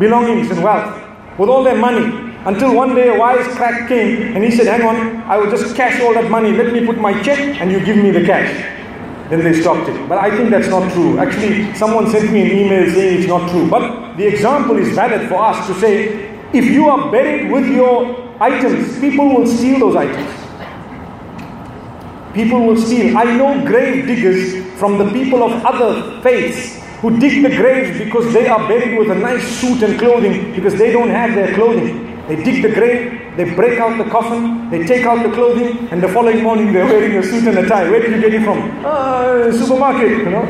belongings 0.00 0.50
and 0.50 0.62
wealth 0.64 0.90
with 1.38 1.48
all 1.48 1.62
their 1.62 1.76
money. 1.76 2.28
Until 2.46 2.74
one 2.74 2.94
day 2.94 3.08
a 3.14 3.18
wise 3.18 3.46
crack 3.54 3.86
came 3.86 4.34
and 4.34 4.42
he 4.42 4.50
said, 4.50 4.66
Hang 4.66 4.82
on, 4.82 5.18
I 5.30 5.36
will 5.36 5.50
just 5.50 5.76
cash 5.76 6.00
all 6.00 6.14
that 6.14 6.30
money. 6.30 6.52
Let 6.52 6.72
me 6.72 6.86
put 6.86 6.98
my 6.98 7.22
check 7.22 7.38
and 7.60 7.70
you 7.70 7.84
give 7.84 7.96
me 7.98 8.10
the 8.10 8.24
cash. 8.24 8.50
Then 9.28 9.44
they 9.44 9.60
stopped 9.60 9.88
it. 9.88 10.08
But 10.08 10.18
I 10.18 10.34
think 10.34 10.50
that's 10.50 10.68
not 10.68 10.90
true. 10.92 11.18
Actually, 11.18 11.72
someone 11.74 12.10
sent 12.10 12.32
me 12.32 12.40
an 12.50 12.58
email 12.58 12.90
saying 12.92 13.18
it's 13.20 13.28
not 13.28 13.50
true. 13.50 13.68
But 13.68 14.16
the 14.16 14.26
example 14.26 14.76
is 14.78 14.94
valid 14.94 15.28
for 15.28 15.36
us 15.36 15.66
to 15.68 15.74
say 15.74 16.30
if 16.52 16.64
you 16.64 16.88
are 16.88 17.12
buried 17.12 17.52
with 17.52 17.66
your 17.70 18.34
items, 18.40 18.98
people 18.98 19.28
will 19.36 19.46
steal 19.46 19.78
those 19.78 19.96
items. 19.96 20.34
People 22.34 22.66
will 22.66 22.76
steal. 22.76 23.16
I 23.16 23.24
know 23.36 23.64
grave 23.66 24.06
diggers 24.06 24.66
from 24.78 24.98
the 24.98 25.10
people 25.12 25.44
of 25.44 25.64
other 25.64 26.20
faiths 26.22 26.79
who 27.00 27.18
dig 27.18 27.42
the 27.42 27.48
graves 27.48 27.98
because 27.98 28.32
they 28.32 28.46
are 28.46 28.68
buried 28.68 28.98
with 28.98 29.10
a 29.10 29.14
nice 29.14 29.46
suit 29.58 29.82
and 29.82 29.98
clothing 29.98 30.54
because 30.54 30.74
they 30.76 30.92
don't 30.92 31.08
have 31.08 31.34
their 31.34 31.54
clothing. 31.54 32.06
They 32.28 32.36
dig 32.44 32.62
the 32.62 32.72
grave, 32.72 33.36
they 33.36 33.54
break 33.54 33.80
out 33.80 33.96
the 33.98 34.08
coffin, 34.10 34.70
they 34.70 34.86
take 34.86 35.04
out 35.04 35.22
the 35.26 35.32
clothing, 35.34 35.88
and 35.90 36.02
the 36.02 36.08
following 36.08 36.42
morning 36.42 36.72
they're 36.72 36.84
wearing 36.84 37.16
a 37.16 37.22
suit 37.22 37.48
and 37.48 37.58
a 37.58 37.66
tie. 37.66 37.90
Where 37.90 38.00
did 38.00 38.12
you 38.12 38.20
get 38.20 38.34
it 38.34 38.44
from? 38.44 38.58
Uh, 38.84 39.50
supermarket, 39.50 40.18
you 40.18 40.30
know. 40.30 40.42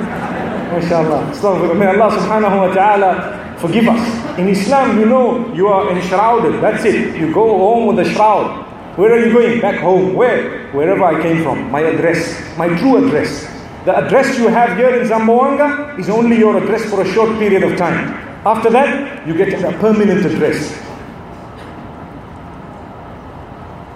MashaAllah. 0.75 1.79
May 1.79 1.87
Allah 1.87 2.11
subhanahu 2.19 2.69
wa 2.69 2.75
ta'ala 2.75 3.57
forgive 3.59 3.89
us. 3.89 4.39
In 4.39 4.49
Islam, 4.49 4.99
you 4.99 5.07
know 5.07 5.53
you 5.55 5.69
are 5.69 5.91
enshrouded. 5.91 6.61
That's 6.63 6.85
it. 6.85 7.17
You 7.17 7.33
go 7.33 7.47
home 7.59 7.95
with 7.95 8.07
a 8.07 8.11
shroud. 8.11 8.67
Where 8.97 9.13
are 9.13 9.25
you 9.25 9.33
going? 9.33 9.61
Back 9.61 9.81
home. 9.81 10.15
Where? 10.15 10.69
Wherever 10.73 11.05
I 11.05 11.23
came 11.23 11.43
from. 11.43 11.71
My 11.71 11.81
address. 11.81 12.37
My 12.59 12.69
true 12.79 13.05
address. 13.07 13.47
The 13.85 13.97
address 13.97 14.39
you 14.39 14.49
have 14.49 14.77
here 14.77 14.95
in 15.01 15.09
Zamboanga 15.09 15.99
is 15.99 16.09
only 16.11 16.39
your 16.39 16.57
address 16.63 16.85
for 16.91 17.01
a 17.03 17.13
short 17.13 17.31
period 17.39 17.63
of 17.63 17.79
time. 17.79 18.13
After 18.47 18.71
that, 18.71 19.27
you 19.27 19.35
get 19.35 19.53
a 19.63 19.73
permanent 19.79 20.25
address. 20.25 20.75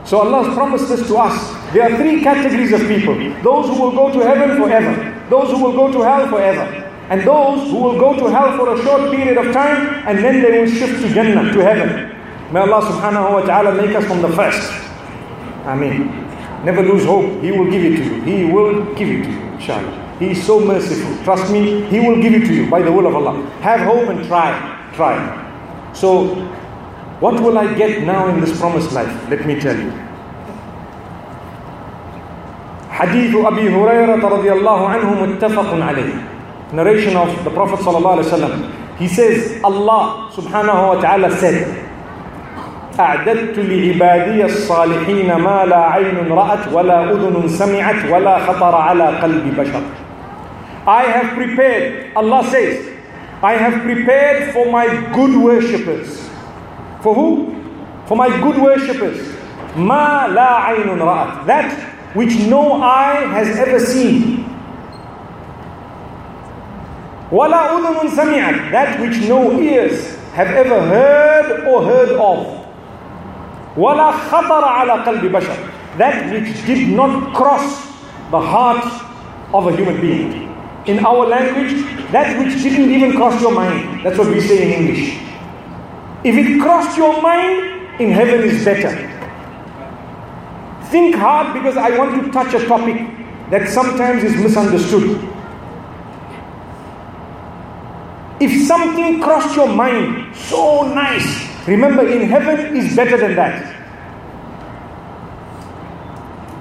So 0.04 0.18
Allah 0.18 0.44
has 0.44 0.54
promised 0.54 0.88
this 0.88 1.06
to 1.08 1.16
us. 1.16 1.72
There 1.72 1.82
are 1.82 1.96
three 1.96 2.22
categories 2.22 2.72
of 2.72 2.80
people 2.86 3.14
those 3.42 3.66
who 3.68 3.80
will 3.80 3.92
go 3.92 4.12
to 4.12 4.20
heaven 4.20 4.56
forever, 4.58 4.92
those 5.30 5.50
who 5.50 5.62
will 5.64 5.72
go 5.72 5.90
to 5.92 6.02
hell 6.02 6.28
forever, 6.28 6.62
and 7.08 7.22
those 7.26 7.70
who 7.70 7.78
will 7.82 7.98
go 7.98 8.16
to 8.16 8.26
hell 8.30 8.56
for 8.56 8.74
a 8.74 8.82
short 8.82 9.10
period 9.10 9.36
of 9.38 9.52
time 9.52 10.06
and 10.06 10.18
then 10.24 10.42
they 10.42 10.60
will 10.60 10.68
shift 10.70 11.00
to 11.02 11.08
Jannah, 11.12 11.52
to 11.52 11.60
heaven. 11.60 12.14
May 12.52 12.60
Allah 12.60 12.80
subhanahu 12.84 13.32
wa 13.32 13.40
ta'ala 13.42 13.74
make 13.74 13.96
us 13.96 14.04
from 14.06 14.20
the 14.22 14.28
first. 14.28 14.70
Ameen. 15.64 16.08
Never 16.64 16.82
lose 16.82 17.04
hope. 17.04 17.42
He 17.42 17.50
will 17.52 17.70
give 17.70 17.84
it 17.84 17.96
to 17.96 18.04
you. 18.04 18.20
He 18.22 18.44
will 18.52 18.94
give 18.94 19.08
it 19.08 19.24
to 19.24 19.30
you, 19.30 19.53
inshallah. 19.53 20.17
He 20.19 20.31
is 20.31 20.45
so 20.45 20.59
merciful. 20.59 21.23
Trust 21.23 21.51
me, 21.51 21.83
He 21.87 21.99
will 21.99 22.21
give 22.21 22.33
it 22.33 22.45
to 22.47 22.53
you 22.53 22.69
by 22.69 22.81
the 22.81 22.91
will 22.91 23.07
of 23.07 23.15
Allah. 23.15 23.39
Have 23.61 23.81
hope 23.81 24.09
and 24.09 24.25
try. 24.27 24.51
Try. 24.93 25.15
So, 25.93 26.25
what 27.19 27.39
will 27.41 27.57
I 27.57 27.73
get 27.75 28.03
now 28.05 28.27
in 28.27 28.39
this 28.41 28.57
promised 28.59 28.91
life? 28.91 29.11
Let 29.29 29.45
me 29.45 29.59
tell 29.59 29.77
you. 29.77 29.91
حديث 32.99 33.35
أبي 33.35 33.69
هريرة 33.75 34.27
رضي 34.27 34.51
الله 34.51 34.87
عنه 34.89 35.25
متفق 35.25 35.69
عليه 35.83 36.13
narration 36.73 37.15
of 37.15 37.29
the 37.45 37.49
Prophet 37.49 37.79
صلى 37.79 37.97
الله 37.97 38.11
عليه 38.11 38.21
وسلم 38.27 38.71
he 38.99 39.07
says 39.07 39.61
Allah 39.63 40.27
subhanahu 40.35 40.95
wa 40.95 40.99
ta'ala 41.01 41.31
said 41.39 41.63
أعددت 43.00 43.58
لعبادي 43.58 44.44
الصالحين 44.44 45.34
ما 45.34 45.64
لا 45.64 45.76
عين 45.76 46.28
رأت 46.32 46.72
ولا 46.72 47.10
أذن 47.10 47.48
سمعت 47.48 48.10
ولا 48.10 48.38
خطر 48.38 48.74
على 48.74 49.04
قلب 49.04 49.56
بشر 49.60 49.82
I 50.86 51.02
have 51.04 51.34
prepared, 51.34 52.12
Allah 52.14 52.44
says, 52.50 52.86
I 53.42 53.54
have 53.54 53.82
prepared 53.82 54.52
for 54.52 54.70
my 54.70 54.86
good 55.14 55.42
worshippers. 55.42 56.28
For 57.00 57.14
who? 57.14 57.56
For 58.06 58.16
my 58.16 58.28
good 58.40 58.58
worshippers. 58.58 59.34
Ma 59.76 60.26
la 60.26 60.66
aynun 60.68 61.00
ra'at. 61.00 61.46
That 61.46 61.72
which 62.14 62.38
no 62.40 62.82
eye 62.82 63.24
has 63.32 63.56
ever 63.58 63.80
seen. 63.80 64.44
Wala 67.30 67.80
udhunun 67.80 68.10
sami'at. 68.10 68.70
That 68.70 69.00
which 69.00 69.26
no 69.26 69.58
ears 69.58 70.16
have 70.34 70.48
ever 70.48 70.80
heard 70.82 71.66
or 71.66 71.82
heard 71.82 72.10
of. 72.10 72.63
وَلَا 73.75 74.11
خَطَرَ 74.29 74.63
عَلَى 74.63 75.03
قَلْبِ 75.05 75.31
بَشَرٍ 75.31 75.97
That 75.97 76.31
which 76.31 76.65
did 76.65 76.89
not 76.89 77.33
cross 77.35 77.85
the 78.31 78.39
heart 78.39 78.83
of 79.53 79.67
a 79.67 79.75
human 79.75 79.99
being. 80.01 80.49
In 80.85 81.05
our 81.05 81.25
language, 81.27 81.73
that 82.11 82.37
which 82.39 82.61
didn't 82.63 82.91
even 82.91 83.13
cross 83.15 83.39
your 83.41 83.51
mind. 83.53 84.03
That's 84.05 84.17
what 84.17 84.27
we 84.27 84.41
say 84.41 84.63
in 84.73 84.81
English. 84.81 85.17
If 86.23 86.35
it 86.35 86.59
crossed 86.61 86.97
your 86.97 87.21
mind, 87.21 87.79
in 87.99 88.11
heaven 88.11 88.41
is 88.41 88.63
better. 88.65 88.91
Think 90.89 91.15
hard 91.15 91.53
because 91.53 91.77
I 91.77 91.97
want 91.97 92.23
to 92.23 92.31
touch 92.31 92.53
a 92.53 92.65
topic 92.67 92.95
that 93.51 93.67
sometimes 93.69 94.23
is 94.23 94.35
misunderstood. 94.37 95.19
If 98.39 98.65
something 98.67 99.21
crossed 99.21 99.55
your 99.55 99.67
mind, 99.67 100.35
so 100.35 100.87
nice, 100.93 101.27
Remember, 101.66 102.06
in 102.06 102.28
heaven 102.28 102.76
is 102.76 102.94
better 102.94 103.16
than 103.16 103.36
that. 103.36 103.72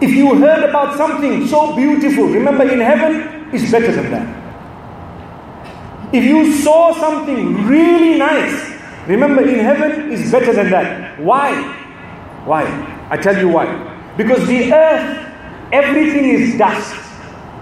If 0.02 0.12
you 0.12 0.36
heard 0.36 0.70
about 0.70 0.98
something 0.98 1.48
so 1.48 1.76
beautiful, 1.76 2.26
remember, 2.26 2.64
in 2.70 2.80
heaven 2.80 3.54
is 3.54 3.70
better 3.72 3.92
than 3.92 4.12
that. 4.12 4.44
If 6.14 6.24
you 6.24 6.54
saw 6.54 6.94
something 6.94 7.66
really 7.66 8.18
nice, 8.18 8.80
remember, 9.08 9.42
in 9.48 9.60
heaven 9.60 10.12
is 10.12 10.32
better 10.32 10.54
than 10.54 10.70
that. 10.72 11.20
Why? 11.20 11.52
Why? 12.46 12.64
I 13.10 13.18
tell 13.18 13.38
you 13.38 13.50
why. 13.50 13.66
Because 14.16 14.46
the 14.48 14.74
earth, 14.74 15.34
everything 15.72 16.26
is 16.26 16.58
dust. 16.58 16.94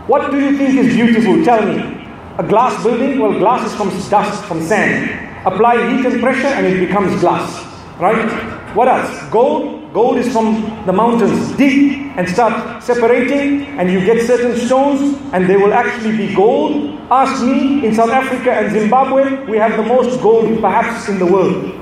What 0.08 0.32
do 0.32 0.40
you 0.40 0.58
think 0.58 0.76
is 0.76 0.94
beautiful? 0.94 1.44
Tell 1.44 1.66
me. 1.66 2.08
A 2.38 2.44
glass 2.44 2.84
building? 2.84 3.20
Well, 3.20 3.38
glass 3.38 3.66
is 3.66 3.76
from 3.76 3.90
dust, 4.10 4.44
from 4.46 4.62
sand. 4.62 5.31
Apply 5.46 5.76
heat 5.90 6.06
and 6.06 6.22
pressure 6.22 6.48
and 6.48 6.66
it 6.66 6.86
becomes 6.86 7.20
glass. 7.20 7.66
Right? 8.00 8.76
What 8.76 8.88
else? 8.88 9.30
Gold. 9.32 9.94
Gold 9.94 10.18
is 10.18 10.32
from 10.32 10.86
the 10.86 10.94
mountains. 10.94 11.52
deep 11.58 12.02
and 12.16 12.28
start 12.30 12.82
separating, 12.84 13.66
and 13.80 13.92
you 13.92 14.04
get 14.06 14.26
certain 14.26 14.58
stones, 14.58 15.18
and 15.34 15.50
they 15.50 15.58
will 15.58 15.74
actually 15.74 16.16
be 16.16 16.34
gold. 16.34 16.98
Ask 17.10 17.44
me, 17.44 17.86
in 17.86 17.94
South 17.94 18.10
Africa 18.10 18.52
and 18.52 18.72
Zimbabwe, 18.72 19.46
we 19.46 19.58
have 19.58 19.76
the 19.78 19.84
most 19.84 20.22
gold 20.22 20.62
perhaps 20.62 21.10
in 21.10 21.20
the 21.20 21.26
world. 21.26 21.74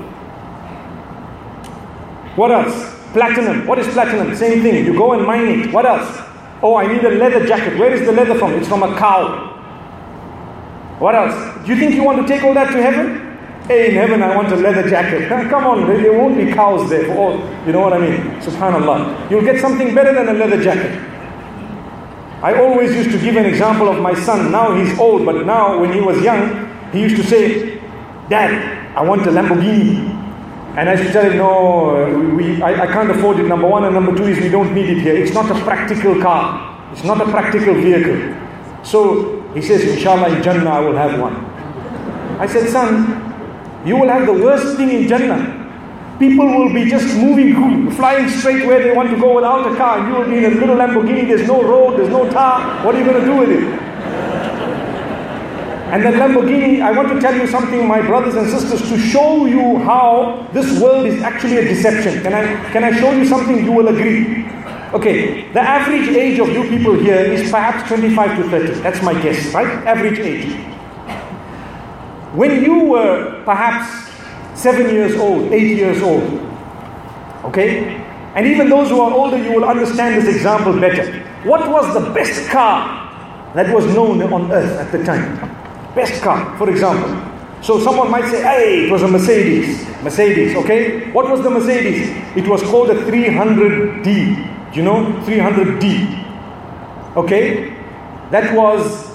What 2.36 2.50
else? 2.50 2.96
Platinum. 3.12 3.66
What 3.66 3.78
is 3.78 3.88
platinum? 3.88 4.34
Same 4.36 4.62
thing. 4.62 4.84
You 4.84 4.94
go 4.94 5.12
and 5.12 5.26
mine 5.26 5.48
it. 5.48 5.72
What 5.72 5.84
else? 5.84 6.08
Oh, 6.62 6.76
I 6.76 6.86
need 6.86 7.04
a 7.04 7.10
leather 7.10 7.46
jacket. 7.46 7.78
Where 7.78 7.92
is 7.92 8.06
the 8.06 8.12
leather 8.12 8.38
from? 8.38 8.52
It's 8.52 8.68
from 8.68 8.82
a 8.82 8.96
cow. 8.96 9.48
What 10.98 11.14
else? 11.14 11.66
Do 11.66 11.72
you 11.72 11.78
think 11.78 11.94
you 11.94 12.04
want 12.04 12.20
to 12.20 12.26
take 12.26 12.44
all 12.44 12.54
that 12.54 12.72
to 12.72 12.82
heaven? 12.82 13.29
Hey, 13.66 13.90
in 13.90 13.94
heaven, 13.94 14.22
I 14.22 14.34
want 14.34 14.50
a 14.52 14.56
leather 14.56 14.88
jacket. 14.88 15.28
Come 15.28 15.64
on, 15.64 15.86
there 15.86 16.12
won't 16.12 16.36
be 16.36 16.52
cows 16.52 16.90
there 16.90 17.04
for 17.06 17.16
all. 17.16 17.38
You 17.66 17.72
know 17.72 17.80
what 17.80 17.92
I 17.92 17.98
mean? 17.98 18.20
Subhanallah. 18.40 19.30
You'll 19.30 19.44
get 19.44 19.60
something 19.60 19.94
better 19.94 20.12
than 20.12 20.28
a 20.28 20.38
leather 20.38 20.60
jacket. 20.62 20.98
I 22.42 22.54
always 22.58 22.94
used 22.96 23.10
to 23.10 23.18
give 23.18 23.36
an 23.36 23.44
example 23.44 23.88
of 23.88 24.00
my 24.00 24.14
son. 24.14 24.50
Now 24.50 24.74
he's 24.74 24.98
old, 24.98 25.26
but 25.26 25.44
now 25.44 25.78
when 25.78 25.92
he 25.92 26.00
was 26.00 26.20
young, 26.22 26.68
he 26.90 27.00
used 27.00 27.16
to 27.16 27.22
say, 27.22 27.78
Dad, 28.28 28.96
I 28.96 29.02
want 29.02 29.22
a 29.26 29.30
Lamborghini. 29.30 30.18
And 30.76 30.88
I 30.88 30.94
used 30.94 31.08
to 31.08 31.12
tell 31.12 31.30
him, 31.30 31.36
No, 31.36 32.34
we, 32.36 32.62
I, 32.62 32.84
I 32.84 32.86
can't 32.86 33.10
afford 33.10 33.38
it. 33.40 33.46
Number 33.46 33.68
one, 33.68 33.84
and 33.84 33.94
number 33.94 34.16
two 34.16 34.24
is 34.24 34.38
we 34.38 34.48
don't 34.48 34.74
need 34.74 34.88
it 34.88 34.98
here. 34.98 35.14
It's 35.14 35.34
not 35.34 35.50
a 35.50 35.54
practical 35.64 36.20
car, 36.20 36.90
it's 36.92 37.04
not 37.04 37.20
a 37.20 37.30
practical 37.30 37.74
vehicle. 37.74 38.36
So 38.84 39.42
he 39.52 39.60
says, 39.62 39.82
Inshallah, 39.84 40.34
in 40.34 40.42
Jannah, 40.42 40.70
I 40.70 40.80
will 40.80 40.96
have 40.96 41.20
one. 41.20 41.34
I 42.40 42.46
said, 42.46 42.68
Son, 42.70 43.29
You 43.84 43.96
will 43.96 44.08
have 44.08 44.26
the 44.26 44.32
worst 44.32 44.76
thing 44.76 44.90
in 44.90 45.08
Jannah. 45.08 45.56
People 46.18 46.46
will 46.46 46.72
be 46.72 46.84
just 46.84 47.16
moving, 47.16 47.90
flying 47.92 48.28
straight 48.28 48.66
where 48.66 48.82
they 48.82 48.94
want 48.94 49.08
to 49.08 49.18
go 49.18 49.36
without 49.36 49.72
a 49.72 49.74
car. 49.76 50.06
You 50.06 50.16
will 50.16 50.28
be 50.28 50.36
in 50.36 50.44
a 50.44 50.50
little 50.50 50.76
Lamborghini, 50.76 51.26
there's 51.26 51.48
no 51.48 51.62
road, 51.62 51.98
there's 51.98 52.10
no 52.10 52.30
tar. 52.30 52.84
What 52.84 52.94
are 52.94 52.98
you 52.98 53.04
going 53.06 53.20
to 53.20 53.26
do 53.26 53.36
with 53.36 53.48
it? 53.48 53.64
And 55.92 56.04
that 56.04 56.14
Lamborghini, 56.14 56.82
I 56.82 56.92
want 56.92 57.08
to 57.08 57.20
tell 57.20 57.34
you 57.34 57.46
something, 57.46 57.88
my 57.88 58.02
brothers 58.02 58.34
and 58.34 58.50
sisters, 58.50 58.86
to 58.90 58.98
show 58.98 59.46
you 59.46 59.78
how 59.78 60.46
this 60.52 60.78
world 60.78 61.06
is 61.06 61.22
actually 61.22 61.56
a 61.56 61.64
deception. 61.64 62.22
Can 62.22 62.34
I, 62.34 62.70
can 62.70 62.84
I 62.84 62.92
show 63.00 63.12
you 63.12 63.24
something 63.24 63.64
you 63.64 63.72
will 63.72 63.88
agree? 63.88 64.44
Okay, 64.92 65.50
the 65.52 65.60
average 65.60 66.08
age 66.08 66.38
of 66.38 66.50
you 66.50 66.68
people 66.68 66.94
here 66.94 67.16
is 67.16 67.50
perhaps 67.50 67.88
25 67.88 68.36
to 68.36 68.50
30. 68.50 68.80
That's 68.80 69.02
my 69.02 69.14
guess, 69.22 69.54
right? 69.54 69.66
Average 69.86 70.18
age. 70.18 70.79
When 72.32 72.62
you 72.62 72.84
were 72.84 73.42
perhaps 73.44 74.10
seven 74.54 74.94
years 74.94 75.18
old, 75.18 75.52
eight 75.52 75.76
years 75.76 76.02
old. 76.02 76.22
Okay? 77.44 77.96
And 78.34 78.46
even 78.46 78.68
those 78.68 78.90
who 78.90 79.00
are 79.00 79.12
older, 79.12 79.36
you 79.36 79.52
will 79.52 79.64
understand 79.64 80.14
this 80.22 80.32
example 80.34 80.78
better. 80.78 81.10
What 81.44 81.68
was 81.68 81.92
the 81.94 82.10
best 82.10 82.48
car 82.50 83.08
that 83.54 83.74
was 83.74 83.84
known 83.86 84.22
on 84.22 84.52
earth 84.52 84.78
at 84.78 84.92
the 84.92 85.02
time? 85.02 85.38
Best 85.94 86.22
car, 86.22 86.56
for 86.56 86.70
example. 86.70 87.10
So 87.62 87.80
someone 87.80 88.10
might 88.10 88.30
say, 88.30 88.42
hey, 88.42 88.86
it 88.86 88.92
was 88.92 89.02
a 89.02 89.08
Mercedes. 89.08 89.84
Mercedes, 90.02 90.54
okay? 90.56 91.10
What 91.10 91.28
was 91.28 91.42
the 91.42 91.50
Mercedes? 91.50 92.08
It 92.36 92.46
was 92.46 92.62
called 92.62 92.90
a 92.90 92.94
300D. 92.94 94.76
You 94.76 94.82
know? 94.82 95.04
300D. 95.26 97.16
Okay? 97.16 97.76
That 98.30 98.54
was 98.54 99.10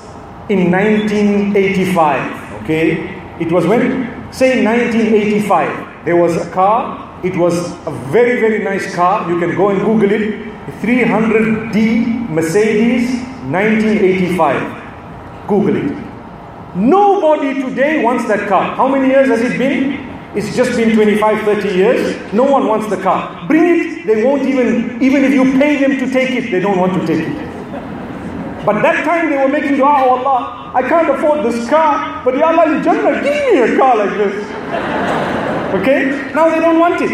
in 0.49 0.69
1985. 0.69 2.44
Okay? 2.65 3.21
It 3.39 3.51
was 3.51 3.65
when? 3.67 4.09
Say 4.33 4.65
1985, 4.65 6.03
there 6.03 6.17
was 6.17 6.35
a 6.35 6.49
car, 6.51 7.21
it 7.23 7.37
was 7.37 7.71
a 7.87 7.91
very, 8.11 8.39
very 8.39 8.63
nice 8.63 8.93
car. 8.93 9.29
You 9.31 9.39
can 9.39 9.55
go 9.55 9.69
and 9.69 9.79
Google 9.81 10.11
it 10.11 10.45
300D 10.81 12.29
Mercedes 12.29 13.09
1985. 13.49 15.47
Google 15.47 15.75
it. 15.77 15.91
Nobody 16.75 17.61
today 17.61 18.03
wants 18.03 18.27
that 18.27 18.49
car. 18.49 18.75
How 18.75 18.87
many 18.87 19.07
years 19.09 19.29
has 19.29 19.41
it 19.41 19.57
been? 19.57 20.03
It's 20.35 20.55
just 20.55 20.75
been 20.75 20.93
25, 20.95 21.45
30 21.45 21.69
years. 21.69 22.33
No 22.33 22.43
one 22.43 22.67
wants 22.67 22.89
the 22.89 22.97
car. 22.97 23.47
Bring 23.47 23.79
it, 23.79 24.05
they 24.05 24.23
won't 24.23 24.43
even, 24.43 25.01
even 25.01 25.23
if 25.23 25.31
you 25.33 25.53
pay 25.57 25.77
them 25.77 25.97
to 25.97 26.11
take 26.11 26.31
it, 26.31 26.51
they 26.51 26.59
don't 26.59 26.77
want 26.77 26.93
to 26.99 27.07
take 27.07 27.25
it. 27.25 28.65
But 28.65 28.81
that 28.81 29.05
time 29.05 29.29
they 29.29 29.37
were 29.37 29.47
making 29.47 29.77
dua, 29.77 30.03
oh 30.05 30.17
Allah, 30.17 30.64
I 30.75 30.81
can't 30.81 31.09
afford 31.09 31.45
this 31.45 31.69
car, 31.69 32.21
but 32.25 32.37
Ya 32.37 32.47
Allah 32.47 32.75
in 32.75 32.83
Jannah, 32.83 33.23
give 33.23 33.33
me 33.33 33.59
a 33.61 33.77
car 33.77 33.95
like 33.95 34.09
this. 34.17 34.35
Okay? 35.73 36.31
Now 36.35 36.49
they 36.49 36.59
don't 36.59 36.79
want 36.79 37.01
it. 37.01 37.11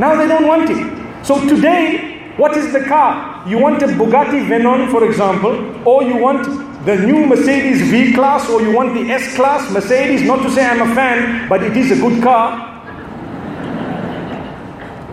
Now 0.00 0.16
they 0.16 0.26
don't 0.26 0.44
want 0.44 0.68
it. 0.68 1.24
So 1.24 1.38
today, 1.48 2.32
what 2.36 2.56
is 2.56 2.72
the 2.72 2.80
car? 2.80 3.46
You 3.48 3.58
want 3.58 3.80
a 3.82 3.86
Bugatti 3.86 4.44
Veyron, 4.48 4.90
for 4.90 5.04
example, 5.04 5.54
or 5.88 6.02
you 6.02 6.16
want 6.16 6.44
the 6.84 6.96
new 6.96 7.26
Mercedes 7.26 7.80
V 7.92 8.12
Class, 8.12 8.50
or 8.50 8.60
you 8.60 8.72
want 8.72 8.94
the 8.94 9.08
S 9.08 9.36
Class 9.36 9.70
Mercedes. 9.70 10.22
Not 10.22 10.42
to 10.42 10.50
say 10.50 10.66
I'm 10.66 10.82
a 10.90 10.94
fan, 10.96 11.48
but 11.48 11.62
it 11.62 11.76
is 11.76 11.92
a 11.92 12.00
good 12.00 12.20
car. 12.20 12.74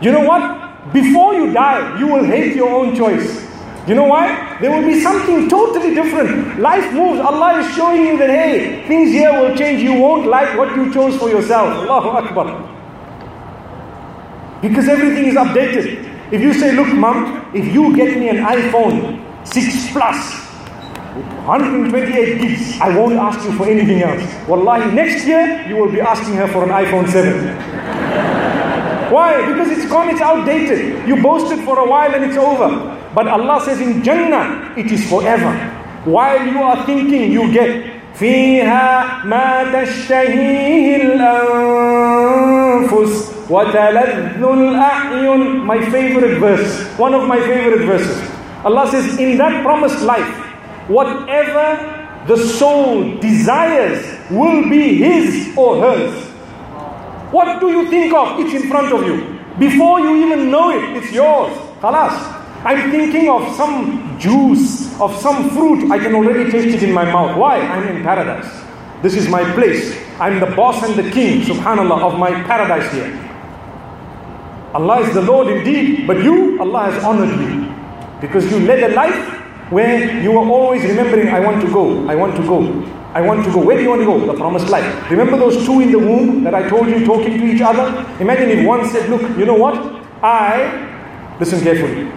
You 0.01 0.11
know 0.11 0.21
what? 0.21 0.93
Before 0.93 1.35
you 1.35 1.53
die, 1.53 1.99
you 1.99 2.07
will 2.07 2.23
hate 2.23 2.55
your 2.55 2.69
own 2.69 2.95
choice. 2.95 3.44
You 3.87 3.93
know 3.93 4.05
why? 4.05 4.57
There 4.61 4.71
will 4.71 4.85
be 4.87 4.99
something 4.99 5.47
totally 5.47 5.93
different. 5.93 6.59
Life 6.59 6.91
moves. 6.91 7.19
Allah 7.19 7.59
is 7.59 7.75
showing 7.75 8.01
you 8.05 8.17
that, 8.17 8.29
hey, 8.31 8.83
things 8.87 9.11
here 9.11 9.31
will 9.31 9.55
change. 9.55 9.83
You 9.83 9.93
won't 9.93 10.25
like 10.27 10.57
what 10.57 10.75
you 10.75 10.91
chose 10.91 11.15
for 11.17 11.29
yourself. 11.29 11.87
Allahu 11.87 12.09
Akbar. 12.09 12.47
Because 14.61 14.87
everything 14.89 15.25
is 15.25 15.35
updated. 15.35 16.01
If 16.31 16.41
you 16.41 16.53
say, 16.53 16.71
look, 16.75 16.87
mom, 16.95 17.51
if 17.53 17.71
you 17.71 17.95
get 17.95 18.17
me 18.17 18.29
an 18.29 18.37
iPhone 18.37 19.21
6 19.45 19.91
Plus, 19.91 20.33
128 21.45 22.41
gigs, 22.41 22.81
I 22.81 22.89
won't 22.97 23.13
ask 23.13 23.45
you 23.45 23.55
for 23.55 23.67
anything 23.67 24.01
else. 24.01 24.23
Wallahi, 24.49 24.91
next 24.95 25.27
year 25.27 25.63
you 25.67 25.75
will 25.77 25.91
be 25.91 26.01
asking 26.01 26.33
her 26.35 26.47
for 26.47 26.63
an 26.63 26.71
iPhone 26.71 27.07
7. 27.07 27.45
Why? 29.13 29.45
Because 29.45 29.69
it's 29.69 29.85
gone, 29.87 30.09
it's 30.09 30.21
outdated. 30.21 31.07
You 31.07 31.21
boasted 31.21 31.63
for 31.63 31.77
a 31.77 31.87
while 31.87 32.15
and 32.15 32.25
it's 32.25 32.37
over. 32.37 32.95
But 33.14 33.28
Allah 33.28 33.60
says 33.64 33.80
in 33.80 34.02
Jannah, 34.02 34.72
it 34.76 34.90
is 34.92 35.08
forever. 35.08 35.52
While 36.04 36.46
you 36.46 36.62
are 36.62 36.84
thinking, 36.86 37.30
you 37.32 37.52
get 37.52 38.00
فيها 38.20 39.06
ما 39.24 39.64
تشتهيه 39.72 40.96
الأنفس 42.10 43.12
وتلذ 43.50 44.42
الأعين 44.44 45.64
My 45.66 45.80
favorite 45.90 46.38
verse, 46.38 46.86
one 46.98 47.14
of 47.14 47.26
my 47.26 47.40
favorite 47.40 47.86
verses. 47.86 48.20
Allah 48.64 48.86
says, 48.90 49.18
in 49.18 49.38
that 49.38 49.62
promised 49.62 50.02
life, 50.02 50.28
whatever 50.88 51.78
the 52.26 52.36
soul 52.36 53.16
desires 53.18 54.04
will 54.30 54.68
be 54.68 54.96
his 54.98 55.56
or 55.56 55.80
hers. 55.80 56.12
What 57.32 57.60
do 57.60 57.68
you 57.70 57.88
think 57.88 58.12
of? 58.12 58.38
It's 58.40 58.52
in 58.52 58.68
front 58.68 58.92
of 58.92 59.06
you. 59.06 59.38
Before 59.58 60.00
you 60.00 60.16
even 60.26 60.50
know 60.50 60.70
it, 60.70 60.96
it's 60.96 61.12
yours. 61.12 61.52
Khalas. 61.80 62.33
I'm 62.65 62.89
thinking 62.89 63.29
of 63.29 63.55
some 63.55 64.17
juice, 64.19 64.99
of 64.99 65.15
some 65.21 65.51
fruit. 65.51 65.91
I 65.91 65.99
can 65.99 66.15
already 66.15 66.49
taste 66.49 66.75
it 66.75 66.83
in 66.83 66.91
my 66.91 67.05
mouth. 67.05 67.37
Why? 67.37 67.59
I'm 67.59 67.87
in 67.95 68.01
paradise. 68.03 68.49
This 69.03 69.15
is 69.15 69.29
my 69.29 69.43
place. 69.53 69.95
I'm 70.19 70.39
the 70.39 70.47
boss 70.55 70.81
and 70.83 70.95
the 70.95 71.11
king, 71.11 71.41
subhanAllah, 71.41 72.01
of 72.01 72.17
my 72.17 72.31
paradise 72.43 72.91
here. 72.91 73.21
Allah 74.73 75.01
is 75.01 75.13
the 75.13 75.21
Lord 75.21 75.47
indeed, 75.47 76.07
but 76.07 76.23
you, 76.23 76.59
Allah 76.59 76.91
has 76.91 77.03
honored 77.03 77.39
you. 77.39 77.71
Because 78.19 78.49
you 78.49 78.59
led 78.65 78.91
a 78.91 78.95
life 78.95 79.71
where 79.71 80.21
you 80.21 80.31
are 80.37 80.49
always 80.49 80.81
remembering, 80.83 81.27
I 81.29 81.39
want 81.39 81.61
to 81.61 81.71
go, 81.71 82.07
I 82.07 82.15
want 82.15 82.35
to 82.37 82.41
go, 82.43 82.59
I 83.13 83.21
want 83.21 83.45
to 83.45 83.51
go. 83.51 83.59
Where 83.63 83.77
do 83.77 83.83
you 83.83 83.89
want 83.89 84.01
to 84.01 84.05
go? 84.05 84.25
The 84.25 84.33
promised 84.33 84.69
life. 84.69 85.11
Remember 85.11 85.37
those 85.37 85.63
two 85.65 85.81
in 85.81 85.91
the 85.91 85.99
womb 85.99 86.43
that 86.43 86.55
I 86.55 86.67
told 86.67 86.87
you 86.87 87.05
talking 87.05 87.37
to 87.39 87.45
each 87.45 87.61
other? 87.61 87.87
Imagine 88.19 88.49
if 88.49 88.65
one 88.65 88.87
said, 88.89 89.07
Look, 89.09 89.21
you 89.37 89.45
know 89.45 89.53
what? 89.55 89.75
I, 90.23 91.37
listen 91.39 91.61
carefully, 91.61 92.11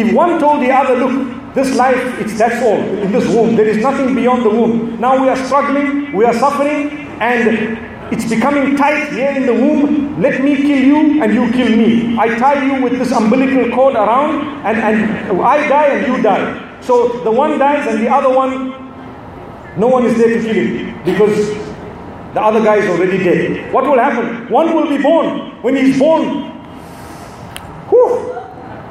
if 0.00 0.14
one 0.14 0.38
told 0.40 0.62
the 0.62 0.70
other, 0.70 0.96
look, 0.96 1.54
this 1.54 1.74
life, 1.76 1.98
it's 2.20 2.38
that's 2.38 2.62
all 2.62 2.78
in 2.78 3.12
this 3.12 3.26
womb. 3.28 3.56
There 3.56 3.66
is 3.66 3.78
nothing 3.78 4.14
beyond 4.14 4.44
the 4.44 4.50
womb. 4.50 5.00
Now 5.00 5.20
we 5.20 5.28
are 5.28 5.36
struggling, 5.36 6.12
we 6.12 6.24
are 6.24 6.34
suffering, 6.34 6.90
and 7.20 7.78
it's 8.12 8.28
becoming 8.28 8.76
tight 8.76 9.12
here 9.12 9.30
in 9.30 9.46
the 9.46 9.54
womb. 9.54 10.20
Let 10.20 10.42
me 10.42 10.56
kill 10.56 10.82
you 10.92 11.22
and 11.22 11.34
you 11.34 11.50
kill 11.52 11.76
me. 11.76 12.16
I 12.18 12.38
tie 12.38 12.64
you 12.64 12.82
with 12.82 12.98
this 12.98 13.12
umbilical 13.12 13.70
cord 13.74 13.94
around, 13.94 14.64
and, 14.64 14.78
and 14.78 15.42
I 15.42 15.68
die 15.68 15.86
and 15.86 16.06
you 16.06 16.22
die. 16.22 16.80
So 16.80 17.20
the 17.24 17.30
one 17.30 17.58
dies 17.58 17.86
and 17.86 18.00
the 18.00 18.08
other 18.08 18.34
one, 18.34 18.70
no 19.78 19.88
one 19.88 20.06
is 20.06 20.16
there 20.16 20.28
to 20.28 20.40
kill 20.42 20.54
him 20.54 21.04
because 21.04 21.36
the 22.34 22.40
other 22.40 22.62
guy 22.62 22.76
is 22.76 22.88
already 22.88 23.18
dead. 23.18 23.72
What 23.72 23.84
will 23.84 23.98
happen? 23.98 24.48
One 24.50 24.74
will 24.74 24.88
be 24.88 25.02
born. 25.02 25.60
When 25.62 25.76
he's 25.76 25.98
born, 25.98 26.50
whew, 27.90 28.39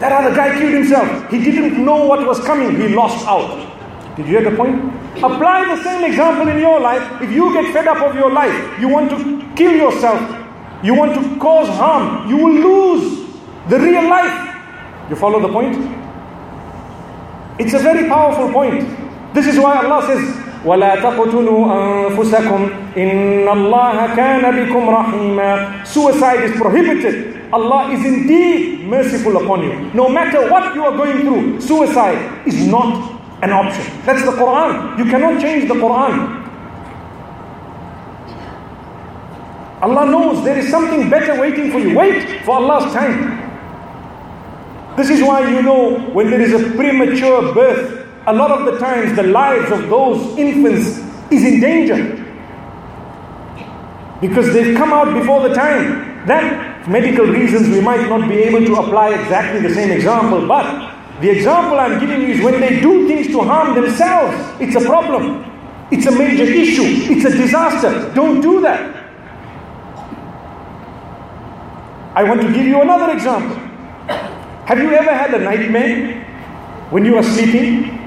that 0.00 0.12
other 0.12 0.34
guy 0.34 0.58
killed 0.58 0.74
himself. 0.74 1.30
He 1.30 1.38
didn't 1.42 1.82
know 1.84 2.04
what 2.06 2.26
was 2.26 2.40
coming. 2.40 2.74
He 2.80 2.88
lost 2.88 3.26
out. 3.26 3.70
Did 4.16 4.26
you 4.26 4.40
get 4.40 4.50
the 4.50 4.56
point? 4.56 4.76
Apply 5.22 5.64
the 5.74 5.82
same 5.82 6.04
example 6.04 6.48
in 6.48 6.58
your 6.58 6.80
life. 6.80 7.02
If 7.22 7.30
you 7.30 7.52
get 7.52 7.72
fed 7.72 7.86
up 7.86 8.02
of 8.02 8.14
your 8.14 8.30
life, 8.30 8.54
you 8.80 8.88
want 8.88 9.10
to 9.10 9.18
kill 9.56 9.72
yourself, 9.72 10.20
you 10.82 10.94
want 10.94 11.14
to 11.14 11.38
cause 11.38 11.68
harm, 11.68 12.28
you 12.28 12.36
will 12.36 12.52
lose 12.54 13.30
the 13.68 13.78
real 13.78 14.02
life. 14.08 14.54
You 15.10 15.16
follow 15.16 15.40
the 15.40 15.48
point? 15.48 15.76
It's 17.60 17.74
a 17.74 17.78
very 17.78 18.08
powerful 18.08 18.52
point. 18.52 18.82
This 19.34 19.46
is 19.46 19.58
why 19.58 19.76
Allah 19.84 20.06
says, 20.06 20.40
ولا 20.64 20.94
تقتلوا 20.96 21.72
أنفسكم 22.08 22.68
إن 22.96 23.48
الله 23.48 24.14
كان 24.16 24.64
بكم 24.66 24.90
رحيما 24.90 25.84
Suicide 25.84 26.40
is 26.44 26.52
prohibited 26.56 27.27
Allah 27.51 27.91
is 27.91 28.05
indeed 28.05 28.85
merciful 28.87 29.37
upon 29.43 29.63
you. 29.63 29.91
No 29.93 30.07
matter 30.09 30.49
what 30.49 30.75
you 30.75 30.83
are 30.83 30.95
going 30.95 31.21
through, 31.21 31.61
suicide 31.61 32.47
is 32.47 32.67
not 32.67 33.19
an 33.41 33.51
option. 33.51 33.85
That's 34.05 34.23
the 34.23 34.31
Quran. 34.31 34.97
You 34.99 35.05
cannot 35.05 35.41
change 35.41 35.67
the 35.67 35.75
Quran. 35.75 36.39
Allah 39.81 40.05
knows 40.11 40.43
there 40.43 40.57
is 40.57 40.69
something 40.69 41.09
better 41.09 41.39
waiting 41.39 41.71
for 41.71 41.79
you. 41.79 41.97
Wait 41.97 42.43
for 42.43 42.55
Allah's 42.55 42.91
time. 42.93 43.37
This 44.97 45.09
is 45.09 45.21
why 45.23 45.49
you 45.49 45.61
know 45.61 45.97
when 46.11 46.29
there 46.29 46.41
is 46.41 46.51
a 46.53 46.75
premature 46.75 47.53
birth, 47.53 48.05
a 48.27 48.33
lot 48.33 48.51
of 48.51 48.65
the 48.71 48.77
times 48.79 49.15
the 49.15 49.23
lives 49.23 49.71
of 49.71 49.89
those 49.89 50.37
infants 50.37 50.99
is 51.31 51.45
in 51.45 51.61
danger. 51.61 52.15
Because 54.19 54.53
they've 54.53 54.75
come 54.75 54.91
out 54.91 55.13
before 55.17 55.47
the 55.47 55.55
time. 55.55 56.25
For 56.83 56.89
medical 56.89 57.25
reasons, 57.25 57.69
we 57.69 57.81
might 57.81 58.07
not 58.07 58.27
be 58.29 58.35
able 58.35 58.65
to 58.65 58.75
apply 58.75 59.09
exactly 59.13 59.61
the 59.61 59.73
same 59.73 59.91
example, 59.91 60.47
but 60.47 60.95
the 61.21 61.29
example 61.29 61.77
I'm 61.79 61.99
giving 61.99 62.21
you 62.21 62.27
is 62.27 62.41
when 62.41 62.59
they 62.61 62.79
do 62.79 63.07
things 63.07 63.27
to 63.27 63.41
harm 63.41 63.75
themselves, 63.75 64.61
it's 64.61 64.75
a 64.75 64.85
problem. 64.85 65.45
It's 65.91 66.05
a 66.05 66.11
major 66.11 66.43
issue. 66.43 67.13
It's 67.13 67.25
a 67.25 67.35
disaster. 67.35 68.13
Don't 68.13 68.41
do 68.41 68.61
that. 68.61 68.95
I 72.15 72.23
want 72.23 72.41
to 72.41 72.51
give 72.53 72.65
you 72.65 72.81
another 72.81 73.11
example. 73.13 73.55
Have 74.65 74.77
you 74.77 74.91
ever 74.91 75.13
had 75.13 75.33
a 75.33 75.39
nightmare 75.39 76.23
when 76.89 77.05
you 77.05 77.15
were 77.15 77.23
sleeping? 77.23 77.97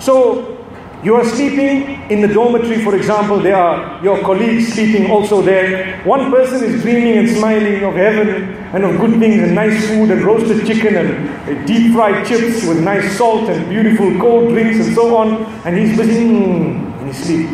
So, 0.00 0.55
you 1.02 1.14
are 1.14 1.24
sleeping 1.24 2.10
in 2.10 2.20
the 2.20 2.28
dormitory, 2.28 2.82
for 2.82 2.96
example, 2.96 3.38
there 3.38 3.56
are 3.56 4.02
your 4.02 4.20
colleagues 4.22 4.72
sleeping 4.72 5.10
also 5.10 5.42
there. 5.42 6.02
One 6.04 6.30
person 6.30 6.64
is 6.64 6.82
dreaming 6.82 7.18
and 7.18 7.28
smiling 7.28 7.84
of 7.84 7.94
heaven 7.94 8.54
and 8.74 8.82
of 8.82 8.98
good 8.98 9.20
things 9.20 9.42
and 9.42 9.54
nice 9.54 9.86
food 9.86 10.10
and 10.10 10.22
roasted 10.22 10.66
chicken 10.66 10.96
and 10.96 11.66
deep 11.66 11.92
fried 11.92 12.26
chips 12.26 12.66
with 12.66 12.82
nice 12.82 13.16
salt 13.16 13.48
and 13.48 13.68
beautiful 13.68 14.18
cold 14.18 14.48
drinks 14.48 14.84
and 14.84 14.94
so 14.94 15.16
on. 15.16 15.44
And 15.66 15.76
he's 15.76 15.96
busy 15.96 16.24
mm, 16.24 17.00
in 17.00 17.06
his 17.06 17.18
sleep. 17.18 17.50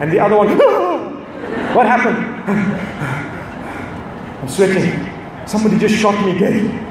And 0.00 0.12
the 0.12 0.18
other 0.18 0.36
one, 0.36 0.48
what 1.74 1.86
happened? 1.86 2.18
I'm 4.42 4.48
sweating. 4.48 5.46
Somebody 5.46 5.78
just 5.78 5.94
shot 5.94 6.22
me, 6.26 6.38
Gary. 6.38 6.87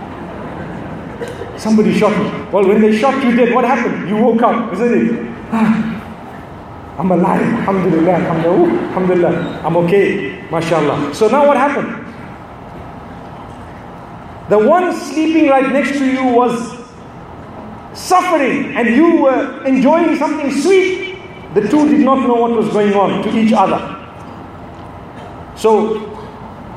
Somebody 1.58 1.98
shot 1.98 2.12
me. 2.18 2.30
Well, 2.52 2.68
when 2.68 2.82
they 2.82 2.98
shot 2.98 3.24
you 3.24 3.36
dead, 3.36 3.54
what 3.54 3.66
happened? 3.66 4.08
You 4.08 4.18
woke 4.18 4.42
up, 4.44 4.74
isn't 4.74 4.94
it? 4.94 5.36
Ah, 5.52 6.96
I'm 7.00 7.12
alive. 7.12 7.42
Alhamdulillah, 7.42 8.12
alhamdulillah, 8.14 8.80
alhamdulillah. 8.90 9.62
I'm 9.66 9.78
okay. 9.78 10.38
MashaAllah. 10.50 11.14
So 11.16 11.28
now 11.28 11.46
what 11.48 11.58
happened? 11.58 12.06
The 14.50 14.58
one 14.58 14.94
sleeping 14.96 15.50
right 15.50 15.72
next 15.74 15.98
to 15.98 16.06
you 16.06 16.24
was 16.24 16.78
suffering 17.94 18.76
and 18.78 18.96
you 18.96 19.22
were 19.24 19.64
enjoying 19.66 20.16
something 20.18 20.52
sweet. 20.52 21.18
The 21.54 21.68
two 21.68 21.90
did 21.90 22.02
not 22.02 22.28
know 22.28 22.36
what 22.36 22.52
was 22.52 22.70
going 22.70 22.94
on 22.94 23.24
to 23.24 23.38
each 23.38 23.52
other. 23.52 23.96
So 25.56 26.17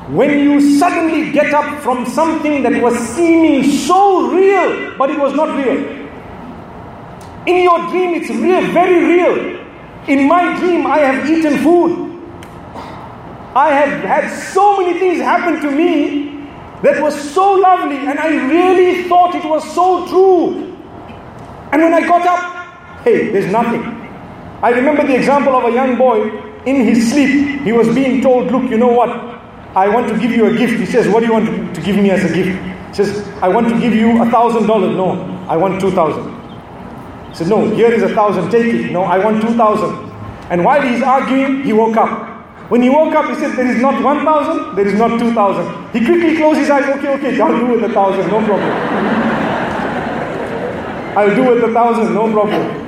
when 0.09 0.39
you 0.39 0.77
suddenly 0.77 1.31
get 1.31 1.53
up 1.53 1.81
from 1.83 2.05
something 2.05 2.63
that 2.63 2.81
was 2.81 2.97
seeming 2.97 3.63
so 3.63 4.29
real, 4.31 4.97
but 4.97 5.09
it 5.09 5.19
was 5.19 5.33
not 5.33 5.55
real. 5.55 5.77
In 7.45 7.63
your 7.63 7.89
dream, 7.89 8.15
it's 8.15 8.29
real, 8.29 8.61
very 8.71 9.03
real. 9.05 9.61
In 10.07 10.27
my 10.27 10.57
dream, 10.59 10.85
I 10.85 10.99
have 10.99 11.29
eaten 11.29 11.59
food. 11.63 12.07
I 13.55 13.69
have 13.73 14.03
had 14.03 14.29
so 14.53 14.77
many 14.77 14.97
things 14.97 15.19
happen 15.19 15.61
to 15.61 15.71
me 15.71 16.47
that 16.81 17.01
was 17.01 17.15
so 17.33 17.53
lovely, 17.53 17.97
and 17.97 18.17
I 18.17 18.47
really 18.47 19.07
thought 19.07 19.35
it 19.35 19.45
was 19.45 19.63
so 19.73 20.07
true. 20.07 20.77
And 21.71 21.81
when 21.81 21.93
I 21.93 22.01
got 22.01 22.25
up, 22.25 23.03
hey, 23.03 23.31
there's 23.31 23.51
nothing. 23.51 23.81
I 24.63 24.69
remember 24.69 25.05
the 25.05 25.15
example 25.15 25.55
of 25.55 25.65
a 25.65 25.71
young 25.71 25.97
boy 25.97 26.29
in 26.65 26.85
his 26.85 27.11
sleep. 27.11 27.61
He 27.61 27.71
was 27.71 27.87
being 27.89 28.21
told, 28.21 28.51
Look, 28.51 28.69
you 28.69 28.77
know 28.77 28.91
what? 28.91 29.40
I 29.75 29.87
want 29.87 30.09
to 30.09 30.19
give 30.19 30.31
you 30.31 30.47
a 30.47 30.57
gift. 30.57 30.79
He 30.79 30.85
says, 30.85 31.07
What 31.07 31.21
do 31.21 31.27
you 31.27 31.33
want 31.33 31.75
to 31.75 31.81
give 31.81 31.95
me 31.95 32.11
as 32.11 32.29
a 32.29 32.33
gift? 32.33 32.59
He 32.89 32.93
says, 32.93 33.27
I 33.41 33.47
want 33.47 33.69
to 33.69 33.79
give 33.79 33.93
you 33.93 34.21
a 34.21 34.29
thousand 34.29 34.67
dollars. 34.67 34.95
No, 34.95 35.11
I 35.47 35.55
want 35.55 35.79
two 35.79 35.91
thousand. 35.91 36.27
He 37.29 37.35
said, 37.35 37.47
No, 37.47 37.69
here 37.73 37.91
is 37.91 38.03
a 38.03 38.13
thousand, 38.13 38.51
take 38.51 38.65
it. 38.65 38.91
No, 38.91 39.03
I 39.03 39.17
want 39.17 39.41
two 39.41 39.55
thousand. 39.55 40.11
And 40.49 40.65
while 40.65 40.81
he's 40.81 41.01
arguing, 41.01 41.63
he 41.63 41.71
woke 41.71 41.95
up. 41.95 42.27
When 42.69 42.81
he 42.81 42.89
woke 42.89 43.13
up, 43.15 43.29
he 43.29 43.35
said, 43.35 43.55
There 43.55 43.67
is 43.67 43.81
not 43.81 44.03
one 44.03 44.25
thousand, 44.25 44.75
there 44.75 44.85
is 44.85 44.95
not 44.95 45.17
two 45.17 45.33
thousand. 45.33 45.65
He 45.93 46.05
quickly 46.05 46.35
closed 46.35 46.59
his 46.59 46.69
eyes, 46.69 46.83
okay, 46.97 47.13
okay, 47.15 47.39
I'll 47.39 47.57
do 47.57 47.67
with 47.67 47.83
a 47.83 47.93
thousand, 47.93 48.29
no 48.29 48.45
problem. 48.45 48.71
I'll 51.17 51.35
do 51.35 51.43
with 51.49 51.63
a 51.63 51.73
thousand, 51.73 52.13
no 52.13 52.31
problem. 52.31 52.81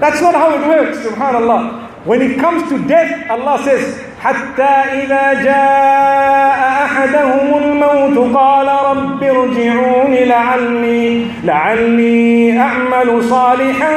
That's 0.00 0.20
not 0.20 0.34
how 0.34 0.54
it 0.54 0.66
works, 0.66 0.98
subhanAllah. 0.98 2.04
When 2.04 2.20
it 2.20 2.38
comes 2.38 2.68
to 2.68 2.86
death, 2.86 3.30
Allah 3.30 3.62
says, 3.64 4.13
حتى 4.24 4.74
إذا 5.02 5.42
جاء 5.44 6.84
أحدهم 6.84 7.58
الموت 7.62 8.36
قال 8.36 8.68
رب 8.68 9.22
ارجعون 9.22 10.14
لعلي 10.14 11.26
لعلي 11.44 12.58
أعمل 12.60 13.24
صالحا 13.24 13.94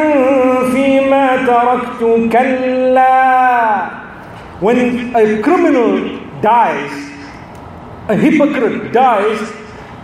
فيما 0.71 1.38
تركت. 1.47 2.32
كلا. 2.32 3.86
When 4.59 5.15
a 5.15 5.41
criminal 5.41 6.19
dies, 6.41 6.93
a 8.09 8.15
hypocrite 8.15 8.91
dies, 8.91 9.39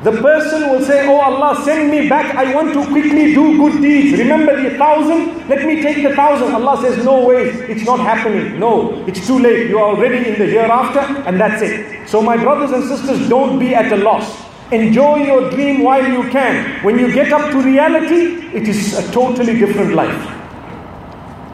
the 0.03 0.11
person 0.11 0.69
will 0.69 0.83
say, 0.83 1.07
Oh 1.07 1.19
Allah, 1.21 1.63
send 1.63 1.89
me 1.89 2.09
back. 2.09 2.35
I 2.35 2.53
want 2.53 2.73
to 2.73 2.85
quickly 2.87 3.33
do 3.33 3.57
good 3.57 3.81
deeds. 3.81 4.19
Remember 4.19 4.61
the 4.61 4.77
thousand? 4.77 5.47
Let 5.47 5.65
me 5.65 5.81
take 5.81 6.03
the 6.03 6.13
thousand. 6.13 6.53
Allah 6.53 6.81
says, 6.81 7.05
No 7.05 7.25
way, 7.25 7.43
it's 7.71 7.85
not 7.85 7.99
happening. 8.01 8.59
No, 8.59 9.05
it's 9.07 9.25
too 9.25 9.39
late. 9.39 9.69
You 9.69 9.79
are 9.79 9.95
already 9.95 10.29
in 10.29 10.37
the 10.37 10.45
hereafter, 10.45 10.99
and 10.99 11.39
that's 11.39 11.61
it. 11.61 12.09
So, 12.09 12.21
my 12.21 12.35
brothers 12.35 12.71
and 12.71 12.83
sisters, 12.83 13.29
don't 13.29 13.59
be 13.59 13.73
at 13.73 13.93
a 13.93 13.95
loss. 13.95 14.43
Enjoy 14.73 15.23
your 15.23 15.49
dream 15.51 15.83
while 15.83 16.05
you 16.05 16.29
can. 16.31 16.83
When 16.83 16.99
you 16.99 17.13
get 17.13 17.31
up 17.31 17.51
to 17.51 17.61
reality, 17.61 18.47
it 18.57 18.67
is 18.67 18.97
a 18.97 19.09
totally 19.13 19.57
different 19.57 19.93
life. 19.93 20.21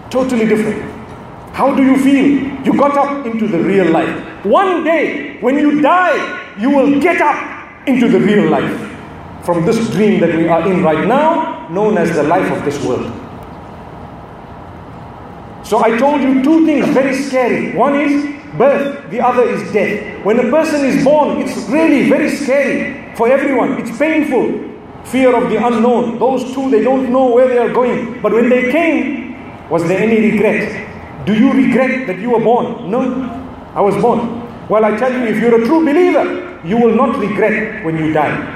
Totally 0.10 0.48
different. 0.48 0.82
How 1.54 1.76
do 1.76 1.84
you 1.84 1.98
feel? 1.98 2.66
You 2.66 2.74
got 2.80 2.98
up 2.98 3.28
into 3.28 3.48
the 3.48 3.60
real 3.60 3.92
life. 3.92 4.46
One 4.46 4.84
day, 4.84 5.38
when 5.42 5.58
you 5.60 5.82
die, 5.82 6.56
you 6.58 6.70
will 6.72 7.00
get 7.00 7.22
up 7.22 7.49
into 7.90 8.08
the 8.08 8.20
real 8.20 8.50
life 8.50 8.90
from 9.44 9.66
this 9.66 9.90
dream 9.92 10.20
that 10.20 10.36
we 10.36 10.48
are 10.48 10.72
in 10.72 10.84
right 10.84 11.08
now, 11.08 11.68
known 11.70 11.98
as 11.98 12.14
the 12.16 12.24
life 12.24 12.52
of 12.52 12.64
this 12.66 12.84
world. 12.86 13.12
So 15.66 15.84
I 15.84 15.98
told 15.98 16.22
you 16.22 16.44
two 16.44 16.66
things 16.66 16.88
very 16.90 17.16
scary. 17.16 17.76
One 17.76 18.00
is 18.00 18.26
birth, 18.58 19.10
the 19.12 19.22
other 19.22 19.44
is 19.44 19.72
death. 19.72 20.26
When 20.26 20.40
a 20.40 20.50
person 20.50 20.86
is 20.86 21.04
born, 21.04 21.42
it's 21.42 21.70
really 21.70 22.10
very 22.10 22.30
scary 22.36 23.16
for 23.16 23.28
everyone. 23.28 23.80
It's 23.82 23.98
painful. 23.98 24.68
Fear 25.06 25.36
of 25.36 25.50
the 25.50 25.66
unknown. 25.66 26.20
Those 26.20 26.54
two, 26.54 26.70
they 26.70 26.84
don't 26.84 27.12
know 27.12 27.32
where 27.32 27.48
they 27.48 27.58
are 27.58 27.72
going. 27.72 28.22
But 28.22 28.34
when 28.34 28.50
they 28.50 28.72
came, 28.72 29.70
was 29.70 29.88
there 29.88 30.00
any 30.00 30.32
regret? 30.32 31.26
Do 31.26 31.34
you 31.34 31.52
regret 31.54 32.08
that 32.08 32.18
you 32.20 32.32
were 32.32 32.40
born? 32.40 32.90
No, 32.90 33.02
I 33.76 33.82
was 33.82 33.96
born. 34.02 34.68
Well, 34.68 34.86
I 34.86 34.98
tell 34.98 35.12
you, 35.12 35.26
if 35.26 35.38
you're 35.38 35.62
a 35.62 35.66
true 35.66 35.86
believer, 35.86 36.49
you 36.64 36.78
will 36.78 36.96
not 36.96 37.18
regret 37.18 37.84
when 37.86 37.98
you 37.98 38.14
die. 38.14 38.56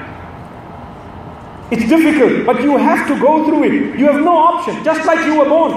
It's 1.72 1.88
difficult, 1.88 2.46
but 2.46 2.62
you 2.62 2.78
have 2.78 3.08
to 3.08 3.20
go 3.20 3.46
through 3.46 3.64
it. 3.64 3.98
You 4.00 4.06
have 4.06 4.22
no 4.22 4.38
option. 4.38 4.84
Just 4.84 5.06
like 5.06 5.26
you 5.26 5.40
were 5.40 5.50
born, 5.50 5.74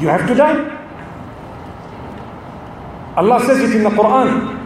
you 0.00 0.08
have 0.08 0.26
to 0.26 0.34
die. 0.34 0.74
Allah 3.16 3.44
says 3.46 3.60
it 3.70 3.76
in 3.76 3.82
the 3.82 3.90
Quran 3.90 4.58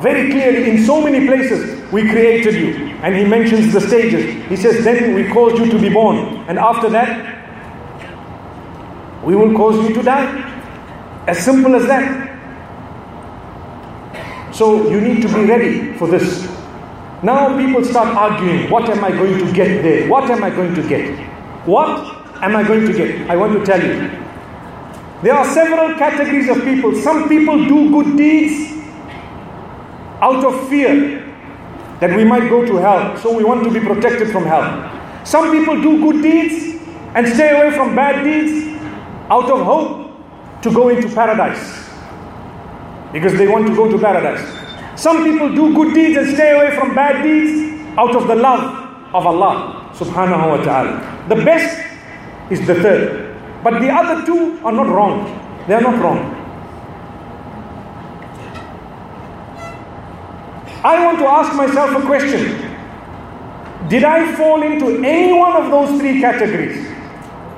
very 0.00 0.30
clearly 0.30 0.70
in 0.70 0.84
so 0.84 1.00
many 1.02 1.26
places. 1.26 1.90
We 1.92 2.08
created 2.08 2.54
you. 2.54 2.86
And 3.02 3.14
He 3.14 3.24
mentions 3.24 3.72
the 3.72 3.80
stages. 3.80 4.46
He 4.48 4.56
says, 4.56 4.84
Then 4.84 5.14
we 5.14 5.28
caused 5.28 5.58
you 5.58 5.70
to 5.70 5.78
be 5.78 5.88
born. 5.88 6.18
And 6.48 6.58
after 6.58 6.88
that, 6.90 7.38
we 9.24 9.34
will 9.36 9.54
cause 9.54 9.76
you 9.86 9.94
to 9.94 10.02
die. 10.02 10.46
As 11.26 11.44
simple 11.44 11.74
as 11.74 11.86
that. 11.86 12.29
So 14.52 14.90
you 14.90 15.00
need 15.00 15.22
to 15.22 15.28
be 15.28 15.44
ready 15.44 15.94
for 15.94 16.08
this. 16.08 16.48
Now 17.22 17.56
people 17.56 17.84
start 17.84 18.08
arguing, 18.16 18.70
what 18.70 18.88
am 18.88 19.04
I 19.04 19.10
going 19.10 19.38
to 19.38 19.52
get 19.52 19.82
there? 19.82 20.08
What 20.08 20.30
am 20.30 20.42
I 20.42 20.50
going 20.50 20.74
to 20.74 20.88
get? 20.88 21.18
What 21.66 21.88
am 22.42 22.56
I 22.56 22.66
going 22.66 22.86
to 22.86 22.92
get? 22.92 23.30
I 23.30 23.36
want 23.36 23.52
to 23.52 23.64
tell 23.64 23.80
you. 23.80 24.08
There 25.22 25.34
are 25.34 25.44
several 25.52 25.98
categories 25.98 26.48
of 26.48 26.64
people. 26.64 26.94
Some 26.96 27.28
people 27.28 27.58
do 27.68 27.90
good 27.90 28.16
deeds 28.16 28.72
out 30.20 30.44
of 30.44 30.68
fear 30.68 31.20
that 32.00 32.16
we 32.16 32.24
might 32.24 32.48
go 32.48 32.64
to 32.64 32.76
hell. 32.76 33.16
So 33.18 33.36
we 33.36 33.44
want 33.44 33.62
to 33.64 33.70
be 33.70 33.80
protected 33.80 34.30
from 34.30 34.44
hell. 34.44 35.24
Some 35.24 35.52
people 35.52 35.80
do 35.80 36.00
good 36.00 36.22
deeds 36.22 36.80
and 37.14 37.28
stay 37.28 37.50
away 37.50 37.76
from 37.76 37.94
bad 37.94 38.24
deeds 38.24 38.66
out 39.30 39.50
of 39.50 39.60
hope 39.64 40.10
to 40.62 40.72
go 40.72 40.88
into 40.88 41.08
paradise 41.14 41.79
because 43.12 43.36
they 43.36 43.48
want 43.48 43.66
to 43.66 43.74
go 43.74 43.90
to 43.90 43.98
paradise. 43.98 44.42
Some 45.00 45.24
people 45.24 45.48
do 45.54 45.74
good 45.74 45.94
deeds 45.94 46.16
and 46.18 46.34
stay 46.34 46.52
away 46.52 46.76
from 46.76 46.94
bad 46.94 47.22
deeds 47.22 47.98
out 47.98 48.14
of 48.14 48.28
the 48.28 48.34
love 48.34 48.60
of 49.14 49.26
Allah 49.26 49.90
subhanahu 49.94 50.48
wa 50.48 50.62
ta'ala. 50.62 51.26
The 51.28 51.36
best 51.44 51.84
is 52.50 52.66
the 52.66 52.74
third. 52.74 53.36
But 53.62 53.80
the 53.80 53.90
other 53.90 54.24
two 54.24 54.58
are 54.64 54.72
not 54.72 54.86
wrong. 54.88 55.24
They 55.66 55.74
are 55.74 55.80
not 55.80 56.00
wrong. 56.00 56.36
I 60.82 61.04
want 61.04 61.18
to 61.18 61.26
ask 61.26 61.54
myself 61.54 62.02
a 62.02 62.06
question. 62.06 62.56
Did 63.88 64.04
I 64.04 64.34
fall 64.36 64.62
into 64.62 65.02
any 65.04 65.32
one 65.32 65.52
of 65.56 65.70
those 65.70 66.00
three 66.00 66.20
categories? 66.20 66.76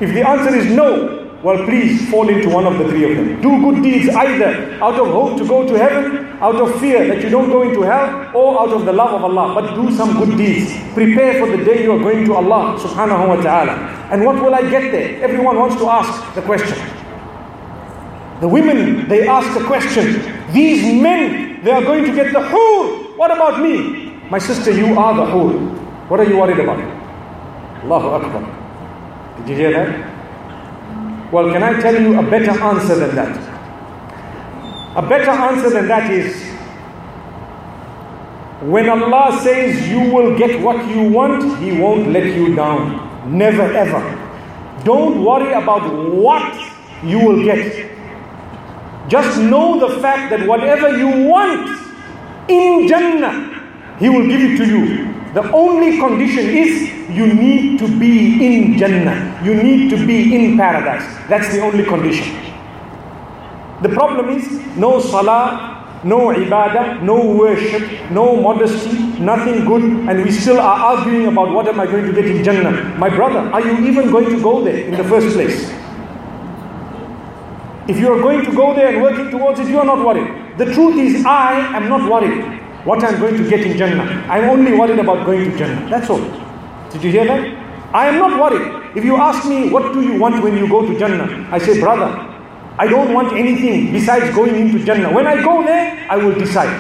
If 0.01 0.13
the 0.13 0.27
answer 0.27 0.55
is 0.57 0.67
no, 0.75 1.22
well, 1.43 1.65
please 1.65 2.09
fall 2.09 2.29
into 2.29 2.49
one 2.49 2.67
of 2.67 2.79
the 2.79 2.89
three 2.89 3.03
of 3.11 3.17
them. 3.17 3.41
Do 3.41 3.61
good 3.61 3.83
deeds 3.83 4.09
either 4.15 4.75
out 4.81 4.95
of 4.95 5.09
hope 5.09 5.39
to 5.39 5.45
go 5.47 5.67
to 5.67 5.75
heaven, 5.75 6.39
out 6.41 6.55
of 6.55 6.79
fear 6.79 7.09
that 7.09 7.21
you 7.23 7.31
don't 7.31 7.51
go 7.51 7.63
into 7.63 7.83
hell, 7.83 8.31
or 8.33 8.61
out 8.63 8.73
of 8.73 8.85
the 8.85 8.93
love 8.93 9.13
of 9.15 9.25
Allah. 9.25 9.53
But 9.53 9.75
do 9.75 9.91
some 9.97 10.17
good 10.19 10.39
deeds. 10.39 10.71
Prepare 10.95 11.41
for 11.41 11.57
the 11.57 11.65
day 11.65 11.83
you 11.83 11.93
are 11.93 11.99
going 11.99 12.25
to 12.27 12.35
Allah 12.35 12.79
subhanahu 12.79 13.27
wa 13.27 13.37
ta'ala. 13.43 13.73
And 14.13 14.25
what 14.25 14.37
will 14.41 14.55
I 14.55 14.63
get 14.71 14.93
there? 14.93 15.21
Everyone 15.25 15.57
wants 15.57 15.75
to 15.77 15.89
ask 15.89 16.35
the 16.37 16.43
question. 16.43 16.79
The 18.41 18.47
women, 18.47 19.09
they 19.09 19.27
ask 19.27 19.53
the 19.59 19.65
question. 19.67 20.23
These 20.53 21.03
men 21.03 21.65
they 21.65 21.73
are 21.73 21.83
going 21.83 22.05
to 22.05 22.15
get 22.15 22.33
the 22.33 22.41
hur. 22.41 23.17
What 23.17 23.33
about 23.33 23.61
me? 23.61 24.15
My 24.31 24.39
sister, 24.39 24.71
you 24.71 24.99
are 24.99 25.15
the 25.15 25.27
hur. 25.27 25.59
What 26.07 26.21
are 26.21 26.25
you 26.25 26.39
worried 26.39 26.61
about? 26.61 26.79
Allahu 27.83 28.09
Akbar. 28.09 28.43
Did 29.39 29.49
you 29.49 29.57
hear 29.57 29.73
that? 29.73 30.12
Well, 31.33 31.51
can 31.51 31.63
I 31.63 31.81
tell 31.81 31.99
you 31.99 32.19
a 32.19 32.23
better 32.23 32.51
answer 32.51 32.95
than 32.95 33.15
that? 33.17 33.35
A 34.99 35.01
better 35.01 35.31
answer 35.31 35.71
than 35.71 35.89
that 35.89 36.11
is 36.11 36.37
when 38.61 38.87
Allah 38.91 39.41
says 39.43 39.89
you 39.89 40.13
will 40.13 40.37
get 40.37 40.61
what 40.63 40.87
you 40.87 41.05
want, 41.11 41.59
He 41.59 41.73
won't 41.81 42.09
let 42.11 42.27
you 42.27 42.55
down. 42.55 43.35
Never 43.35 43.63
ever. 43.63 44.03
Don't 44.85 45.25
worry 45.25 45.53
about 45.55 45.91
what 46.13 46.55
you 47.03 47.19
will 47.19 47.43
get. 47.43 47.91
Just 49.09 49.41
know 49.41 49.81
the 49.81 50.01
fact 50.03 50.29
that 50.31 50.47
whatever 50.47 50.97
you 50.99 51.27
want 51.29 51.67
in 52.51 52.87
Jannah, 52.87 53.97
He 53.99 54.11
will 54.11 54.29
give 54.29 54.41
it 54.43 54.59
to 54.59 54.67
you. 54.67 55.13
The 55.33 55.51
only 55.51 55.97
condition 55.99 56.45
is 56.45 57.02
you 57.15 57.27
need 57.33 57.79
to 57.79 57.89
be 57.99 58.45
in 58.45 58.79
Jannah. 58.79 59.41
You 59.45 59.55
need 59.55 59.91
to 59.91 60.07
be 60.07 60.35
in 60.35 60.57
paradise. 60.57 61.05
That's 61.29 61.53
the 61.53 61.61
only 61.61 61.85
condition. 61.85 62.37
The 63.83 63.89
problem 63.89 64.31
is 64.31 64.47
no 64.77 65.01
salah, 65.01 66.01
no 66.05 66.29
ibadah, 66.29 67.03
no 67.03 67.35
worship, 67.35 68.11
no 68.11 68.37
modesty, 68.37 68.97
nothing 69.21 69.65
good, 69.65 69.83
and 69.83 70.25
we 70.25 70.31
still 70.31 70.61
are 70.61 70.97
arguing 70.97 71.27
about 71.27 71.53
what 71.53 71.69
am 71.69 71.81
I 71.81 71.87
going 71.87 72.07
to 72.07 72.13
get 72.13 72.27
in 72.27 72.45
Jannah. 72.45 72.97
My 72.99 73.09
brother, 73.09 73.41
are 73.53 73.61
you 73.61 73.87
even 73.89 74.11
going 74.11 74.31
to 74.31 74.41
go 74.43 74.65
there 74.65 74.79
in 74.79 74.97
the 74.97 75.05
first 75.05 75.35
place? 75.35 75.71
If 77.89 77.99
you 77.99 78.13
are 78.13 78.21
going 78.21 78.45
to 78.45 78.53
go 78.53 78.75
there 78.75 78.95
and 78.95 79.03
working 79.03 79.31
towards 79.31 79.59
it, 79.59 79.69
you 79.69 79.79
are 79.79 79.85
not 79.85 80.05
worried. 80.07 80.57
The 80.59 80.67
truth 80.73 80.97
is, 80.99 81.25
I 81.25 81.77
am 81.77 81.89
not 81.89 82.09
worried 82.09 82.61
what 82.85 83.03
I'm 83.03 83.19
going 83.21 83.37
to 83.37 83.49
get 83.49 83.61
in 83.61 83.77
Jannah. 83.77 84.05
I'm 84.29 84.51
only 84.51 84.73
worried 84.73 84.99
about 84.99 85.27
going 85.27 85.51
to 85.51 85.59
Jannah. 85.59 85.89
That's 85.91 86.09
all. 86.11 86.42
Did 86.93 87.05
you 87.05 87.11
hear 87.11 87.25
that? 87.27 87.95
I 87.95 88.09
am 88.09 88.19
not 88.19 88.41
worried. 88.41 88.97
If 88.97 89.05
you 89.05 89.17
ask 89.17 89.49
me, 89.49 89.71
what 89.71 89.93
do 89.93 90.03
you 90.03 90.19
want 90.21 90.43
when 90.43 90.57
you 90.57 90.69
go 90.69 90.87
to 90.87 90.99
Jannah? 90.99 91.49
I 91.51 91.59
say, 91.59 91.81
brother, 91.81 92.07
I 92.79 92.87
don't 92.87 93.13
want 93.13 93.33
anything 93.33 93.93
besides 93.93 94.35
going 94.35 94.55
into 94.55 94.85
Jannah. 94.85 95.13
When 95.13 95.27
I 95.27 95.43
go 95.43 95.63
there, 95.63 96.07
I 96.11 96.17
will 96.17 96.35
decide. 96.35 96.73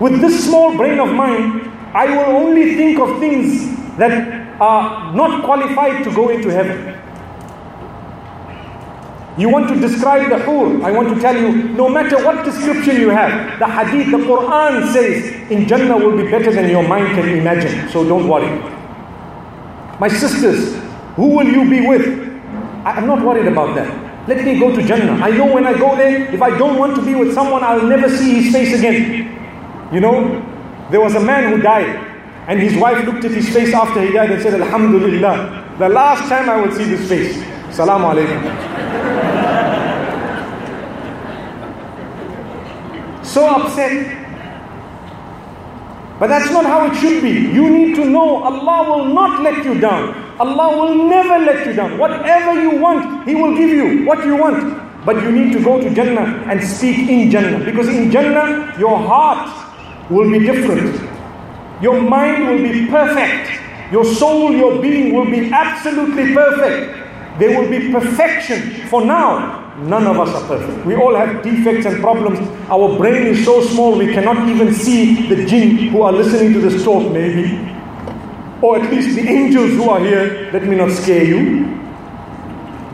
With 0.00 0.20
this 0.20 0.44
small 0.44 0.76
brain 0.76 0.98
of 0.98 1.12
mine, 1.12 1.68
I 1.94 2.06
will 2.06 2.36
only 2.36 2.74
think 2.76 2.98
of 2.98 3.18
things 3.18 3.76
that 3.98 4.60
are 4.60 5.14
not 5.14 5.44
qualified 5.44 6.04
to 6.04 6.14
go 6.14 6.28
into 6.28 6.50
heaven. 6.50 6.96
You 9.38 9.48
want 9.48 9.68
to 9.68 9.80
describe 9.80 10.28
the 10.28 10.38
hur. 10.38 10.82
I 10.82 10.90
want 10.90 11.14
to 11.14 11.20
tell 11.20 11.36
you, 11.36 11.68
no 11.70 11.88
matter 11.88 12.22
what 12.24 12.44
description 12.44 12.96
you 12.96 13.08
have, 13.10 13.58
the 13.58 13.66
hadith, 13.66 14.10
the 14.10 14.18
Quran 14.18 14.92
says, 14.92 15.50
in 15.50 15.66
Jannah 15.66 15.96
will 15.96 16.16
be 16.16 16.30
better 16.30 16.52
than 16.52 16.68
your 16.68 16.86
mind 16.86 17.08
can 17.14 17.28
imagine. 17.28 17.88
So 17.90 18.06
don't 18.06 18.28
worry. 18.28 18.79
My 20.00 20.08
sisters, 20.08 20.74
who 21.14 21.26
will 21.36 21.46
you 21.46 21.68
be 21.68 21.86
with? 21.86 22.06
I'm 22.86 23.06
not 23.06 23.22
worried 23.22 23.46
about 23.46 23.74
that. 23.74 23.86
Let 24.26 24.42
me 24.42 24.58
go 24.58 24.74
to 24.74 24.82
Jannah. 24.82 25.22
I 25.22 25.30
know 25.30 25.52
when 25.52 25.66
I 25.66 25.74
go 25.76 25.94
there, 25.94 26.32
if 26.32 26.40
I 26.40 26.56
don't 26.56 26.78
want 26.78 26.96
to 26.96 27.04
be 27.04 27.14
with 27.14 27.34
someone, 27.34 27.62
I'll 27.62 27.86
never 27.86 28.08
see 28.08 28.40
his 28.40 28.50
face 28.50 28.78
again. 28.78 29.28
You 29.92 30.00
know, 30.00 30.40
there 30.90 31.02
was 31.02 31.14
a 31.16 31.20
man 31.20 31.52
who 31.52 31.60
died, 31.60 31.96
and 32.48 32.58
his 32.58 32.74
wife 32.80 33.04
looked 33.04 33.26
at 33.26 33.32
his 33.32 33.50
face 33.50 33.74
after 33.74 34.00
he 34.00 34.10
died 34.10 34.30
and 34.30 34.42
said, 34.42 34.54
Alhamdulillah, 34.58 35.76
the 35.78 35.90
last 35.90 36.30
time 36.30 36.48
I 36.48 36.58
will 36.62 36.72
see 36.74 36.84
this 36.84 37.06
face. 37.06 37.36
Salamu 37.76 38.14
alaikum. 38.14 38.40
so 43.22 43.46
upset. 43.46 44.19
But 46.20 46.26
that's 46.28 46.50
not 46.52 46.66
how 46.66 46.84
it 46.84 46.94
should 47.00 47.22
be. 47.22 47.30
You 47.30 47.70
need 47.70 47.96
to 47.96 48.04
know 48.04 48.42
Allah 48.44 48.90
will 48.90 49.06
not 49.06 49.40
let 49.42 49.64
you 49.64 49.80
down. 49.80 50.12
Allah 50.38 50.76
will 50.76 51.08
never 51.08 51.38
let 51.38 51.66
you 51.66 51.72
down. 51.72 51.96
Whatever 51.96 52.60
you 52.60 52.76
want, 52.76 53.26
He 53.26 53.34
will 53.34 53.56
give 53.56 53.70
you 53.70 54.04
what 54.04 54.22
you 54.26 54.36
want. 54.36 54.60
But 55.06 55.22
you 55.22 55.32
need 55.32 55.54
to 55.54 55.64
go 55.64 55.80
to 55.80 55.88
Jannah 55.94 56.44
and 56.46 56.62
speak 56.62 57.08
in 57.08 57.30
Jannah. 57.30 57.64
Because 57.64 57.88
in 57.88 58.10
Jannah, 58.10 58.76
your 58.78 58.98
heart 58.98 59.48
will 60.10 60.30
be 60.30 60.40
different. 60.40 61.00
Your 61.80 61.98
mind 62.02 62.46
will 62.48 62.70
be 62.70 62.86
perfect. 62.88 63.58
Your 63.90 64.04
soul, 64.04 64.52
your 64.52 64.80
being 64.82 65.14
will 65.14 65.24
be 65.24 65.50
absolutely 65.50 66.34
perfect. 66.34 67.00
There 67.38 67.58
will 67.58 67.70
be 67.70 67.90
perfection. 67.90 68.86
For 68.88 69.02
now, 69.06 69.59
None 69.78 70.06
of 70.06 70.18
us 70.18 70.34
are 70.34 70.46
perfect. 70.46 70.84
We 70.84 70.94
all 70.96 71.14
have 71.14 71.42
defects 71.42 71.86
and 71.86 72.00
problems. 72.00 72.38
Our 72.68 72.98
brain 72.98 73.26
is 73.28 73.44
so 73.44 73.62
small 73.62 73.96
we 73.96 74.12
cannot 74.12 74.48
even 74.48 74.74
see 74.74 75.28
the 75.28 75.46
jinn 75.46 75.88
who 75.88 76.02
are 76.02 76.12
listening 76.12 76.52
to 76.54 76.60
this 76.60 76.84
talk, 76.84 77.10
maybe. 77.12 77.58
Or 78.60 78.78
at 78.78 78.90
least 78.90 79.16
the 79.16 79.26
angels 79.26 79.70
who 79.70 79.88
are 79.88 80.00
here. 80.00 80.50
Let 80.52 80.64
me 80.64 80.76
not 80.76 80.90
scare 80.90 81.24
you. 81.24 81.64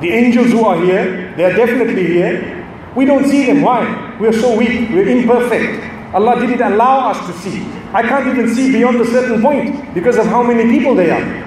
The 0.00 0.10
angels 0.10 0.48
who 0.48 0.64
are 0.64 0.80
here, 0.80 1.34
they 1.36 1.44
are 1.44 1.54
definitely 1.56 2.06
here. 2.06 2.64
We 2.94 3.04
don't 3.04 3.24
see 3.26 3.46
them. 3.46 3.62
Why? 3.62 4.16
We 4.20 4.28
are 4.28 4.32
so 4.32 4.56
weak. 4.56 4.90
We're 4.90 5.08
imperfect. 5.08 6.14
Allah 6.14 6.38
didn't 6.38 6.62
allow 6.62 7.10
us 7.10 7.26
to 7.26 7.32
see. 7.40 7.62
I 7.92 8.02
can't 8.02 8.28
even 8.28 8.54
see 8.54 8.70
beyond 8.72 9.00
a 9.00 9.06
certain 9.06 9.42
point 9.42 9.94
because 9.94 10.18
of 10.18 10.26
how 10.26 10.42
many 10.42 10.70
people 10.70 10.94
they 10.94 11.10
are. 11.10 11.45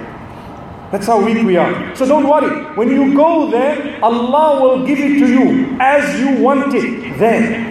That's 0.90 1.06
how 1.06 1.24
weak 1.24 1.44
we 1.46 1.56
are. 1.56 1.94
So 1.94 2.04
don't 2.06 2.26
worry. 2.28 2.64
When 2.74 2.90
you 2.90 3.14
go 3.14 3.50
there, 3.50 3.98
Allah 4.02 4.60
will 4.60 4.86
give 4.86 4.98
it 4.98 5.20
to 5.20 5.26
you 5.28 5.76
as 5.80 6.18
you 6.20 6.42
want 6.42 6.74
it 6.74 7.16
then. 7.18 7.70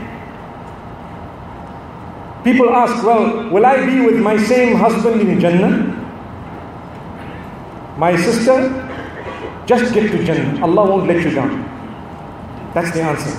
People 2.45 2.69
ask, 2.69 3.03
well, 3.05 3.49
will 3.49 3.65
I 3.65 3.85
be 3.85 3.99
with 3.99 4.21
my 4.21 4.37
same 4.37 4.77
husband 4.77 5.21
in 5.21 5.39
Jannah? 5.39 5.95
My 7.97 8.15
sister, 8.15 8.71
just 9.65 9.93
get 9.93 10.09
to 10.11 10.23
Jannah. 10.23 10.63
Allah 10.63 10.89
won't 10.89 11.07
let 11.07 11.21
you 11.21 11.31
down. 11.31 11.63
That's 12.73 12.91
the 12.91 13.01
answer. 13.01 13.35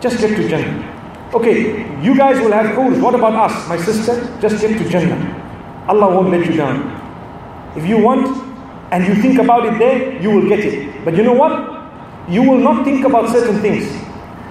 Just 0.00 0.20
get 0.20 0.36
to 0.36 0.48
Jannah. 0.48 0.92
Okay, 1.34 1.82
you 2.00 2.16
guys 2.16 2.38
will 2.38 2.52
have 2.52 2.66
hurs. 2.76 3.00
What 3.00 3.16
about 3.16 3.34
us? 3.34 3.68
My 3.68 3.76
sister, 3.76 4.14
just 4.40 4.60
get 4.60 4.78
to 4.78 4.88
Jannah. 4.88 5.18
Allah 5.88 6.14
won't 6.14 6.30
let 6.30 6.46
you 6.46 6.56
down. 6.56 6.94
If 7.76 7.84
you 7.86 7.98
want 7.98 8.43
and 8.94 9.04
you 9.08 9.20
think 9.20 9.40
about 9.40 9.66
it 9.66 9.76
there, 9.76 10.22
you 10.22 10.30
will 10.30 10.48
get 10.48 10.60
it. 10.60 11.04
But 11.04 11.16
you 11.16 11.24
know 11.24 11.32
what? 11.32 11.52
You 12.30 12.44
will 12.48 12.58
not 12.58 12.84
think 12.84 13.04
about 13.04 13.28
certain 13.28 13.60
things. 13.60 13.90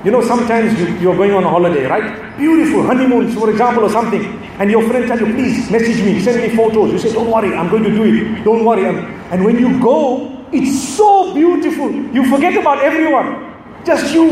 You 0.03 0.11
know, 0.11 0.21
sometimes 0.21 0.77
you, 0.77 0.87
you're 0.97 1.15
going 1.15 1.31
on 1.31 1.45
a 1.45 1.49
holiday, 1.49 1.85
right? 1.85 2.37
Beautiful 2.37 2.83
honeymoons, 2.83 3.33
for 3.35 3.49
example, 3.49 3.85
or 3.85 3.89
something. 3.89 4.21
And 4.59 4.69
your 4.69 4.85
friend 4.89 5.07
tells 5.07 5.21
you, 5.21 5.27
please 5.27 5.71
message 5.71 6.03
me, 6.03 6.19
send 6.19 6.41
me 6.41 6.53
photos. 6.57 6.91
You 6.91 6.99
say, 6.99 7.13
don't 7.13 7.31
worry, 7.31 7.55
I'm 7.55 7.69
going 7.69 7.83
to 7.83 7.89
do 7.89 8.03
it. 8.03 8.43
Don't 8.43 8.65
worry. 8.65 8.83
And 9.31 9.45
when 9.45 9.57
you 9.57 9.79
go, 9.79 10.45
it's 10.51 10.77
so 10.97 11.33
beautiful. 11.33 11.89
You 12.13 12.29
forget 12.29 12.57
about 12.57 12.79
everyone. 12.79 13.55
Just 13.85 14.13
you 14.13 14.27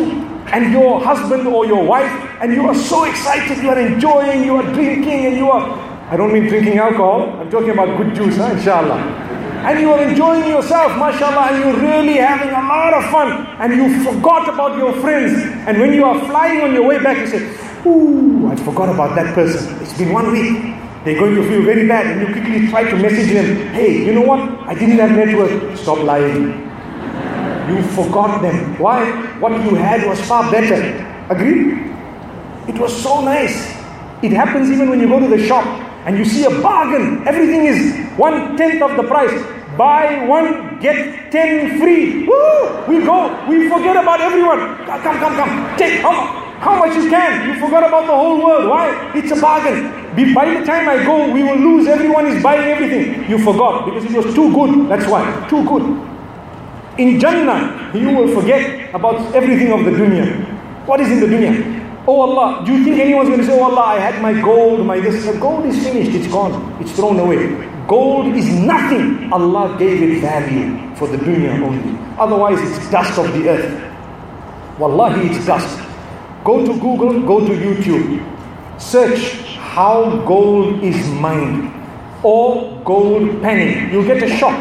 and 0.52 0.74
your 0.74 1.00
husband 1.00 1.48
or 1.48 1.66
your 1.66 1.86
wife. 1.86 2.12
And 2.42 2.54
you 2.54 2.68
are 2.68 2.76
so 2.76 3.06
excited. 3.06 3.64
You 3.64 3.70
are 3.70 3.80
enjoying, 3.80 4.44
you 4.44 4.58
are 4.58 4.74
drinking, 4.74 5.28
and 5.28 5.38
you 5.38 5.50
are. 5.50 5.72
I 6.12 6.18
don't 6.18 6.34
mean 6.34 6.48
drinking 6.50 6.80
alcohol. 6.80 7.30
I'm 7.40 7.50
talking 7.50 7.70
about 7.70 7.98
good 7.98 8.14
juice, 8.14 8.36
huh? 8.36 8.52
inshallah 8.52 9.30
and 9.64 9.80
you 9.80 9.92
are 9.92 10.02
enjoying 10.02 10.48
yourself, 10.50 10.98
mashallah, 10.98 11.54
and 11.54 11.64
you're 11.64 11.80
really 11.80 12.18
having 12.18 12.50
a 12.50 12.62
lot 12.68 12.94
of 12.96 13.04
fun, 13.12 13.46
and 13.62 13.74
you 13.74 14.04
forgot 14.04 14.50
about 14.50 14.76
your 14.78 14.92
friends. 15.02 15.34
And 15.68 15.80
when 15.80 15.94
you 15.94 16.04
are 16.04 16.20
flying 16.26 16.62
on 16.62 16.74
your 16.74 16.88
way 16.88 16.98
back, 17.02 17.18
you 17.18 17.28
say, 17.28 17.42
Ooh, 17.86 18.48
I 18.48 18.56
forgot 18.56 18.90
about 18.90 19.16
that 19.16 19.36
person. 19.36 19.80
It's 19.82 19.96
been 19.98 20.14
one 20.14 20.32
week. 20.32 20.76
They're 21.06 21.20
going 21.20 21.36
to 21.36 21.44
feel 21.44 21.62
very 21.64 21.88
bad, 21.88 22.08
and 22.08 22.28
you 22.28 22.34
quickly 22.34 22.68
try 22.70 22.90
to 22.90 22.98
message 22.98 23.34
them, 23.34 23.74
Hey, 23.74 24.04
you 24.04 24.14
know 24.14 24.22
what? 24.22 24.40
I 24.68 24.74
didn't 24.74 24.98
have 24.98 25.12
network. 25.12 25.78
Stop 25.78 26.00
lying. 26.00 26.68
You 27.70 27.84
forgot 27.94 28.42
them. 28.42 28.80
Why? 28.80 29.12
What 29.40 29.52
you 29.64 29.76
had 29.76 30.08
was 30.08 30.20
far 30.22 30.50
better. 30.52 30.82
Agree? 31.30 31.92
It 32.68 32.80
was 32.80 33.00
so 33.02 33.22
nice. 33.22 33.70
It 34.24 34.32
happens 34.32 34.72
even 34.72 34.90
when 34.90 35.00
you 35.00 35.08
go 35.08 35.20
to 35.20 35.28
the 35.28 35.48
shop 35.48 35.66
and 36.06 36.18
you 36.18 36.26
see 36.26 36.44
a 36.46 36.50
bargain. 36.62 37.28
Everything 37.28 37.66
is 37.66 37.96
one 38.18 38.58
tenth 38.58 38.82
of 38.82 38.98
the 38.98 39.04
price. 39.04 39.32
Buy 39.78 40.26
one, 40.28 40.80
get 40.80 41.32
ten 41.32 41.80
free. 41.80 42.28
Woo! 42.28 42.86
We 42.88 43.06
go, 43.06 43.32
we 43.48 43.70
forget 43.70 43.96
about 43.96 44.20
everyone. 44.20 44.78
Come, 44.86 45.18
come, 45.18 45.36
come. 45.36 45.78
Take 45.78 46.02
how, 46.02 46.12
how 46.60 46.78
much 46.78 46.96
you 46.96 47.10
can. 47.10 47.48
You 47.48 47.60
forgot 47.60 47.88
about 47.88 48.06
the 48.06 48.16
whole 48.16 48.44
world. 48.44 48.70
Why? 48.70 49.12
It's 49.16 49.32
a 49.32 49.40
bargain. 49.40 50.02
By 50.34 50.60
the 50.60 50.66
time 50.66 50.90
I 50.90 51.04
go, 51.06 51.32
we 51.32 51.42
will 51.44 51.56
lose. 51.56 51.88
Everyone 51.88 52.28
is 52.28 52.44
buying 52.44 52.70
everything. 52.70 53.30
You 53.30 53.40
forgot 53.44 53.86
because 53.86 54.04
it 54.04 54.12
was 54.12 54.36
too 54.36 54.54
good. 54.54 54.90
That's 54.90 55.08
why. 55.08 55.24
Too 55.50 55.64
good. 55.66 55.84
In 56.98 57.20
Jannah, 57.20 57.92
you 57.98 58.10
will 58.10 58.28
forget 58.36 58.94
about 58.94 59.34
everything 59.34 59.72
of 59.72 59.86
the 59.86 59.92
dunya. 59.92 60.28
What 60.86 61.00
is 61.00 61.10
in 61.10 61.22
the 61.22 61.28
dunya? 61.28 61.81
Oh 62.08 62.22
Allah, 62.22 62.66
do 62.66 62.74
you 62.76 62.84
think 62.84 63.00
anyone's 63.00 63.30
going 63.30 63.42
to 63.42 63.46
say, 63.46 63.54
Oh 63.60 63.64
Allah, 63.64 63.82
I 63.82 64.00
had 64.00 64.22
my 64.22 64.34
gold, 64.42 64.86
my 64.86 65.00
this? 65.00 65.24
Gold 65.40 65.66
is 65.66 65.84
finished, 65.84 66.12
it's 66.12 66.28
gone, 66.28 66.82
it's 66.82 66.92
thrown 66.94 67.20
away. 67.20 67.70
Gold 67.88 68.36
is 68.36 68.50
nothing. 68.54 69.32
Allah 69.32 69.76
gave 69.78 70.02
it 70.02 70.22
value 70.22 70.96
for 70.96 71.08
the 71.08 71.18
dunya 71.18 71.62
only. 71.62 71.98
Otherwise, 72.18 72.60
it's 72.62 72.90
dust 72.90 73.20
of 73.20 73.32
the 73.34 73.50
earth. 73.50 74.80
Wallahi, 74.80 75.28
it's 75.30 75.46
dust. 75.46 75.78
Go 76.44 76.66
to 76.66 76.74
Google, 76.80 77.22
go 77.22 77.46
to 77.46 77.54
YouTube. 77.54 78.26
Search 78.80 79.44
how 79.58 80.26
gold 80.26 80.84
is 80.84 81.08
mined 81.20 81.72
or 82.24 82.82
gold 82.84 83.42
panning. 83.42 83.92
You'll 83.92 84.06
get 84.06 84.24
a 84.24 84.38
shock. 84.38 84.58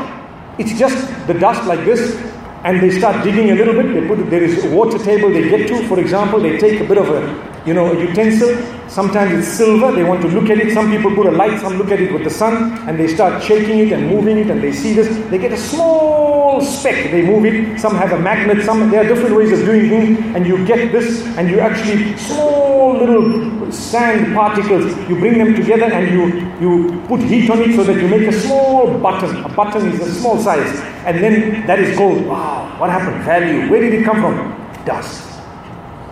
It's 0.58 0.78
just 0.78 1.08
the 1.26 1.34
dust 1.34 1.64
like 1.66 1.84
this, 1.86 2.20
and 2.64 2.80
they 2.80 2.90
start 2.90 3.24
digging 3.24 3.50
a 3.50 3.54
little 3.54 3.74
bit. 3.74 3.94
They 3.94 4.06
put 4.06 4.30
there 4.30 4.42
is 4.42 4.64
a 4.64 4.70
water 4.70 4.98
table 4.98 5.30
they 5.30 5.48
get 5.48 5.68
to. 5.68 5.86
For 5.88 5.98
example, 5.98 6.40
they 6.40 6.58
take 6.58 6.80
a 6.80 6.84
bit 6.84 6.98
of 6.98 7.08
a 7.08 7.50
you 7.66 7.74
know, 7.74 7.92
a 7.92 8.00
utensil. 8.00 8.56
Sometimes 8.88 9.32
it's 9.32 9.48
silver, 9.48 9.92
they 9.92 10.02
want 10.02 10.22
to 10.22 10.28
look 10.28 10.50
at 10.50 10.58
it. 10.58 10.72
Some 10.72 10.90
people 10.90 11.14
put 11.14 11.26
a 11.26 11.30
light, 11.30 11.60
some 11.60 11.74
look 11.74 11.90
at 11.90 12.00
it 12.00 12.12
with 12.12 12.24
the 12.24 12.30
sun, 12.30 12.88
and 12.88 12.98
they 12.98 13.06
start 13.06 13.42
shaking 13.42 13.78
it 13.78 13.92
and 13.92 14.08
moving 14.08 14.38
it, 14.38 14.50
and 14.50 14.62
they 14.62 14.72
see 14.72 14.94
this. 14.94 15.08
They 15.30 15.38
get 15.38 15.52
a 15.52 15.56
small 15.56 16.60
speck, 16.60 17.10
they 17.10 17.22
move 17.22 17.44
it. 17.44 17.78
Some 17.78 17.94
have 17.96 18.12
a 18.12 18.18
magnet, 18.18 18.64
some, 18.64 18.90
there 18.90 19.04
are 19.04 19.08
different 19.08 19.36
ways 19.36 19.52
of 19.52 19.64
doing 19.64 19.88
things, 19.88 20.18
and 20.34 20.46
you 20.46 20.64
get 20.66 20.90
this, 20.92 21.24
and 21.36 21.48
you 21.50 21.60
actually, 21.60 22.16
small 22.16 22.98
little 22.98 23.59
sand 23.72 24.34
particles, 24.34 24.86
you 25.08 25.18
bring 25.18 25.38
them 25.38 25.54
together 25.54 25.86
and 25.86 26.10
you, 26.10 26.50
you 26.60 27.00
put 27.06 27.20
heat 27.20 27.50
on 27.50 27.60
it 27.62 27.74
so 27.76 27.84
that 27.84 27.96
you 27.96 28.08
make 28.08 28.28
a 28.28 28.32
small 28.32 28.98
button. 28.98 29.44
A 29.44 29.48
button 29.48 29.88
is 29.88 30.00
a 30.00 30.14
small 30.20 30.38
size, 30.38 30.80
and 31.06 31.22
then 31.22 31.66
that 31.66 31.78
is 31.78 31.96
gold. 31.96 32.24
Wow, 32.26 32.74
what 32.78 32.90
happened? 32.90 33.22
Value. 33.24 33.70
Where 33.70 33.80
did 33.80 33.94
it 33.94 34.04
come 34.04 34.20
from? 34.20 34.84
Dust. 34.84 35.40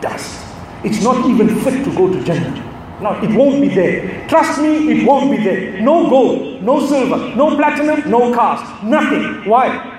Dust. 0.01 0.45
It's 0.85 1.03
not 1.03 1.27
even 1.29 1.49
fit 1.61 1.85
to 1.85 1.95
go 1.95 2.13
to 2.13 2.23
Jannah. 2.25 2.65
No, 3.01 3.13
it 3.23 3.31
won't 3.37 3.61
be 3.61 3.69
there. 3.69 4.27
Trust 4.29 4.61
me, 4.61 4.91
it 4.91 5.07
won't 5.07 5.31
be 5.31 5.37
there. 5.43 5.81
No 5.81 6.11
gold, 6.11 6.63
no 6.63 6.85
silver, 6.85 7.35
no 7.37 7.57
platinum, 7.57 8.11
no 8.11 8.35
cars, 8.35 8.61
nothing. 8.83 9.49
Why? 9.49 9.95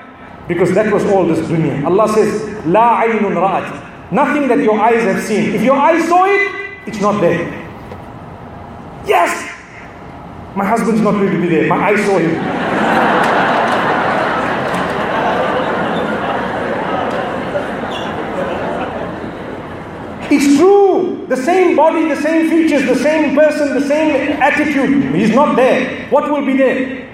Because 0.47 0.73
that 0.73 0.91
was 0.91 1.05
all 1.05 1.25
this 1.25 1.39
dunya. 1.47 1.85
Allah 1.85 2.11
says, 2.13 2.65
La 2.65 3.03
aynun 3.03 3.35
ra'at. 3.35 4.11
Nothing 4.11 4.47
that 4.47 4.59
your 4.59 4.79
eyes 4.79 5.03
have 5.03 5.23
seen. 5.23 5.53
If 5.53 5.61
your 5.61 5.75
eyes 5.75 6.07
saw 6.09 6.25
it, 6.25 6.68
it's 6.85 7.01
not 7.01 7.19
there. 7.21 7.47
Yes! 9.05 9.55
My 10.55 10.65
husband's 10.65 11.01
not 11.01 11.11
going 11.11 11.31
to 11.31 11.41
be 11.41 11.47
there. 11.47 11.67
My 11.67 11.89
eyes 11.89 12.03
saw 12.05 12.17
him. 12.17 12.35
It's 20.31 20.57
true. 20.57 21.25
The 21.27 21.37
same 21.37 21.75
body, 21.75 22.07
the 22.07 22.21
same 22.21 22.49
features, 22.49 22.85
the 22.87 22.95
same 23.03 23.35
person, 23.35 23.79
the 23.79 23.87
same 23.87 24.33
attitude. 24.41 25.15
He's 25.15 25.33
not 25.33 25.55
there. 25.55 26.07
What 26.09 26.31
will 26.31 26.45
be 26.45 26.57
there? 26.57 27.07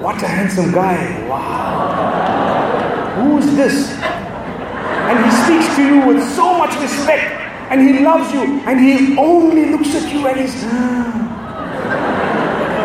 What 0.00 0.22
a 0.22 0.26
handsome 0.28 0.72
guy. 0.72 1.26
Wow. 1.28 3.14
Who 3.16 3.38
is 3.38 3.56
this? 3.56 3.92
And 3.92 5.24
he 5.24 5.30
speaks 5.44 5.76
to 5.76 5.86
you 5.86 6.06
with 6.06 6.22
so 6.34 6.58
much 6.58 6.74
respect. 6.80 7.35
And 7.68 7.80
he 7.80 8.04
loves 8.04 8.32
you. 8.32 8.60
And 8.66 8.80
he 8.80 9.16
only 9.18 9.70
looks 9.70 9.94
at 9.94 10.12
you 10.12 10.26
and 10.26 10.40
he's. 10.40 10.64
Ah. 10.66 11.26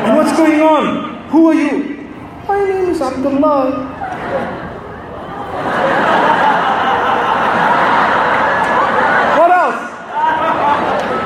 And 0.05 0.17
what's 0.17 0.35
going 0.35 0.59
on? 0.61 1.27
Who 1.29 1.49
are 1.49 1.53
you? 1.53 2.09
My 2.47 2.63
name 2.65 2.89
is 2.89 3.01
Abdullah. 3.01 3.87
What 9.37 9.51
else? 9.51 9.81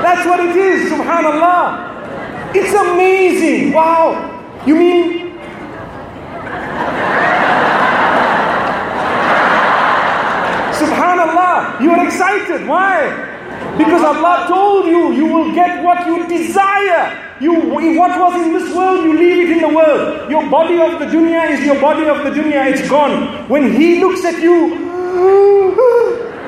That's 0.02 0.26
what 0.26 0.40
it 0.40 0.56
is, 0.56 0.92
subhanallah. 0.92 2.54
It's 2.54 2.74
amazing. 2.74 3.72
Wow. 3.72 4.32
You 4.66 4.74
mean 4.76 5.26
Subhanallah, 10.76 11.80
you 11.80 11.90
are 11.90 12.04
excited. 12.06 12.68
Why? 12.68 13.35
Because 13.78 14.02
Allah 14.02 14.46
told 14.48 14.86
you, 14.86 15.12
you 15.12 15.26
will 15.26 15.52
get 15.54 15.84
what 15.84 16.06
you 16.06 16.26
desire. 16.26 17.36
You, 17.40 17.52
what 17.52 18.18
was 18.18 18.34
in 18.46 18.52
this 18.54 18.74
world, 18.74 19.04
you 19.04 19.18
leave 19.18 19.50
it 19.50 19.56
in 19.56 19.60
the 19.60 19.68
world. 19.68 20.30
Your 20.30 20.48
body 20.48 20.80
of 20.80 20.98
the 20.98 21.06
dunya 21.06 21.50
is 21.50 21.64
your 21.64 21.78
body 21.80 22.08
of 22.08 22.24
the 22.24 22.30
dunya, 22.30 22.72
it's 22.72 22.88
gone. 22.88 23.48
When 23.48 23.72
He 23.72 24.00
looks 24.00 24.24
at 24.24 24.40
you, 24.42 24.86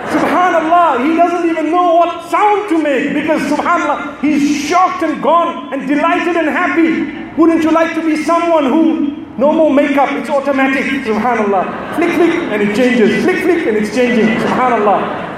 Subhanallah, 0.08 1.04
he 1.06 1.16
doesn't 1.16 1.48
even 1.50 1.70
know 1.70 1.96
what 1.96 2.30
sound 2.30 2.68
to 2.70 2.82
make 2.82 3.12
because 3.12 3.42
Subhanallah, 3.42 4.20
he's 4.20 4.64
shocked 4.64 5.02
and 5.02 5.22
gone 5.22 5.72
and 5.74 5.86
delighted 5.86 6.34
and 6.36 6.48
happy. 6.48 7.36
Wouldn't 7.38 7.62
you 7.62 7.70
like 7.70 7.94
to 7.94 8.00
be 8.04 8.24
someone 8.24 8.64
who 8.64 9.18
no 9.38 9.52
more 9.52 9.72
makeup, 9.72 10.10
it's 10.12 10.28
automatic, 10.30 10.84
Subhanallah. 11.04 11.94
Flick, 11.94 12.10
flick, 12.16 12.34
and 12.52 12.62
it 12.62 12.74
changes. 12.74 13.22
Flick, 13.22 13.42
flick, 13.42 13.66
and 13.68 13.76
it's 13.76 13.94
changing. 13.94 14.26
Subhanallah. 14.42 15.28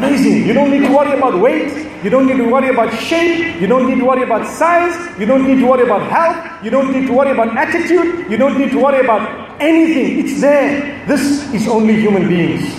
Amazing. 0.00 0.46
You 0.46 0.54
don't 0.54 0.70
need 0.70 0.86
to 0.86 0.92
worry 0.96 1.12
about 1.12 1.38
weight. 1.38 1.68
You 2.02 2.08
don't 2.08 2.26
need 2.26 2.38
to 2.38 2.48
worry 2.48 2.70
about 2.70 2.90
shape. 2.98 3.60
You 3.60 3.66
don't 3.66 3.86
need 3.86 3.98
to 3.98 4.06
worry 4.06 4.22
about 4.22 4.46
size. 4.46 4.96
You 5.20 5.26
don't 5.26 5.46
need 5.46 5.60
to 5.60 5.66
worry 5.66 5.82
about 5.82 6.00
health. 6.10 6.64
You 6.64 6.70
don't 6.70 6.90
need 6.90 7.06
to 7.08 7.12
worry 7.12 7.32
about 7.32 7.54
attitude. 7.54 8.30
You 8.30 8.38
don't 8.38 8.58
need 8.58 8.70
to 8.70 8.78
worry 8.78 9.00
about 9.00 9.60
anything. 9.60 10.24
It's 10.24 10.40
there. 10.40 11.04
This 11.06 11.52
is 11.52 11.68
only 11.68 12.00
human 12.00 12.28
beings. 12.28 12.72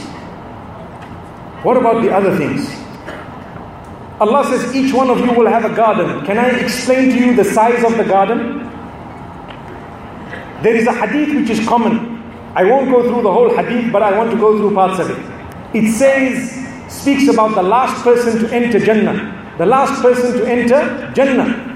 What 1.61 1.77
about 1.77 2.01
the 2.01 2.09
other 2.09 2.35
things? 2.37 2.65
Allah 4.19 4.43
says 4.45 4.75
each 4.75 4.91
one 4.91 5.11
of 5.11 5.19
you 5.19 5.31
will 5.31 5.47
have 5.47 5.63
a 5.63 5.75
garden. 5.75 6.25
Can 6.25 6.39
I 6.39 6.49
explain 6.57 7.09
to 7.11 7.19
you 7.19 7.35
the 7.35 7.45
size 7.45 7.83
of 7.83 7.97
the 7.97 8.03
garden? 8.03 8.67
There 10.63 10.75
is 10.75 10.87
a 10.87 10.93
hadith 10.93 11.35
which 11.35 11.51
is 11.51 11.67
common. 11.67 12.17
I 12.55 12.63
won't 12.63 12.89
go 12.89 13.03
through 13.03 13.21
the 13.21 13.31
whole 13.31 13.55
hadith, 13.55 13.91
but 13.91 14.01
I 14.01 14.17
want 14.17 14.31
to 14.31 14.37
go 14.37 14.57
through 14.57 14.73
parts 14.73 14.99
of 14.99 15.11
it. 15.11 15.75
It 15.75 15.91
says, 15.93 16.60
speaks 16.91 17.27
about 17.27 17.55
the 17.55 17.63
last 17.63 18.03
person 18.03 18.39
to 18.39 18.53
enter 18.53 18.79
Jannah. 18.79 19.55
The 19.57 19.65
last 19.65 20.01
person 20.01 20.33
to 20.39 20.45
enter 20.45 21.11
Jannah. 21.13 21.69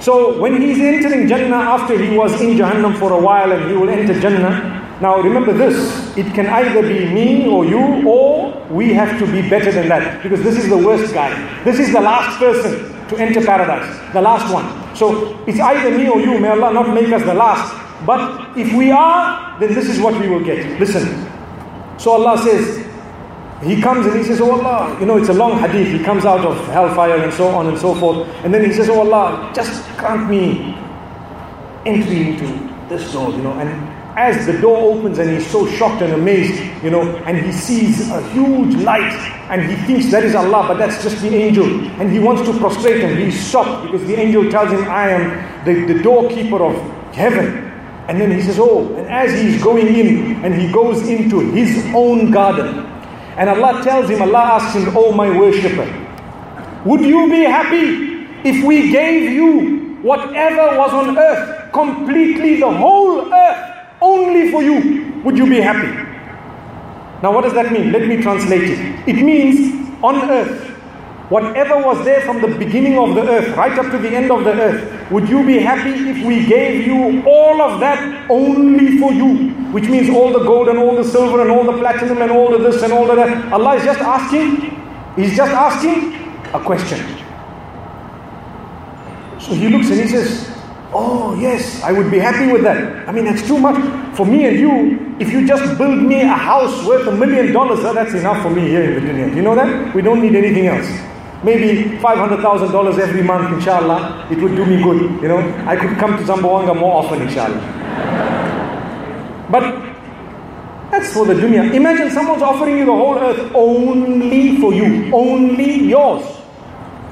So 0.00 0.40
when 0.40 0.60
he's 0.60 0.78
entering 0.78 1.26
Jannah 1.26 1.56
after 1.56 1.98
he 1.98 2.16
was 2.16 2.40
in 2.40 2.56
Jahannam 2.56 2.98
for 2.98 3.12
a 3.12 3.20
while 3.20 3.50
and 3.50 3.68
he 3.68 3.76
will 3.76 3.88
enter 3.88 4.18
Jannah. 4.20 4.76
Now 5.00 5.20
remember 5.20 5.52
this, 5.52 6.16
it 6.16 6.32
can 6.34 6.46
either 6.46 6.82
be 6.82 7.12
me 7.12 7.46
or 7.46 7.64
you 7.64 8.06
or 8.06 8.52
we 8.68 8.92
have 8.94 9.18
to 9.20 9.26
be 9.30 9.48
better 9.48 9.70
than 9.70 9.88
that 9.88 10.22
because 10.22 10.42
this 10.42 10.56
is 10.56 10.68
the 10.68 10.76
worst 10.76 11.14
guy. 11.14 11.30
This 11.64 11.78
is 11.78 11.92
the 11.92 12.00
last 12.00 12.38
person 12.38 12.94
to 13.08 13.16
enter 13.16 13.44
paradise, 13.44 14.12
the 14.12 14.20
last 14.20 14.52
one. 14.52 14.66
So 14.96 15.38
it's 15.46 15.60
either 15.60 15.96
me 15.96 16.08
or 16.08 16.20
you, 16.20 16.38
may 16.38 16.48
Allah 16.48 16.72
not 16.72 16.94
make 16.94 17.12
us 17.12 17.22
the 17.22 17.34
last. 17.34 17.72
But 18.06 18.56
if 18.56 18.72
we 18.74 18.90
are, 18.90 19.58
then 19.60 19.74
this 19.74 19.88
is 19.88 20.00
what 20.00 20.20
we 20.20 20.28
will 20.28 20.44
get. 20.44 20.78
Listen. 20.78 21.26
So 21.98 22.12
Allah 22.12 22.38
says, 22.38 22.87
he 23.62 23.80
comes 23.82 24.06
and 24.06 24.16
he 24.16 24.24
says, 24.24 24.40
Oh 24.40 24.52
Allah, 24.52 24.98
you 25.00 25.06
know, 25.06 25.16
it's 25.16 25.28
a 25.28 25.34
long 25.34 25.58
hadith. 25.58 25.88
He 25.88 26.04
comes 26.04 26.24
out 26.24 26.44
of 26.44 26.56
hellfire 26.68 27.16
and 27.16 27.32
so 27.32 27.48
on 27.48 27.66
and 27.66 27.78
so 27.78 27.94
forth. 27.94 28.28
And 28.44 28.54
then 28.54 28.64
he 28.64 28.72
says, 28.72 28.88
Oh 28.88 29.00
Allah, 29.00 29.50
just 29.54 29.84
grant 29.96 30.30
me 30.30 30.76
entry 31.84 32.28
into 32.30 32.46
this 32.88 33.12
door, 33.12 33.30
you 33.30 33.42
know. 33.42 33.52
And 33.54 33.68
as 34.16 34.46
the 34.46 34.60
door 34.60 34.76
opens 34.94 35.18
and 35.18 35.30
he's 35.30 35.46
so 35.50 35.66
shocked 35.66 36.02
and 36.02 36.12
amazed, 36.12 36.60
you 36.84 36.90
know, 36.90 37.02
and 37.18 37.36
he 37.36 37.50
sees 37.52 38.10
a 38.10 38.20
huge 38.30 38.74
light 38.76 39.12
and 39.50 39.62
he 39.68 39.76
thinks 39.86 40.10
that 40.12 40.24
is 40.24 40.34
Allah, 40.34 40.66
but 40.68 40.78
that's 40.78 41.02
just 41.02 41.20
the 41.20 41.34
angel. 41.34 41.66
And 42.00 42.12
he 42.12 42.18
wants 42.20 42.42
to 42.42 42.56
prostrate 42.58 43.00
him. 43.00 43.16
He's 43.16 43.50
shocked 43.50 43.86
because 43.90 44.06
the 44.06 44.14
angel 44.14 44.50
tells 44.50 44.70
him, 44.70 44.84
I 44.84 45.10
am 45.10 45.64
the, 45.64 45.92
the 45.92 46.02
doorkeeper 46.02 46.62
of 46.62 46.74
heaven. 47.14 47.64
And 48.08 48.20
then 48.20 48.30
he 48.30 48.40
says, 48.40 48.58
Oh, 48.58 48.94
and 48.94 49.06
as 49.08 49.32
he's 49.40 49.62
going 49.62 49.86
in 49.86 50.44
and 50.44 50.54
he 50.54 50.70
goes 50.72 51.06
into 51.08 51.40
his 51.52 51.84
own 51.94 52.30
garden, 52.30 52.86
and 53.38 53.48
Allah 53.48 53.82
tells 53.84 54.10
him, 54.10 54.20
Allah 54.20 54.58
asks 54.58 54.74
him, 54.74 54.92
Oh 54.96 55.12
my 55.12 55.30
worshipper, 55.38 55.86
would 56.84 57.00
you 57.00 57.30
be 57.30 57.44
happy 57.44 58.26
if 58.44 58.64
we 58.64 58.90
gave 58.90 59.32
you 59.32 59.96
whatever 60.02 60.76
was 60.76 60.92
on 60.92 61.16
earth, 61.16 61.72
completely 61.72 62.58
the 62.60 62.70
whole 62.70 63.32
earth, 63.32 63.76
only 64.00 64.50
for 64.50 64.62
you? 64.62 65.20
Would 65.24 65.38
you 65.38 65.46
be 65.48 65.60
happy? 65.60 65.86
Now, 67.22 67.32
what 67.32 67.42
does 67.44 67.52
that 67.54 67.72
mean? 67.72 67.92
Let 67.92 68.06
me 68.06 68.20
translate 68.22 68.62
it. 68.62 69.08
It 69.08 69.22
means 69.22 69.88
on 70.02 70.30
earth, 70.30 70.77
whatever 71.28 71.76
was 71.84 72.04
there 72.04 72.20
from 72.22 72.40
the 72.40 72.48
beginning 72.48 72.98
of 72.98 73.14
the 73.14 73.22
earth, 73.22 73.56
right 73.56 73.78
up 73.78 73.90
to 73.90 73.98
the 73.98 74.08
end 74.08 74.30
of 74.30 74.44
the 74.44 74.52
earth, 74.52 75.10
would 75.10 75.28
you 75.28 75.44
be 75.44 75.58
happy 75.58 75.90
if 76.10 76.24
we 76.26 76.46
gave 76.46 76.86
you 76.86 77.22
all 77.26 77.60
of 77.60 77.80
that 77.80 78.30
only 78.30 78.98
for 78.98 79.12
you? 79.12 79.50
Which 79.72 79.88
means 79.88 80.08
all 80.08 80.32
the 80.32 80.44
gold 80.44 80.68
and 80.68 80.78
all 80.78 80.96
the 80.96 81.04
silver 81.04 81.42
and 81.42 81.50
all 81.50 81.64
the 81.64 81.76
platinum 81.78 82.22
and 82.22 82.30
all 82.30 82.54
of 82.54 82.62
this 82.62 82.82
and 82.82 82.92
all 82.92 83.06
the 83.06 83.14
that. 83.14 83.52
Allah 83.52 83.76
is 83.76 83.84
just 83.84 84.00
asking, 84.00 84.76
He's 85.16 85.36
just 85.36 85.52
asking 85.52 86.14
a 86.54 86.60
question. 86.60 86.98
So 89.40 89.52
he 89.54 89.68
looks 89.68 89.90
and 89.90 90.00
he 90.00 90.08
says, 90.08 90.54
Oh, 90.92 91.34
yes, 91.38 91.82
I 91.82 91.92
would 91.92 92.10
be 92.10 92.18
happy 92.18 92.50
with 92.50 92.62
that. 92.62 93.08
I 93.08 93.12
mean, 93.12 93.24
that's 93.26 93.46
too 93.46 93.58
much. 93.58 93.76
For 94.16 94.24
me 94.24 94.46
and 94.46 94.58
you, 94.58 95.16
if 95.20 95.30
you 95.30 95.46
just 95.46 95.76
build 95.76 95.98
me 96.02 96.22
a 96.22 96.28
house 96.28 96.86
worth 96.86 97.06
a 97.06 97.12
million 97.12 97.52
dollars, 97.52 97.82
that's 97.82 98.14
enough 98.14 98.42
for 98.42 98.50
me 98.50 98.62
here 98.62 98.82
in 98.84 98.94
the 98.94 99.12
dunya. 99.12 99.36
You 99.36 99.42
know 99.42 99.54
that? 99.54 99.94
We 99.94 100.00
don't 100.00 100.22
need 100.22 100.34
anything 100.34 100.66
else. 100.66 100.88
Maybe 101.44 101.98
$500,000 101.98 102.98
every 102.98 103.22
month, 103.22 103.52
inshallah, 103.54 104.26
it 104.30 104.38
would 104.38 104.56
do 104.56 104.66
me 104.66 104.82
good. 104.82 105.22
You 105.22 105.28
know, 105.28 105.38
I 105.66 105.76
could 105.76 105.96
come 105.98 106.16
to 106.18 106.24
Zamboanga 106.24 106.74
more 106.78 107.04
often, 107.04 107.22
inshallah. 107.22 107.60
But 109.50 109.88
That's 110.90 111.12
for 111.12 111.26
the 111.26 111.34
dunya. 111.34 111.74
Imagine 111.74 112.10
someone's 112.10 112.42
offering 112.42 112.78
you 112.78 112.86
the 112.86 112.92
whole 112.92 113.18
earth 113.18 113.52
only 113.54 114.56
for 114.58 114.72
you, 114.72 115.14
only 115.14 115.84
yours. 115.84 116.24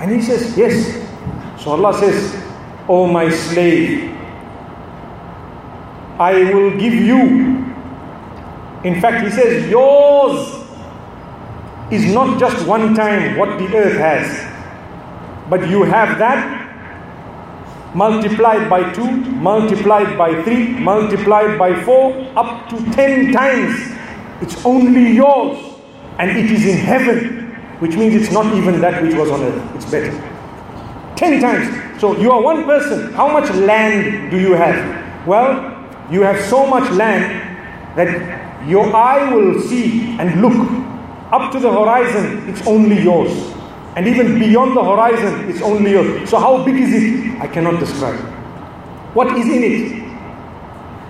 And 0.01 0.11
he 0.11 0.23
says, 0.23 0.57
Yes. 0.57 0.97
So 1.63 1.73
Allah 1.73 1.93
says, 1.99 2.43
Oh 2.89 3.07
my 3.07 3.29
slave, 3.29 4.11
I 6.19 6.53
will 6.55 6.71
give 6.79 6.95
you. 6.95 7.21
In 8.85 9.01
fact, 9.01 9.25
He 9.25 9.31
says, 9.31 9.69
Yours 9.69 10.56
is 11.91 12.13
not 12.13 12.39
just 12.39 12.67
one 12.67 12.95
time 12.95 13.37
what 13.37 13.59
the 13.59 13.77
earth 13.77 13.97
has, 13.99 15.49
but 15.49 15.69
you 15.69 15.85
have 15.85 16.19
that 16.19 16.67
multiplied 17.95 18.69
by 18.69 18.93
2, 18.93 19.11
multiplied 19.41 20.19
by 20.19 20.43
3, 20.43 20.81
multiplied 20.81 21.59
by 21.59 21.83
4, 21.85 22.33
up 22.37 22.69
to 22.69 22.77
10 22.93 23.33
times. 23.33 23.75
It's 24.43 24.65
only 24.67 25.13
yours 25.13 25.59
and 26.19 26.31
it 26.31 26.51
is 26.51 26.67
in 26.67 26.77
heaven, 26.77 27.55
which 27.79 27.97
means 27.97 28.15
it's 28.15 28.33
not 28.33 28.53
even 28.55 28.81
that 28.81 29.03
which 29.03 29.15
was 29.15 29.31
on 29.31 29.43
earth. 29.43 29.77
It's 29.77 29.91
better. 29.91 30.13
10 31.17 31.41
times. 31.41 32.01
So 32.01 32.17
you 32.19 32.31
are 32.33 32.43
one 32.43 32.65
person. 32.65 33.13
How 33.15 33.29
much 33.29 33.49
land 33.55 34.31
do 34.31 34.39
you 34.39 34.53
have? 34.53 35.27
Well, 35.27 35.73
you 36.11 36.21
have 36.23 36.39
so 36.45 36.67
much 36.67 36.91
land 36.93 37.25
that 37.97 38.69
your 38.69 38.95
eye 38.95 39.33
will 39.33 39.61
see 39.63 40.19
and 40.19 40.43
look 40.43 40.86
up 41.33 41.53
to 41.53 41.59
the 41.59 41.71
horizon, 41.71 42.49
it's 42.49 42.67
only 42.67 43.03
yours. 43.03 43.33
And 43.97 44.07
even 44.07 44.39
beyond 44.39 44.77
the 44.77 44.85
horizon, 44.85 45.49
it's 45.49 45.63
only 45.63 45.93
yours. 45.93 46.29
So, 46.29 46.39
how 46.39 46.65
big 46.65 46.77
is 46.77 46.93
it? 46.93 47.41
I 47.41 47.47
cannot 47.47 47.81
describe. 47.81 48.21
What 49.15 49.37
is 49.37 49.47
in 49.47 49.65
it? 49.65 50.07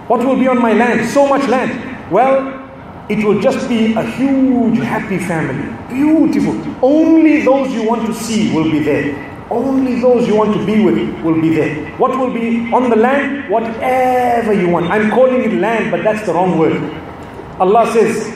What 0.09 0.25
will 0.25 0.37
be 0.37 0.47
on 0.47 0.63
my 0.63 0.73
land? 0.73 1.09
So 1.11 1.27
much 1.27 1.49
land. 1.49 2.13
Well, 2.13 2.63
it 3.09 3.25
will 3.25 3.41
just 3.41 3.69
be 3.69 3.95
a 3.95 4.03
huge, 4.03 4.79
happy 4.79 5.19
family. 5.19 5.67
Beautiful. 5.93 6.55
Only 6.85 7.43
those 7.43 7.73
you 7.73 7.83
want 7.83 8.07
to 8.07 8.15
see 8.15 8.55
will 8.55 8.71
be 8.71 8.79
there. 8.79 9.27
Only 9.51 10.01
those 10.01 10.27
you 10.27 10.35
want 10.35 10.55
to 10.55 10.65
be 10.67 10.85
with 10.85 10.99
will 11.23 11.41
be 11.41 11.55
there. 11.55 11.91
What 11.99 12.19
will 12.19 12.33
be 12.33 12.73
on 12.73 12.91
the 12.91 12.97
land? 12.97 13.49
Whatever 13.51 14.53
you 14.53 14.69
want. 14.69 14.87
I'm 14.87 15.11
calling 15.11 15.43
it 15.43 15.53
land, 15.55 15.91
but 15.91 16.03
that's 16.03 16.27
the 16.27 16.35
wrong 16.35 16.59
word. 16.59 16.83
Allah 17.61 17.91
says, 17.93 18.36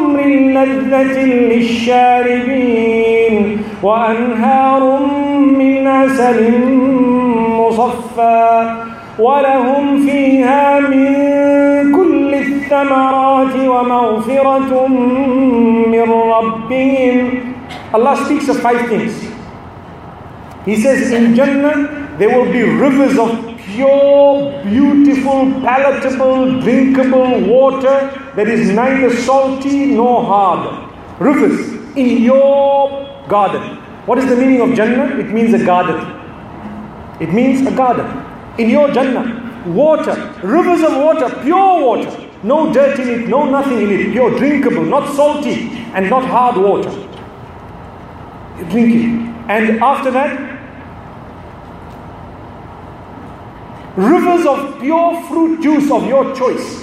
لذة 0.29 1.25
للشاربين 2.41 3.57
وأنهار 3.83 4.99
من 5.39 5.87
عسل 5.87 6.51
مصفى 7.49 8.75
ولهم 9.19 10.05
فيها 10.05 10.79
من 10.79 11.11
كل 11.95 12.33
الثمرات 12.35 13.55
ومغفرة 13.67 14.87
من 15.87 16.11
ربهم 16.11 17.29
Allah 17.93 18.15
speaks 18.25 18.47
of 18.47 18.57
five 18.61 18.87
things. 18.87 19.11
He 20.65 20.75
says 20.81 21.11
in 21.11 21.35
Jannah 21.35 22.15
there 22.17 22.29
will 22.37 22.49
be 22.51 22.63
rivers 22.63 23.17
of 23.19 23.31
pure, 23.57 24.63
beautiful, 24.63 25.51
palatable, 25.61 26.61
drinkable 26.61 27.41
water 27.47 28.20
that 28.35 28.47
is 28.47 28.69
neither 28.69 29.15
salty 29.15 29.85
nor 29.87 30.23
hard. 30.23 30.89
Rivers 31.19 31.73
in 31.95 32.23
your 32.23 33.25
garden. 33.27 33.77
What 34.05 34.17
is 34.17 34.27
the 34.27 34.35
meaning 34.35 34.61
of 34.61 34.75
Jannah? 34.75 35.17
It 35.19 35.31
means 35.31 35.53
a 35.53 35.63
garden. 35.63 35.99
It 37.21 37.33
means 37.33 37.65
a 37.67 37.71
garden. 37.71 38.07
In 38.57 38.69
your 38.69 38.91
Jannah, 38.91 39.63
water, 39.67 40.15
rivers 40.43 40.81
of 40.83 40.97
water, 40.97 41.29
pure 41.43 41.85
water. 41.85 42.29
No 42.43 42.73
dirt 42.73 42.99
in 42.99 43.07
it, 43.09 43.27
no 43.27 43.49
nothing 43.49 43.81
in 43.81 43.91
it. 43.91 44.11
Pure, 44.11 44.39
drinkable, 44.39 44.83
not 44.83 45.13
salty 45.15 45.69
and 45.93 46.09
not 46.09 46.25
hard 46.25 46.57
water. 46.57 46.89
You 48.57 48.65
drink 48.69 48.95
it. 48.95 49.31
And 49.49 49.79
after 49.81 50.09
that, 50.11 50.51
rivers 53.95 54.45
of 54.45 54.79
pure 54.79 55.21
fruit 55.27 55.61
juice 55.61 55.91
of 55.91 56.07
your 56.07 56.35
choice. 56.35 56.80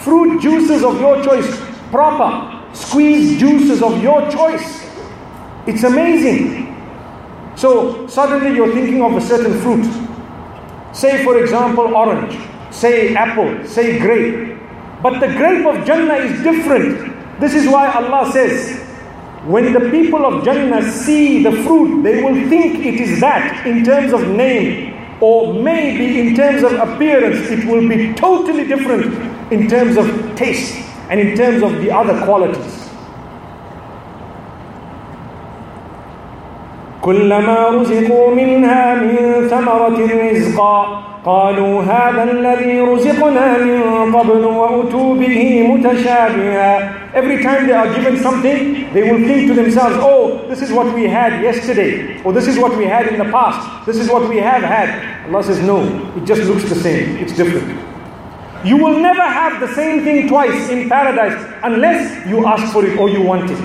Fruit 0.00 0.40
juices 0.40 0.82
of 0.82 0.98
your 1.00 1.22
choice. 1.22 1.60
Proper, 1.90 2.74
squeezed 2.74 3.38
juices 3.38 3.82
of 3.82 4.02
your 4.02 4.30
choice. 4.30 4.88
It's 5.66 5.82
amazing. 5.82 6.74
So 7.54 8.06
suddenly 8.06 8.56
you're 8.56 8.72
thinking 8.72 9.02
of 9.02 9.14
a 9.14 9.20
certain 9.20 9.60
fruit. 9.60 9.84
Say, 10.94 11.22
for 11.22 11.38
example, 11.38 11.94
orange. 11.94 12.38
Say, 12.70 13.14
apple. 13.14 13.66
Say, 13.66 13.98
grape. 13.98 14.58
But 15.02 15.20
the 15.20 15.28
grape 15.28 15.66
of 15.66 15.84
Jannah 15.86 16.14
is 16.14 16.42
different. 16.42 17.38
This 17.40 17.54
is 17.54 17.66
why 17.66 17.92
Allah 17.92 18.32
says, 18.32 18.78
when 19.44 19.72
the 19.72 19.90
people 19.90 20.24
of 20.24 20.44
Jannah 20.44 20.90
see 20.90 21.42
the 21.42 21.52
fruit, 21.64 22.02
they 22.02 22.22
will 22.22 22.48
think 22.48 22.84
it 22.84 23.00
is 23.00 23.20
that 23.20 23.66
in 23.66 23.84
terms 23.84 24.12
of 24.12 24.26
name, 24.28 24.96
or 25.20 25.54
maybe 25.54 26.20
in 26.20 26.34
terms 26.34 26.62
of 26.62 26.72
appearance, 26.72 27.50
it 27.50 27.66
will 27.66 27.86
be 27.86 28.14
totally 28.14 28.66
different 28.66 29.29
in 29.51 29.67
terms 29.67 29.97
of 29.97 30.07
taste 30.35 30.75
and 31.09 31.19
in 31.19 31.35
terms 31.35 31.63
of 31.63 31.81
the 31.81 31.91
other 31.91 32.25
qualities. 32.25 32.85
كلما 37.05 37.69
رزقوا 37.69 38.35
منها 38.35 38.95
من 38.95 39.47
ثمرة 39.47 39.99
رزقا 40.31 41.01
قالوا 41.25 41.83
هذا 41.83 42.23
الذي 42.31 42.79
رزقنا 42.81 43.57
من 43.57 44.15
قبل 44.15 44.45
وأتوا 44.45 45.15
به 45.15 45.67
متشابها 45.67 46.91
Every 47.13 47.41
time 47.43 47.65
they 47.67 47.73
are 47.73 47.93
given 47.95 48.17
something, 48.21 48.91
they 48.93 49.03
will 49.09 49.25
think 49.25 49.47
to 49.47 49.53
themselves, 49.53 49.95
oh, 49.99 50.45
this 50.49 50.61
is 50.61 50.71
what 50.73 50.93
we 50.93 51.07
had 51.07 51.41
yesterday, 51.41 52.21
or 52.23 52.33
this 52.33 52.45
is 52.45 52.59
what 52.59 52.75
we 52.75 52.85
had 52.85 53.07
in 53.07 53.17
the 53.17 53.31
past, 53.31 53.85
this 53.85 53.97
is 53.97 54.09
what 54.09 54.27
we 54.27 54.35
have 54.37 54.61
had. 54.61 54.89
Allah 55.29 55.41
says, 55.41 55.61
no, 55.61 55.77
it 56.17 56.25
just 56.25 56.41
looks 56.43 56.67
the 56.67 56.75
same, 56.75 57.15
it's 57.17 57.31
different. 57.31 57.88
You 58.64 58.76
will 58.76 58.98
never 59.00 59.22
have 59.22 59.60
the 59.60 59.74
same 59.74 60.04
thing 60.04 60.28
twice 60.28 60.68
in 60.68 60.88
paradise 60.88 61.34
unless 61.62 62.26
you 62.28 62.46
ask 62.46 62.72
for 62.72 62.84
it 62.84 62.98
or 62.98 63.08
you 63.08 63.22
want 63.22 63.50
it. 63.50 63.58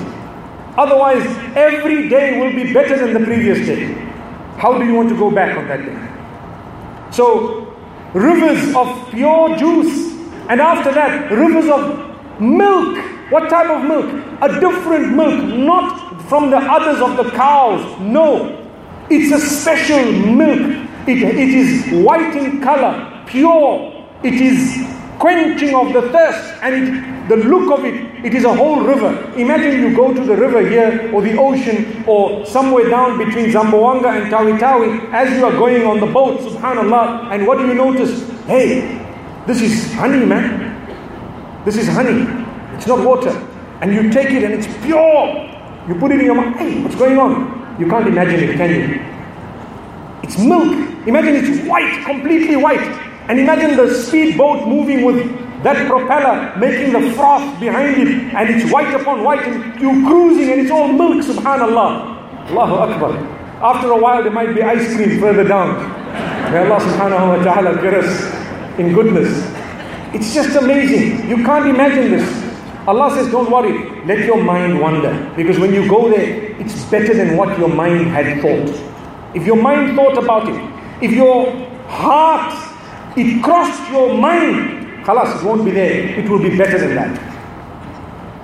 Otherwise, 0.78 1.26
every 1.56 2.08
day 2.08 2.40
will 2.40 2.54
be 2.54 2.74
better 2.74 2.98
than 2.98 3.14
the 3.14 3.26
previous 3.26 3.66
day. 3.66 3.94
How 4.58 4.78
do 4.78 4.86
you 4.86 4.94
want 4.94 5.10
to 5.10 5.18
go 5.18 5.30
back 5.30 5.58
on 5.58 5.68
that 5.68 5.86
day? 5.86 7.12
So, 7.12 7.74
rivers 8.14 8.74
of 8.76 9.10
pure 9.12 9.58
juice, 9.58 10.14
and 10.50 10.62
after 10.62 10.94
that, 10.94 11.32
rivers 11.32 11.70
of 11.70 12.42
milk. 12.42 12.98
What 13.32 13.50
type 13.50 13.70
of 13.70 13.84
milk? 13.84 14.06
A 14.42 14.60
different 14.60 15.16
milk, 15.16 15.44
not 15.44 16.22
from 16.30 16.50
the 16.52 16.58
others 16.58 17.02
of 17.02 17.18
the 17.18 17.32
cows. 17.32 18.00
No, 18.00 18.70
it's 19.10 19.34
a 19.34 19.40
special 19.40 20.12
milk. 20.12 20.88
It, 21.08 21.22
it 21.22 21.50
is 21.50 22.04
white 22.04 22.36
in 22.36 22.62
color, 22.62 23.24
pure. 23.28 23.95
It 24.26 24.42
is 24.42 24.84
quenching 25.20 25.76
of 25.76 25.94
the 25.94 26.02
thirst, 26.10 26.64
and 26.64 26.74
it, 26.76 27.30
the 27.30 27.38
look 27.48 27.78
of 27.78 27.86
it, 27.86 28.26
it 28.26 28.34
is 28.34 28.44
a 28.44 28.54
whole 28.54 28.82
river. 28.82 29.32
Imagine 29.38 29.80
you 29.82 29.96
go 29.96 30.14
to 30.14 30.24
the 30.26 30.36
river 30.36 30.68
here, 30.68 31.12
or 31.14 31.22
the 31.22 31.38
ocean, 31.38 32.04
or 32.08 32.44
somewhere 32.46 32.90
down 32.90 33.20
between 33.20 33.52
Zamboanga 33.52 34.20
and 34.20 34.32
Tawi 34.32 34.58
Tawi, 34.58 35.14
as 35.14 35.38
you 35.38 35.46
are 35.46 35.52
going 35.52 35.86
on 35.86 36.00
the 36.00 36.08
boat, 36.08 36.40
subhanAllah, 36.40 37.32
and 37.32 37.46
what 37.46 37.60
do 37.60 37.68
you 37.68 37.76
notice? 37.76 38.28
Hey, 38.48 39.00
this 39.46 39.62
is 39.62 39.94
honey, 39.94 40.26
man. 40.26 41.64
This 41.66 41.78
is 41.78 41.88
honey. 41.88 42.26
It's 42.76 42.88
not 42.88 43.06
water. 43.06 43.30
And 43.82 43.94
you 43.94 44.12
take 44.12 44.32
it 44.32 44.44
and 44.44 44.54
it's 44.56 44.68
pure. 44.84 45.54
You 45.88 45.96
put 46.00 46.12
it 46.12 46.20
in 46.20 46.26
your 46.26 46.36
mouth. 46.36 46.56
Hey, 46.58 46.82
what's 46.82 46.96
going 46.96 47.18
on? 47.20 47.78
You 47.80 47.88
can't 47.88 48.08
imagine 48.08 48.50
it, 48.50 48.56
can 48.56 48.70
you? 48.70 49.02
It's 50.24 50.40
milk. 50.40 51.08
Imagine 51.08 51.36
it's 51.36 51.68
white, 51.68 52.04
completely 52.06 52.56
white. 52.56 53.05
And 53.28 53.40
imagine 53.40 53.76
the 53.76 53.94
speedboat 53.94 54.68
moving 54.68 55.04
with 55.04 55.18
that 55.64 55.88
propeller 55.88 56.56
making 56.58 56.94
the 56.94 57.12
froth 57.14 57.60
behind 57.60 57.98
it 57.98 58.08
and 58.36 58.50
it's 58.50 58.72
white 58.72 58.94
upon 58.94 59.24
white 59.24 59.42
and 59.48 59.82
you're 59.82 60.00
cruising 60.08 60.52
and 60.52 60.62
it's 60.62 60.72
all 60.72 60.88
milk, 60.88 61.26
subhanallah. 61.26 62.50
Allahu 62.52 62.76
Akbar. 62.76 63.18
After 63.64 63.90
a 63.92 63.98
while 63.98 64.22
there 64.22 64.32
might 64.32 64.54
be 64.54 64.62
ice 64.62 64.94
cream 64.96 65.20
further 65.20 65.44
down. 65.48 65.74
May 66.52 66.60
Allah 66.60 66.80
subhanahu 66.80 67.38
wa 67.38 67.44
ta'ala 67.44 67.82
get 67.82 67.96
us 67.96 68.80
in 68.80 68.94
goodness. 68.94 69.30
It's 70.14 70.34
just 70.34 70.56
amazing. 70.56 71.28
You 71.28 71.44
can't 71.44 71.68
imagine 71.68 72.12
this. 72.12 72.46
Allah 72.88 73.10
says, 73.16 73.32
don't 73.32 73.50
worry. 73.50 73.96
let 74.06 74.20
your 74.26 74.42
mind 74.44 74.80
wander. 74.80 75.34
Because 75.36 75.58
when 75.60 75.74
you 75.74 75.90
go 75.90 76.10
there, 76.10 76.52
it's 76.62 76.86
better 76.86 77.14
than 77.14 77.36
what 77.36 77.58
your 77.58 77.70
mind 77.70 78.08
had 78.08 78.42
thought. 78.42 78.70
If 79.36 79.46
your 79.46 79.56
mind 79.58 79.96
thought 79.96 80.18
about 80.18 80.48
it, 80.48 81.04
if 81.04 81.12
your 81.12 81.52
heart, 81.88 82.54
it 83.16 83.44
crossed 83.44 83.90
your 83.92 84.14
mind, 84.18 85.04
khalas, 85.06 85.40
it 85.40 85.46
won't 85.46 85.64
be 85.66 85.72
there. 85.72 86.20
It 86.20 86.30
will 86.30 86.42
be 86.42 86.58
better 86.58 86.78
than 86.78 86.96
that. 86.96 87.36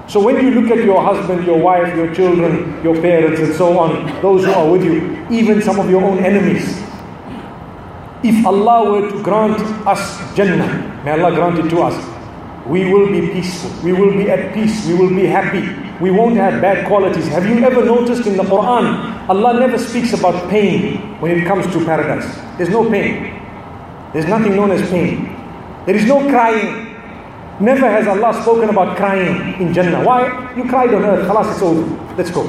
So 0.10 0.20
when 0.22 0.44
you 0.44 0.52
look 0.52 0.70
at 0.78 0.84
your 0.84 1.02
husband, 1.02 1.46
your 1.46 1.58
wife, 1.58 1.96
your 1.96 2.14
children, 2.14 2.84
your 2.84 2.96
parents, 3.02 3.40
and 3.40 3.54
so 3.56 3.80
on, 3.80 4.06
those 4.22 4.44
who 4.44 4.52
are 4.52 4.70
with 4.70 4.84
you, 4.84 5.26
even 5.32 5.62
some 5.62 5.80
of 5.80 5.90
your 5.90 6.04
own 6.04 6.20
enemies, 6.20 6.68
if 8.24 8.46
Allah 8.46 8.92
were 8.92 9.10
to 9.10 9.24
grant 9.24 9.60
us 9.88 10.36
Jannah, 10.36 11.02
may 11.06 11.12
Allah 11.12 11.34
grant 11.34 11.60
it 11.60 11.70
to 11.70 11.82
us, 11.82 11.96
we 12.68 12.92
will 12.92 13.08
be 13.08 13.22
peaceful, 13.32 13.72
we 13.84 13.94
will 13.94 14.12
be 14.12 14.30
at 14.30 14.54
peace, 14.54 14.86
we 14.86 14.96
will 14.96 15.10
be 15.10 15.26
happy, 15.26 15.64
we 16.04 16.12
won't 16.12 16.36
have 16.36 16.62
bad 16.62 16.86
qualities. 16.88 17.28
Have 17.30 17.46
you 17.48 17.64
ever 17.64 17.84
noticed 17.84 18.28
in 18.28 18.36
the 18.36 18.44
Quran, 18.44 19.28
Allah 19.30 19.60
never 19.60 19.78
speaks 19.80 20.12
about 20.14 20.50
pain 20.50 20.98
when 21.22 21.32
it 21.32 21.46
comes 21.46 21.66
to 21.74 21.86
paradise? 21.86 22.28
There's 22.58 22.70
no 22.70 22.84
pain. 22.90 23.31
There's 24.14 24.26
nothing 24.26 24.56
known 24.56 24.72
as 24.72 24.88
pain. 24.90 25.26
There 25.86 25.96
is 25.96 26.06
no 26.06 26.20
crying. 26.30 26.88
Never 27.60 27.90
has 27.90 28.08
Allah 28.08 28.34
spoken 28.42 28.70
about 28.70 28.98
crying 28.98 29.62
in 29.62 29.74
Jannah. 29.74 30.04
Why? 30.04 30.54
You 30.56 30.68
cried 30.68 30.94
on 30.94 31.06
earth, 31.06 31.28
khalas, 31.28 31.52
it's 31.54 31.62
over. 31.62 32.16
Let's 32.18 32.32
go. 32.32 32.44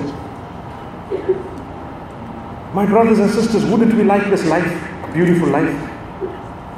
My 2.75 2.87
brothers 2.87 3.19
and 3.19 3.31
sisters, 3.31 3.65
wouldn't 3.67 3.95
we 3.95 4.03
like 4.03 4.25
this 4.31 4.45
life? 4.47 4.67
Beautiful 5.13 5.49
life. 5.49 5.71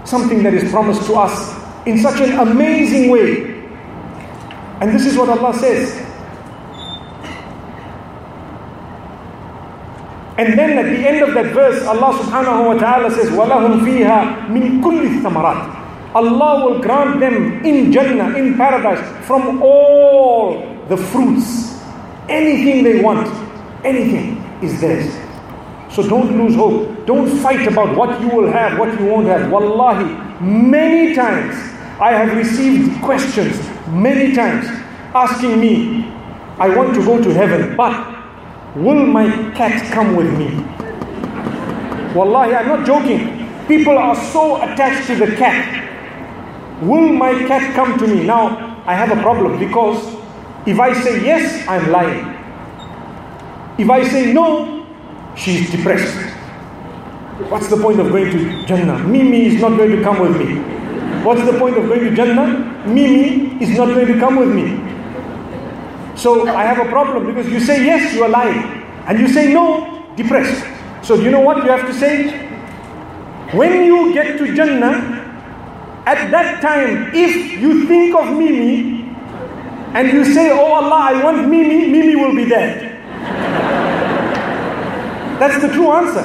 Something 0.04 0.42
that 0.42 0.52
is 0.52 0.68
promised 0.70 1.06
to 1.06 1.14
us 1.14 1.54
in 1.86 1.98
such 1.98 2.20
an 2.20 2.38
amazing 2.40 3.10
way. 3.10 3.54
And 4.80 4.92
this 4.92 5.06
is 5.06 5.16
what 5.16 5.28
Allah 5.28 5.54
says. 5.54 5.94
And 10.37 10.57
then 10.57 10.77
at 10.77 10.85
the 10.85 11.07
end 11.07 11.21
of 11.21 11.33
that 11.33 11.53
verse, 11.53 11.85
Allah 11.85 12.13
subhanahu 12.17 12.67
wa 12.67 12.73
ta'ala 12.75 13.11
says, 13.11 13.29
وَلَهُمْ 13.29 13.83
فِيهَا 13.83 14.47
مِن 14.47 14.81
كُلِّ 14.81 15.19
الثَّمَرَاتِ 15.19 16.15
Allah 16.15 16.65
will 16.65 16.79
grant 16.79 17.19
them 17.19 17.63
in 17.65 17.91
Jannah, 17.91 18.35
in 18.37 18.55
paradise, 18.55 19.03
from 19.27 19.61
all 19.61 20.63
the 20.87 20.97
fruits. 20.97 21.77
Anything 22.29 22.83
they 22.83 23.01
want, 23.01 23.27
anything 23.85 24.37
is 24.61 24.79
theirs. 24.81 25.13
So 25.93 26.07
don't 26.07 26.37
lose 26.37 26.55
hope. 26.55 27.05
Don't 27.05 27.27
fight 27.39 27.67
about 27.67 27.97
what 27.97 28.21
you 28.21 28.29
will 28.29 28.51
have, 28.51 28.79
what 28.79 28.97
you 28.99 29.05
won't 29.07 29.27
have. 29.27 29.51
Wallahi, 29.51 30.05
many 30.41 31.15
times 31.15 31.53
I 31.99 32.11
have 32.13 32.37
received 32.37 33.01
questions, 33.03 33.59
many 33.89 34.33
times, 34.33 34.65
asking 35.13 35.59
me, 35.59 36.05
I 36.59 36.69
want 36.69 36.93
to 36.95 37.03
go 37.03 37.21
to 37.21 37.33
heaven, 37.33 37.75
but 37.75 38.12
will 38.74 39.06
my 39.06 39.26
cat 39.54 39.92
come 39.92 40.14
with 40.16 40.30
me? 40.38 40.48
Wallahi, 42.14 42.54
I'm 42.54 42.68
not 42.68 42.86
joking. 42.86 43.44
People 43.66 43.96
are 43.98 44.14
so 44.32 44.56
attached 44.62 45.06
to 45.08 45.16
the 45.16 45.34
cat 45.36 45.84
Will 46.82 47.12
my 47.12 47.32
cat 47.46 47.74
come 47.74 47.98
to 47.98 48.06
me? 48.06 48.24
Now, 48.24 48.82
I 48.84 48.94
have 48.94 49.16
a 49.16 49.20
problem 49.22 49.58
because 49.58 49.96
if 50.66 50.80
I 50.80 50.92
say 50.92 51.24
yes, 51.24 51.66
I'm 51.68 51.90
lying. 51.90 52.26
If 53.78 53.88
I 53.88 54.02
say 54.08 54.32
no, 54.32 54.84
she's 55.36 55.70
depressed. 55.70 56.14
What's 57.48 57.68
the 57.68 57.76
point 57.76 58.00
of 58.00 58.08
going 58.10 58.30
to 58.32 58.66
Jannah? 58.66 58.98
Mimi 58.98 59.46
is 59.46 59.60
not 59.60 59.76
going 59.76 59.92
to 59.92 60.02
come 60.02 60.20
with 60.20 60.36
me. 60.36 60.56
What's 61.24 61.44
the 61.46 61.58
point 61.58 61.76
of 61.78 61.86
going 61.88 62.00
to 62.00 62.14
Jannah? 62.14 62.86
Mimi 62.86 63.62
is 63.62 63.76
not 63.78 63.86
going 63.94 64.06
to 64.08 64.18
come 64.18 64.36
with 64.36 64.54
me. 64.54 64.83
So 66.16 66.46
I 66.48 66.62
have 66.64 66.78
a 66.84 66.88
problem 66.90 67.26
because 67.26 67.50
you 67.50 67.60
say 67.60 67.84
yes, 67.84 68.14
you 68.14 68.22
are 68.22 68.28
lying. 68.28 68.82
And 69.06 69.18
you 69.18 69.28
say 69.28 69.52
no, 69.52 70.12
depressed. 70.16 70.64
So 71.06 71.14
you 71.16 71.30
know 71.30 71.40
what 71.40 71.58
you 71.58 71.70
have 71.70 71.86
to 71.86 71.94
say? 71.94 72.30
When 73.52 73.84
you 73.84 74.12
get 74.14 74.38
to 74.38 74.54
Jannah, 74.54 75.22
at 76.06 76.30
that 76.30 76.60
time, 76.60 77.10
if 77.14 77.60
you 77.60 77.86
think 77.86 78.14
of 78.14 78.26
Mimi 78.36 79.04
and 79.94 80.12
you 80.12 80.24
say, 80.24 80.50
Oh 80.50 80.72
Allah, 80.72 81.14
I 81.14 81.24
want 81.24 81.48
Mimi, 81.48 81.88
Mimi 81.88 82.16
will 82.16 82.34
be 82.34 82.44
there. 82.44 82.92
That's 85.38 85.60
the 85.62 85.68
true 85.72 85.90
answer. 85.92 86.22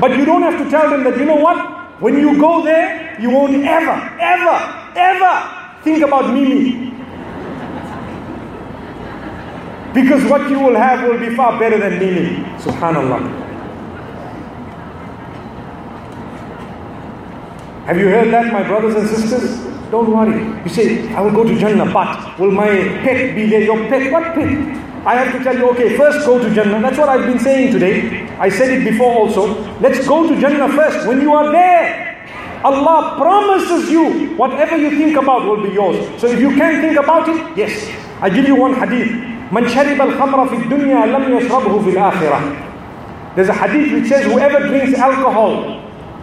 But 0.00 0.16
you 0.16 0.24
don't 0.24 0.42
have 0.42 0.58
to 0.62 0.68
tell 0.70 0.90
them 0.90 1.04
that, 1.04 1.16
you 1.16 1.24
know 1.24 1.36
what? 1.36 2.00
When 2.00 2.18
you 2.18 2.38
go 2.40 2.62
there, 2.62 3.16
you 3.20 3.30
won't 3.30 3.54
ever, 3.54 4.16
ever, 4.20 4.92
ever 4.96 5.80
think 5.82 6.02
about 6.02 6.32
Mimi. 6.34 6.83
Because 9.94 10.24
what 10.24 10.50
you 10.50 10.58
will 10.58 10.74
have 10.74 11.08
will 11.08 11.18
be 11.18 11.34
far 11.36 11.58
better 11.58 11.78
than 11.78 11.98
Mimi. 12.00 12.42
Subhanallah. 12.58 13.20
Have 17.86 17.98
you 17.98 18.08
heard 18.08 18.32
that, 18.32 18.52
my 18.52 18.66
brothers 18.66 18.96
and 18.96 19.08
sisters? 19.08 19.60
Don't 19.90 20.10
worry. 20.10 20.42
You 20.64 20.68
say, 20.68 21.14
I 21.14 21.20
will 21.20 21.30
go 21.30 21.44
to 21.44 21.56
Jannah, 21.56 21.92
but 21.92 22.38
will 22.40 22.50
my 22.50 22.66
pet 23.04 23.36
be 23.36 23.46
there? 23.48 23.62
Your 23.62 23.78
pet? 23.88 24.10
What 24.10 24.34
pet? 24.34 24.48
I 25.06 25.16
have 25.16 25.36
to 25.36 25.44
tell 25.44 25.56
you, 25.56 25.68
okay, 25.70 25.96
first 25.96 26.26
go 26.26 26.42
to 26.42 26.52
Jannah. 26.54 26.80
That's 26.80 26.98
what 26.98 27.10
I've 27.10 27.26
been 27.26 27.38
saying 27.38 27.72
today. 27.72 28.26
I 28.38 28.48
said 28.48 28.70
it 28.70 28.90
before 28.90 29.12
also. 29.12 29.62
Let's 29.80 30.08
go 30.08 30.26
to 30.26 30.40
Jannah 30.40 30.72
first. 30.72 31.06
When 31.06 31.20
you 31.20 31.34
are 31.34 31.52
there, 31.52 32.18
Allah 32.64 33.16
promises 33.18 33.90
you 33.90 34.34
whatever 34.34 34.78
you 34.78 34.90
think 34.96 35.16
about 35.18 35.44
will 35.44 35.62
be 35.62 35.68
yours. 35.74 35.98
So 36.18 36.26
if 36.26 36.40
you 36.40 36.56
can 36.56 36.80
think 36.80 36.98
about 36.98 37.28
it, 37.28 37.56
yes. 37.56 37.86
I 38.22 38.30
give 38.30 38.46
you 38.46 38.56
one 38.56 38.72
hadith. 38.72 39.33
Man 39.54 39.64
sharibal 39.66 40.10
khamra 40.18 40.50
fi 40.50 40.56
dunya 40.68 41.12
lam 41.12 41.30
yashrabhu 41.30 41.84
fil 41.84 42.00
akhirah. 42.10 43.36
There's 43.36 43.48
a 43.48 43.52
hadith 43.52 43.92
which 43.92 44.08
says 44.08 44.24
whoever 44.24 44.66
drinks 44.66 44.98
alcohol, 44.98 45.80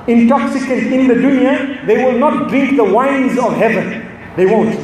intoxicant 0.08 0.91
in 0.91 1.08
the 1.08 1.14
dunya, 1.14 1.86
they 1.88 2.03
will 2.03 2.20
not 2.20 2.49
drink 2.49 2.76
the 2.76 2.84
wines 2.84 3.40
of 3.40 3.53
heaven. 3.53 4.06
They 4.36 4.45
won't. 4.45 4.76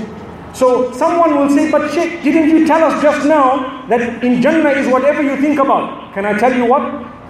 So 0.55 0.93
someone 0.93 1.35
will 1.35 1.49
say, 1.49 1.69
but 1.69 1.91
Sheikh, 1.91 2.23
didn't 2.23 2.49
you 2.49 2.65
tell 2.65 2.81
us 2.85 3.01
just 3.01 3.27
now 3.27 3.85
that 3.89 4.23
in 4.23 4.41
Jannah 4.41 4.69
is 4.69 4.87
whatever 4.87 5.21
you 5.21 5.35
think 5.41 5.59
about? 5.59 6.13
Can 6.13 6.25
I 6.25 6.39
tell 6.39 6.55
you 6.55 6.65
what? 6.65 6.83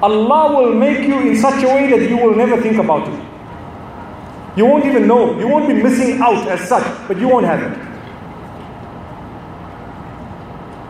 Allah 0.03 0.55
will 0.55 0.75
make 0.75 1.07
you 1.07 1.19
in 1.19 1.35
such 1.35 1.63
a 1.63 1.67
way 1.67 1.89
that 1.89 2.07
you 2.07 2.17
will 2.17 2.35
never 2.35 2.61
think 2.61 2.77
about 2.77 3.07
it. 3.07 3.19
You 4.55 4.67
won't 4.67 4.85
even 4.85 5.07
know. 5.07 5.39
You 5.39 5.47
won't 5.47 5.67
be 5.67 5.73
missing 5.73 6.21
out 6.21 6.47
as 6.47 6.69
such, 6.69 6.85
but 7.07 7.17
you 7.17 7.27
won't 7.27 7.47
have 7.47 7.63
it. 7.63 7.86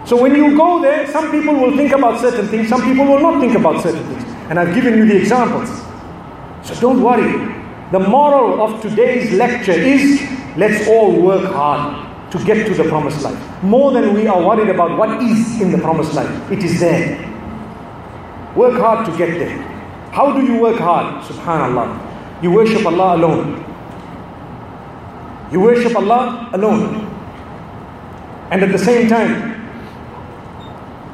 So 0.08 0.16
when 0.16 0.34
you 0.36 0.56
go 0.56 0.82
there, 0.82 1.06
some 1.12 1.30
people 1.32 1.54
will 1.54 1.76
think 1.76 1.92
about 1.92 2.22
certain 2.22 2.48
things, 2.48 2.70
some 2.70 2.82
people 2.82 3.06
will 3.06 3.20
not 3.20 3.42
think 3.42 3.56
about 3.56 3.84
certain 3.84 4.06
things. 4.06 4.24
And 4.50 4.58
I've 4.58 4.74
given 4.74 4.98
you 4.98 5.06
the 5.06 5.18
examples. 5.18 5.68
So 6.66 6.80
don't 6.80 7.04
worry. 7.04 7.54
The 7.92 8.00
moral 8.00 8.62
of 8.62 8.82
today's 8.82 9.34
lecture 9.34 9.74
is 9.74 10.22
let's 10.56 10.88
all 10.88 11.12
work 11.22 11.52
hard 11.52 12.32
to 12.32 12.38
get 12.46 12.66
to 12.68 12.74
the 12.74 12.86
promised 12.88 13.22
life. 13.22 13.64
More 13.64 13.92
than 13.92 14.14
we 14.14 14.28
are 14.28 14.42
worried 14.42 14.70
about 14.70 14.98
what 14.98 15.22
is 15.22 15.60
in 15.60 15.74
the 15.74 15.78
promised 15.78 16.14
life, 16.14 16.52
it 16.54 16.64
is 16.64 16.80
there. 16.80 17.20
Work 18.56 18.80
hard 18.80 19.06
to 19.08 19.18
get 19.18 19.38
there. 19.38 19.58
How 20.14 20.32
do 20.32 20.42
you 20.42 20.58
work 20.58 20.80
hard? 20.80 21.22
Subhanallah. 21.26 22.42
You 22.42 22.52
worship 22.52 22.86
Allah 22.86 23.18
alone. 23.18 23.62
You 25.52 25.60
worship 25.60 25.98
Allah 25.98 26.50
alone. 26.54 27.06
And 28.52 28.64
at 28.64 28.72
the 28.72 28.80
same 28.80 29.10
time, 29.10 29.57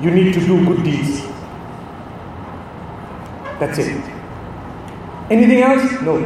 you 0.03 0.11
need 0.11 0.33
to 0.33 0.39
do 0.41 0.65
good 0.65 0.83
deeds. 0.83 1.21
That's 3.59 3.77
it. 3.77 4.03
Anything 5.31 5.61
else? 5.61 6.01
No. 6.01 6.19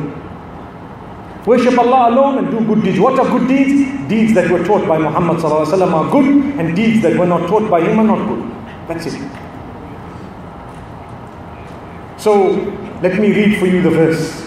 Worship 1.45 1.77
Allah 1.77 2.09
alone 2.09 2.39
and 2.39 2.51
do 2.51 2.65
good 2.65 2.83
deeds. 2.83 2.99
What 2.99 3.19
are 3.19 3.37
good 3.37 3.47
deeds? 3.47 4.09
Deeds 4.09 4.33
that 4.33 4.49
were 4.49 4.63
taught 4.65 4.87
by 4.87 4.97
Muhammad 4.97 5.43
are 5.45 6.11
good, 6.11 6.25
and 6.59 6.75
deeds 6.75 7.01
that 7.03 7.17
were 7.17 7.27
not 7.27 7.47
taught 7.47 7.69
by 7.69 7.81
him 7.81 7.99
are 7.99 8.03
not 8.03 8.27
good. 8.27 8.43
That's 8.87 9.05
it. 9.05 9.13
So, 12.17 12.51
let 13.01 13.19
me 13.19 13.31
read 13.31 13.59
for 13.59 13.67
you 13.67 13.81
the 13.81 13.91
verse. 13.91 14.41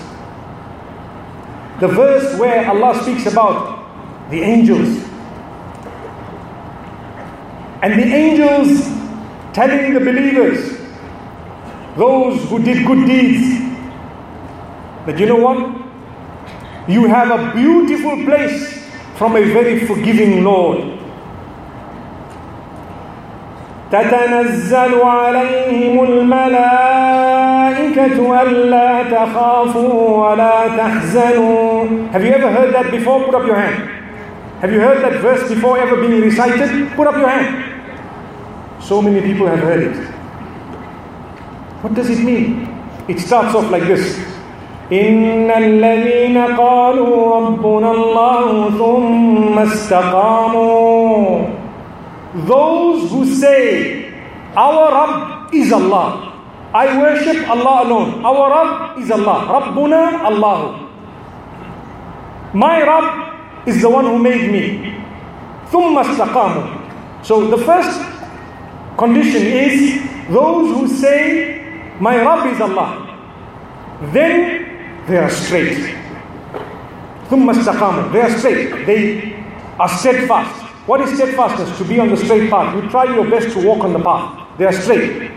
The 1.81 1.89
verse 1.89 2.39
where 2.39 2.69
Allah 2.69 3.01
speaks 3.03 3.27
about 3.27 4.31
the 4.31 4.43
angels. 4.43 5.09
And 7.83 7.99
the 7.99 8.05
angels 8.05 9.00
telling 9.54 9.94
the 9.94 10.00
believers, 10.00 10.78
those 11.98 12.44
who 12.50 12.60
did 12.60 12.86
good 12.86 13.06
deeds, 13.06 13.62
but 15.06 15.20
you 15.20 15.26
know 15.28 15.38
what? 15.38 15.58
You 16.90 17.06
have 17.06 17.32
a 17.32 17.54
beautiful 17.54 18.24
place 18.26 18.84
from 19.18 19.36
a 19.36 19.42
very 19.42 19.86
forgiving 19.86 20.44
Lord. 20.44 20.92
تتنزل 23.92 25.02
عليهم 25.02 26.04
الملائكة 26.04 27.22
ألا 28.42 29.04
تخافوا 29.04 30.30
ولا 30.30 30.68
تحزنوا 30.78 31.86
Have 32.12 32.24
you 32.26 32.32
ever 32.32 32.52
heard 32.52 32.74
that 32.74 32.92
before? 32.92 33.24
Put 33.26 33.36
up 33.36 33.46
your 33.46 33.56
hand. 33.56 33.90
Have 34.62 34.72
you 34.74 34.80
heard 34.80 35.02
that 35.04 35.22
verse 35.22 35.48
before 35.48 35.78
ever 35.78 35.96
being 35.96 36.22
recited? 36.22 36.92
Put 36.96 37.08
up 37.08 37.16
your 37.16 37.30
hand. 37.30 37.69
So 38.82 39.02
many 39.02 39.22
people 39.22 39.48
have 39.48 39.60
heard 39.60 39.84
it. 39.84 39.98
What 41.82 41.94
does 41.94 42.10
it 42.10 42.24
mean? 42.24 42.68
It 43.08 43.20
starts 43.20 43.56
off 43.56 43.70
like 43.72 43.84
this. 43.84 44.18
إن 44.92 45.50
الذين 45.52 46.38
قالوا 46.38 47.36
ربنا 47.36 47.92
الله 47.92 48.70
ثم 48.78 49.60
استقاموا 49.60 51.40
Those 52.46 53.10
who 53.10 53.26
say 53.26 54.14
our 54.56 54.92
Rabb 54.94 55.54
is 55.56 55.74
Allah 55.74 56.34
I 56.74 57.02
worship 57.02 57.50
Allah 57.50 57.82
alone 57.88 58.22
Our 58.26 58.50
Rabb 58.52 59.00
is 59.00 59.10
Allah 59.10 59.40
Rabbuna 59.58 60.22
Allah 60.30 60.86
My 62.54 62.84
Rabb 62.86 63.68
is 63.68 63.82
the 63.82 63.90
one 63.90 64.06
who 64.06 64.20
made 64.20 64.52
me 64.52 64.94
ثم 65.72 65.98
استقاموا 65.98 66.64
So 67.24 67.48
the 67.50 67.58
first 67.58 68.02
condition 69.00 69.42
is 69.42 70.02
those 70.30 70.68
who 70.76 70.88
say 70.88 71.62
my 72.00 72.16
Rabb 72.18 72.54
is 72.54 72.62
Allah 72.62 73.06
then 74.14 74.66
they 75.08 75.18
are 75.18 75.30
straight. 75.30 75.96
ثم 77.30 77.50
استقاموا. 77.50 78.12
They 78.12 78.22
are 78.22 78.30
straight. 78.38 78.86
They 78.86 79.36
are 79.80 79.90
steadfast. 79.90 80.62
What 80.86 81.02
is 81.02 81.16
steadfastness? 81.16 81.78
To 81.78 81.84
be 81.86 82.00
on 82.00 82.10
the 82.10 82.18
straight 82.18 82.50
path. 82.50 82.76
You 82.76 82.90
try 82.90 83.06
your 83.06 83.30
best 83.30 83.52
to 83.58 83.66
walk 83.66 83.84
on 83.84 83.94
the 83.94 84.00
path. 84.00 84.58
They 84.58 84.66
are 84.66 84.74
straight. 84.74 85.32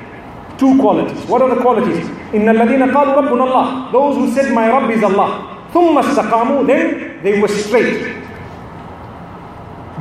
Two 0.58 0.76
qualities. 0.78 1.24
What 1.26 1.42
are 1.42 1.54
the 1.54 1.60
qualities? 1.60 2.04
إن 2.34 2.48
الذين 2.48 2.92
قالوا 2.92 3.14
ربنا 3.14 3.44
الله. 3.44 3.92
Those 3.92 4.16
who 4.16 4.30
said 4.32 4.52
my 4.52 4.68
Rabb 4.68 4.90
is 4.90 5.02
Allah. 5.02 5.68
ثم 5.72 5.98
استقاموا. 5.98 6.66
Then 6.66 7.22
they 7.22 7.40
were 7.40 7.48
straight. 7.48 8.16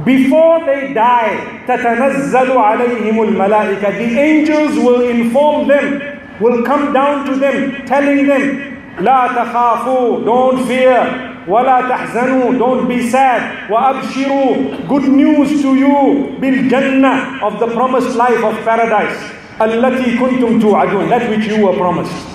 Before 0.06 0.64
they 0.66 0.94
die, 0.94 1.38
تتنزل 1.68 2.58
عليهم 2.58 3.24
الملائكة. 3.24 3.92
The 3.98 4.20
angels 4.20 4.78
will 4.78 5.02
inform 5.02 5.68
them, 5.68 6.20
will 6.40 6.64
come 6.64 6.94
down 6.94 7.26
to 7.26 7.36
them, 7.36 7.86
telling 7.86 8.28
them, 8.28 8.78
لا 9.00 9.28
تخافوا 9.28 10.26
don't 10.26 10.68
fear 10.68 11.08
ولا 11.48 11.82
تحزنوا 11.82 12.60
don't 12.60 12.88
be 12.88 13.10
sad 13.10 13.70
وأبشروا 13.70 14.88
good 14.88 15.08
news 15.08 15.62
to 15.62 15.76
you 15.76 16.38
بالجنة 16.42 17.42
of 17.42 17.60
the 17.60 17.68
promised 17.68 18.16
life 18.16 18.44
of 18.44 18.54
paradise 18.66 19.18
التي 19.62 20.18
كنتم 20.18 20.60
توعدون 20.60 21.10
that 21.10 21.30
which 21.30 21.48
you 21.48 21.66
were 21.66 21.74
promised 21.78 22.31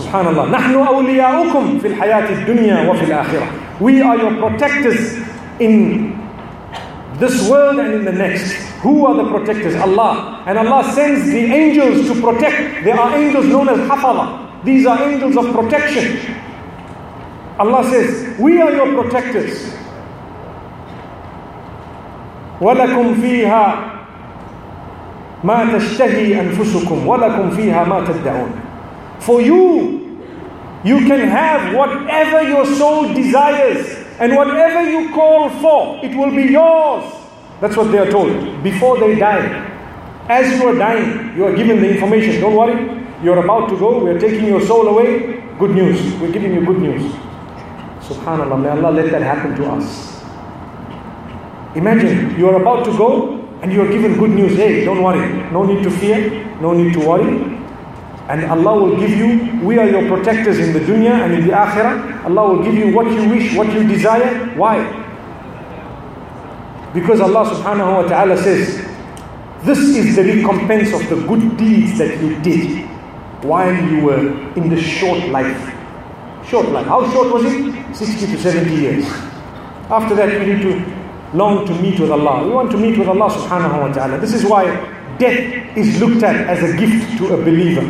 سبحان 0.00 0.26
الله 0.26 0.50
نحن 0.50 0.74
أولياؤكم 0.74 1.78
في 1.78 1.88
الحياة 1.88 2.30
الدنيا 2.32 2.90
وفي 2.90 3.04
الآخرة 3.04 3.46
we 3.80 4.02
are 4.02 4.16
your 4.16 4.34
protectors 4.40 5.18
in 5.60 6.12
this 7.18 7.48
world 7.50 7.78
and 7.78 7.92
in 7.94 8.04
the 8.04 8.12
next 8.12 8.70
who 8.82 9.04
are 9.06 9.14
the 9.14 9.28
protectors? 9.28 9.76
Allah. 9.76 10.42
And 10.46 10.56
Allah 10.58 10.82
sends 10.92 11.26
the 11.30 11.44
angels 11.52 12.08
to 12.08 12.14
protect. 12.20 12.82
There 12.82 12.98
are 12.98 13.14
angels 13.14 13.44
known 13.46 13.68
as 13.68 13.78
hafala. 13.90 14.64
These 14.64 14.86
are 14.86 14.98
angels 15.02 15.36
of 15.36 15.52
protection. 15.52 16.34
Allah 17.58 17.84
says, 17.90 18.38
We 18.40 18.60
are 18.60 18.72
your 18.72 19.02
protectors. 19.02 19.76
ولكم 22.60 23.14
فيها 23.14 23.74
ما 25.44 25.78
تشتهي 25.78 26.40
أنفسكم 26.40 27.06
ولكم 27.06 27.50
فيها 27.50 27.84
ما 27.84 28.04
تدعون 28.04 28.50
For 29.20 29.40
you, 29.40 30.00
you 30.84 30.98
can 31.06 31.28
have 31.28 31.74
whatever 31.74 32.42
your 32.42 32.64
soul 32.76 33.12
desires 33.12 33.86
and 34.18 34.34
whatever 34.34 34.90
you 34.90 35.12
call 35.14 35.50
for, 35.60 36.04
it 36.04 36.16
will 36.16 36.30
be 36.34 36.52
yours. 36.52 37.04
That's 37.60 37.76
what 37.76 37.92
they 37.92 37.98
are 37.98 38.10
told 38.10 38.62
before 38.62 38.98
they 38.98 39.18
die. 39.18 39.66
As 40.28 40.58
you 40.58 40.68
are 40.68 40.74
dying, 40.76 41.36
you 41.36 41.44
are 41.44 41.54
given 41.54 41.80
the 41.80 41.90
information. 41.90 42.40
Don't 42.40 42.56
worry, 42.56 43.04
you're 43.22 43.44
about 43.44 43.68
to 43.68 43.78
go, 43.78 44.02
we're 44.02 44.18
taking 44.18 44.46
your 44.46 44.64
soul 44.64 44.86
away. 44.88 45.44
Good 45.58 45.72
news. 45.72 46.00
We're 46.18 46.32
giving 46.32 46.54
you 46.54 46.64
good 46.64 46.78
news. 46.78 47.02
Subhanallah, 48.00 48.62
may 48.62 48.70
Allah 48.70 48.90
let 48.92 49.10
that 49.10 49.20
happen 49.20 49.54
to 49.56 49.66
us. 49.66 50.22
Imagine 51.76 52.38
you're 52.38 52.56
about 52.60 52.84
to 52.86 52.96
go 52.96 53.46
and 53.60 53.70
you're 53.70 53.90
given 53.90 54.18
good 54.18 54.30
news. 54.30 54.56
Hey, 54.56 54.84
don't 54.86 55.02
worry, 55.02 55.20
no 55.52 55.64
need 55.64 55.82
to 55.82 55.90
fear, 55.90 56.30
no 56.60 56.72
need 56.72 56.94
to 56.94 57.00
worry. 57.00 57.59
And 58.30 58.44
Allah 58.44 58.78
will 58.80 58.96
give 58.96 59.10
you, 59.10 59.58
we 59.66 59.76
are 59.76 59.88
your 59.88 60.06
protectors 60.06 60.60
in 60.60 60.72
the 60.72 60.78
dunya 60.78 61.10
and 61.10 61.34
in 61.34 61.48
the 61.48 61.52
akhirah. 61.52 62.24
Allah 62.26 62.54
will 62.54 62.62
give 62.62 62.74
you 62.74 62.94
what 62.94 63.10
you 63.10 63.28
wish, 63.28 63.56
what 63.56 63.66
you 63.72 63.82
desire. 63.88 64.46
Why? 64.54 64.78
Because 66.94 67.20
Allah 67.20 67.50
subhanahu 67.50 68.02
wa 68.04 68.08
ta'ala 68.08 68.36
says, 68.36 68.86
This 69.64 69.78
is 69.80 70.14
the 70.14 70.22
recompense 70.22 70.92
of 70.94 71.02
the 71.10 71.26
good 71.26 71.56
deeds 71.56 71.98
that 71.98 72.22
you 72.22 72.38
did 72.40 72.86
while 73.42 73.74
you 73.74 74.04
were 74.04 74.30
in 74.54 74.68
the 74.70 74.80
short 74.80 75.18
life. 75.30 75.58
Short 76.46 76.68
life. 76.68 76.86
How 76.86 77.02
short 77.12 77.32
was 77.34 77.42
it? 77.46 77.94
60 77.96 78.26
to 78.26 78.38
70 78.38 78.70
years. 78.76 79.04
After 79.90 80.14
that, 80.14 80.38
we 80.38 80.54
need 80.54 80.62
to 80.62 81.36
long 81.36 81.66
to 81.66 81.74
meet 81.82 81.98
with 81.98 82.12
Allah. 82.12 82.44
We 82.46 82.52
want 82.52 82.70
to 82.70 82.76
meet 82.76 82.96
with 82.96 83.08
Allah 83.08 83.26
subhanahu 83.28 83.80
wa 83.80 83.92
ta'ala. 83.92 84.18
This 84.18 84.34
is 84.34 84.44
why 84.44 84.66
death 85.18 85.76
is 85.76 86.00
looked 86.00 86.22
at 86.22 86.46
as 86.46 86.62
a 86.62 86.76
gift 86.78 87.18
to 87.18 87.34
a 87.34 87.36
believer. 87.36 87.82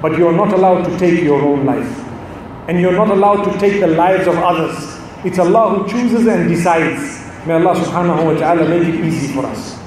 But 0.00 0.18
you 0.18 0.28
are 0.28 0.32
not 0.32 0.52
allowed 0.52 0.84
to 0.84 0.98
take 0.98 1.22
your 1.22 1.40
own 1.42 1.64
life. 1.64 1.98
And 2.68 2.80
you're 2.80 2.92
not 2.96 3.10
allowed 3.10 3.44
to 3.44 3.58
take 3.58 3.80
the 3.80 3.86
lives 3.86 4.26
of 4.26 4.36
others. 4.36 4.76
It's 5.24 5.38
Allah 5.38 5.78
who 5.78 5.88
chooses 5.88 6.26
and 6.26 6.48
decides. 6.48 7.20
May 7.46 7.54
Allah 7.54 7.74
subhanahu 7.76 8.24
wa 8.24 8.34
ta'ala 8.38 8.68
make 8.68 8.88
it 8.88 9.04
easy 9.04 9.32
for 9.34 9.44
us. 9.44 9.78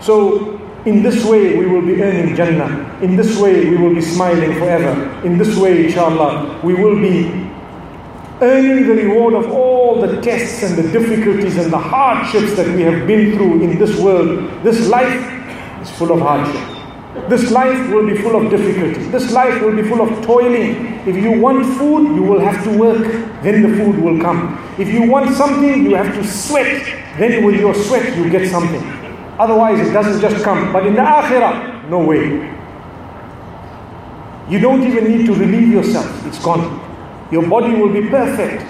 So, 0.00 0.58
in 0.84 1.02
this 1.02 1.24
way, 1.24 1.56
we 1.58 1.66
will 1.66 1.82
be 1.82 2.00
earning 2.00 2.36
Jannah. 2.36 2.98
In 3.02 3.16
this 3.16 3.36
way, 3.38 3.68
we 3.68 3.76
will 3.76 3.94
be 3.94 4.00
smiling 4.00 4.54
forever. 4.54 4.92
In 5.24 5.38
this 5.38 5.56
way, 5.56 5.86
inshallah, 5.86 6.60
we 6.62 6.74
will 6.74 6.96
be 7.00 7.48
earning 8.40 8.86
the 8.86 8.94
reward 8.94 9.34
of 9.34 9.50
all 9.50 10.00
the 10.00 10.20
tests 10.22 10.62
and 10.62 10.78
the 10.78 10.88
difficulties 10.92 11.56
and 11.58 11.72
the 11.72 11.78
hardships 11.78 12.54
that 12.54 12.68
we 12.76 12.82
have 12.82 13.06
been 13.06 13.36
through 13.36 13.62
in 13.62 13.78
this 13.78 13.98
world. 13.98 14.48
This 14.62 14.88
life 14.88 15.82
is 15.82 15.90
full 15.90 16.12
of 16.12 16.20
hardship. 16.20 16.77
This 17.28 17.50
life 17.50 17.90
will 17.90 18.06
be 18.06 18.16
full 18.22 18.36
of 18.36 18.50
difficulty. 18.50 19.02
This 19.10 19.32
life 19.32 19.60
will 19.62 19.74
be 19.74 19.82
full 19.82 20.00
of 20.00 20.24
toiling. 20.24 20.98
If 21.06 21.16
you 21.16 21.32
want 21.40 21.66
food, 21.76 22.14
you 22.14 22.22
will 22.22 22.40
have 22.40 22.62
to 22.64 22.78
work, 22.78 23.02
then 23.42 23.62
the 23.62 23.76
food 23.76 23.98
will 24.02 24.20
come. 24.20 24.58
If 24.78 24.88
you 24.88 25.10
want 25.10 25.34
something, 25.34 25.84
you 25.84 25.94
have 25.94 26.14
to 26.14 26.24
sweat, 26.26 26.84
then 27.18 27.44
with 27.44 27.60
your 27.60 27.74
sweat 27.74 28.16
you 28.16 28.30
get 28.30 28.48
something. 28.50 28.82
Otherwise, 29.38 29.86
it 29.86 29.92
doesn't 29.92 30.20
just 30.20 30.44
come. 30.44 30.72
But 30.72 30.86
in 30.86 30.94
the 30.94 31.02
akhirah, 31.02 31.88
no 31.88 31.98
way. 32.04 32.54
You 34.48 34.58
don't 34.58 34.82
even 34.82 35.04
need 35.04 35.26
to 35.26 35.34
relieve 35.34 35.68
yourself, 35.68 36.26
it's 36.26 36.42
gone. 36.42 36.80
Your 37.30 37.46
body 37.46 37.74
will 37.74 37.92
be 37.92 38.08
perfect. 38.08 38.64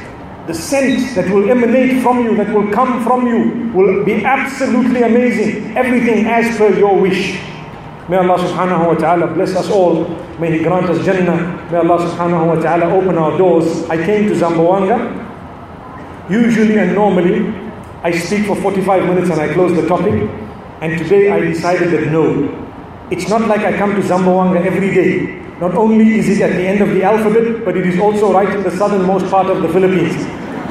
The 0.48 0.54
scent 0.54 1.14
that 1.14 1.30
will 1.30 1.48
emanate 1.50 2.02
from 2.02 2.24
you, 2.24 2.34
that 2.36 2.52
will 2.52 2.72
come 2.72 3.04
from 3.04 3.26
you, 3.26 3.70
will 3.72 4.04
be 4.04 4.24
absolutely 4.24 5.02
amazing. 5.02 5.76
Everything 5.76 6.26
as 6.26 6.56
per 6.56 6.76
your 6.76 6.98
wish. 6.98 7.38
May 8.08 8.16
Allah 8.16 8.38
subhanahu 8.40 8.86
wa 8.86 8.94
ta'ala 8.94 9.26
bless 9.34 9.54
us 9.54 9.68
all. 9.70 10.08
May 10.40 10.56
He 10.56 10.64
grant 10.64 10.88
us 10.88 11.04
Jannah. 11.04 11.36
May 11.70 11.76
Allah 11.76 11.98
subhanahu 12.08 12.46
wa 12.48 12.54
ta'ala 12.56 12.88
open 12.96 13.18
our 13.18 13.36
doors. 13.36 13.84
I 13.90 13.96
came 14.02 14.28
to 14.28 14.34
Zamboanga. 14.34 14.96
Usually 16.30 16.78
and 16.78 16.94
normally, 16.94 17.52
I 18.02 18.12
speak 18.12 18.46
for 18.46 18.56
45 18.56 19.04
minutes 19.04 19.28
and 19.28 19.38
I 19.38 19.52
close 19.52 19.76
the 19.76 19.86
topic. 19.86 20.14
And 20.80 20.96
today 20.96 21.30
I 21.30 21.40
decided 21.40 21.90
that 21.92 22.10
no, 22.10 22.48
it's 23.10 23.28
not 23.28 23.42
like 23.46 23.60
I 23.60 23.76
come 23.76 23.94
to 23.94 24.00
Zamboanga 24.00 24.64
every 24.64 24.88
day. 24.94 25.44
Not 25.60 25.74
only 25.74 26.18
is 26.18 26.30
it 26.30 26.40
at 26.40 26.56
the 26.56 26.66
end 26.66 26.80
of 26.80 26.88
the 26.94 27.02
alphabet, 27.02 27.62
but 27.62 27.76
it 27.76 27.86
is 27.86 28.00
also 28.00 28.32
right 28.32 28.48
in 28.48 28.62
the 28.62 28.70
southernmost 28.70 29.26
part 29.26 29.48
of 29.48 29.60
the 29.60 29.68
Philippines. 29.68 30.16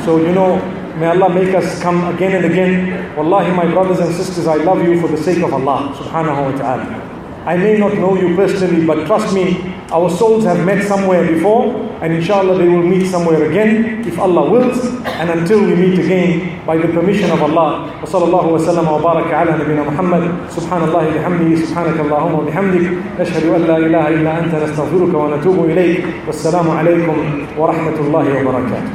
So, 0.06 0.18
you 0.18 0.32
know, 0.32 0.58
may 0.98 1.06
Allah 1.06 1.30
make 1.30 1.54
us 1.54 1.80
come 1.84 2.04
again 2.16 2.34
and 2.34 2.46
again. 2.46 3.16
Wallahi, 3.16 3.52
my 3.52 3.70
brothers 3.70 4.00
and 4.00 4.16
sisters, 4.16 4.48
I 4.48 4.56
love 4.56 4.82
you 4.82 5.00
for 5.00 5.08
the 5.08 5.18
sake 5.22 5.44
of 5.44 5.54
Allah 5.54 5.94
subhanahu 6.02 6.52
wa 6.52 6.58
ta'ala. 6.58 7.07
I 7.47 7.57
may 7.57 7.77
not 7.77 7.95
know 7.95 8.15
you 8.15 8.37
personally, 8.37 8.87
but 8.87 9.05
trust 9.07 9.35
me, 9.35 9.75
our 9.91 10.09
souls 10.09 10.45
have 10.45 10.65
met 10.65 10.85
somewhere 10.85 11.27
before, 11.27 11.75
and 12.01 12.13
inshallah 12.13 12.57
they 12.57 12.69
will 12.69 12.85
meet 12.85 13.11
somewhere 13.11 13.51
again 13.51 14.07
if 14.07 14.17
Allah 14.19 14.49
wills. 14.49 14.79
And 15.19 15.29
until 15.29 15.65
we 15.67 15.75
meet 15.75 15.99
again, 15.99 16.65
by 16.65 16.77
the 16.79 16.87
permission 16.89 17.31
of 17.33 17.43
Allah, 17.43 17.91
وصلى 18.03 18.25
الله 18.25 18.47
وسلم 18.47 18.89
وبارك 18.89 19.35
على 19.35 19.51
نبينا 19.59 19.83
محمد 19.83 20.23
سبحان 20.51 20.83
الله 20.83 21.05
بحمده 21.15 21.57
سبحانك 21.67 22.01
اللهم 22.01 22.35
وبحمدك 22.35 22.87
نشهد 23.21 23.45
أن 23.55 23.63
لا 23.67 23.77
إله 23.77 24.09
إلا 24.09 24.39
أنت 24.45 24.55
نستغفرك 24.55 25.15
ونتوب 25.15 25.65
إليك 25.71 26.05
والسلام 26.27 26.71
عليكم 26.71 27.17
ورحمة 27.59 27.97
الله 28.01 28.27
وبركاته 28.39 28.91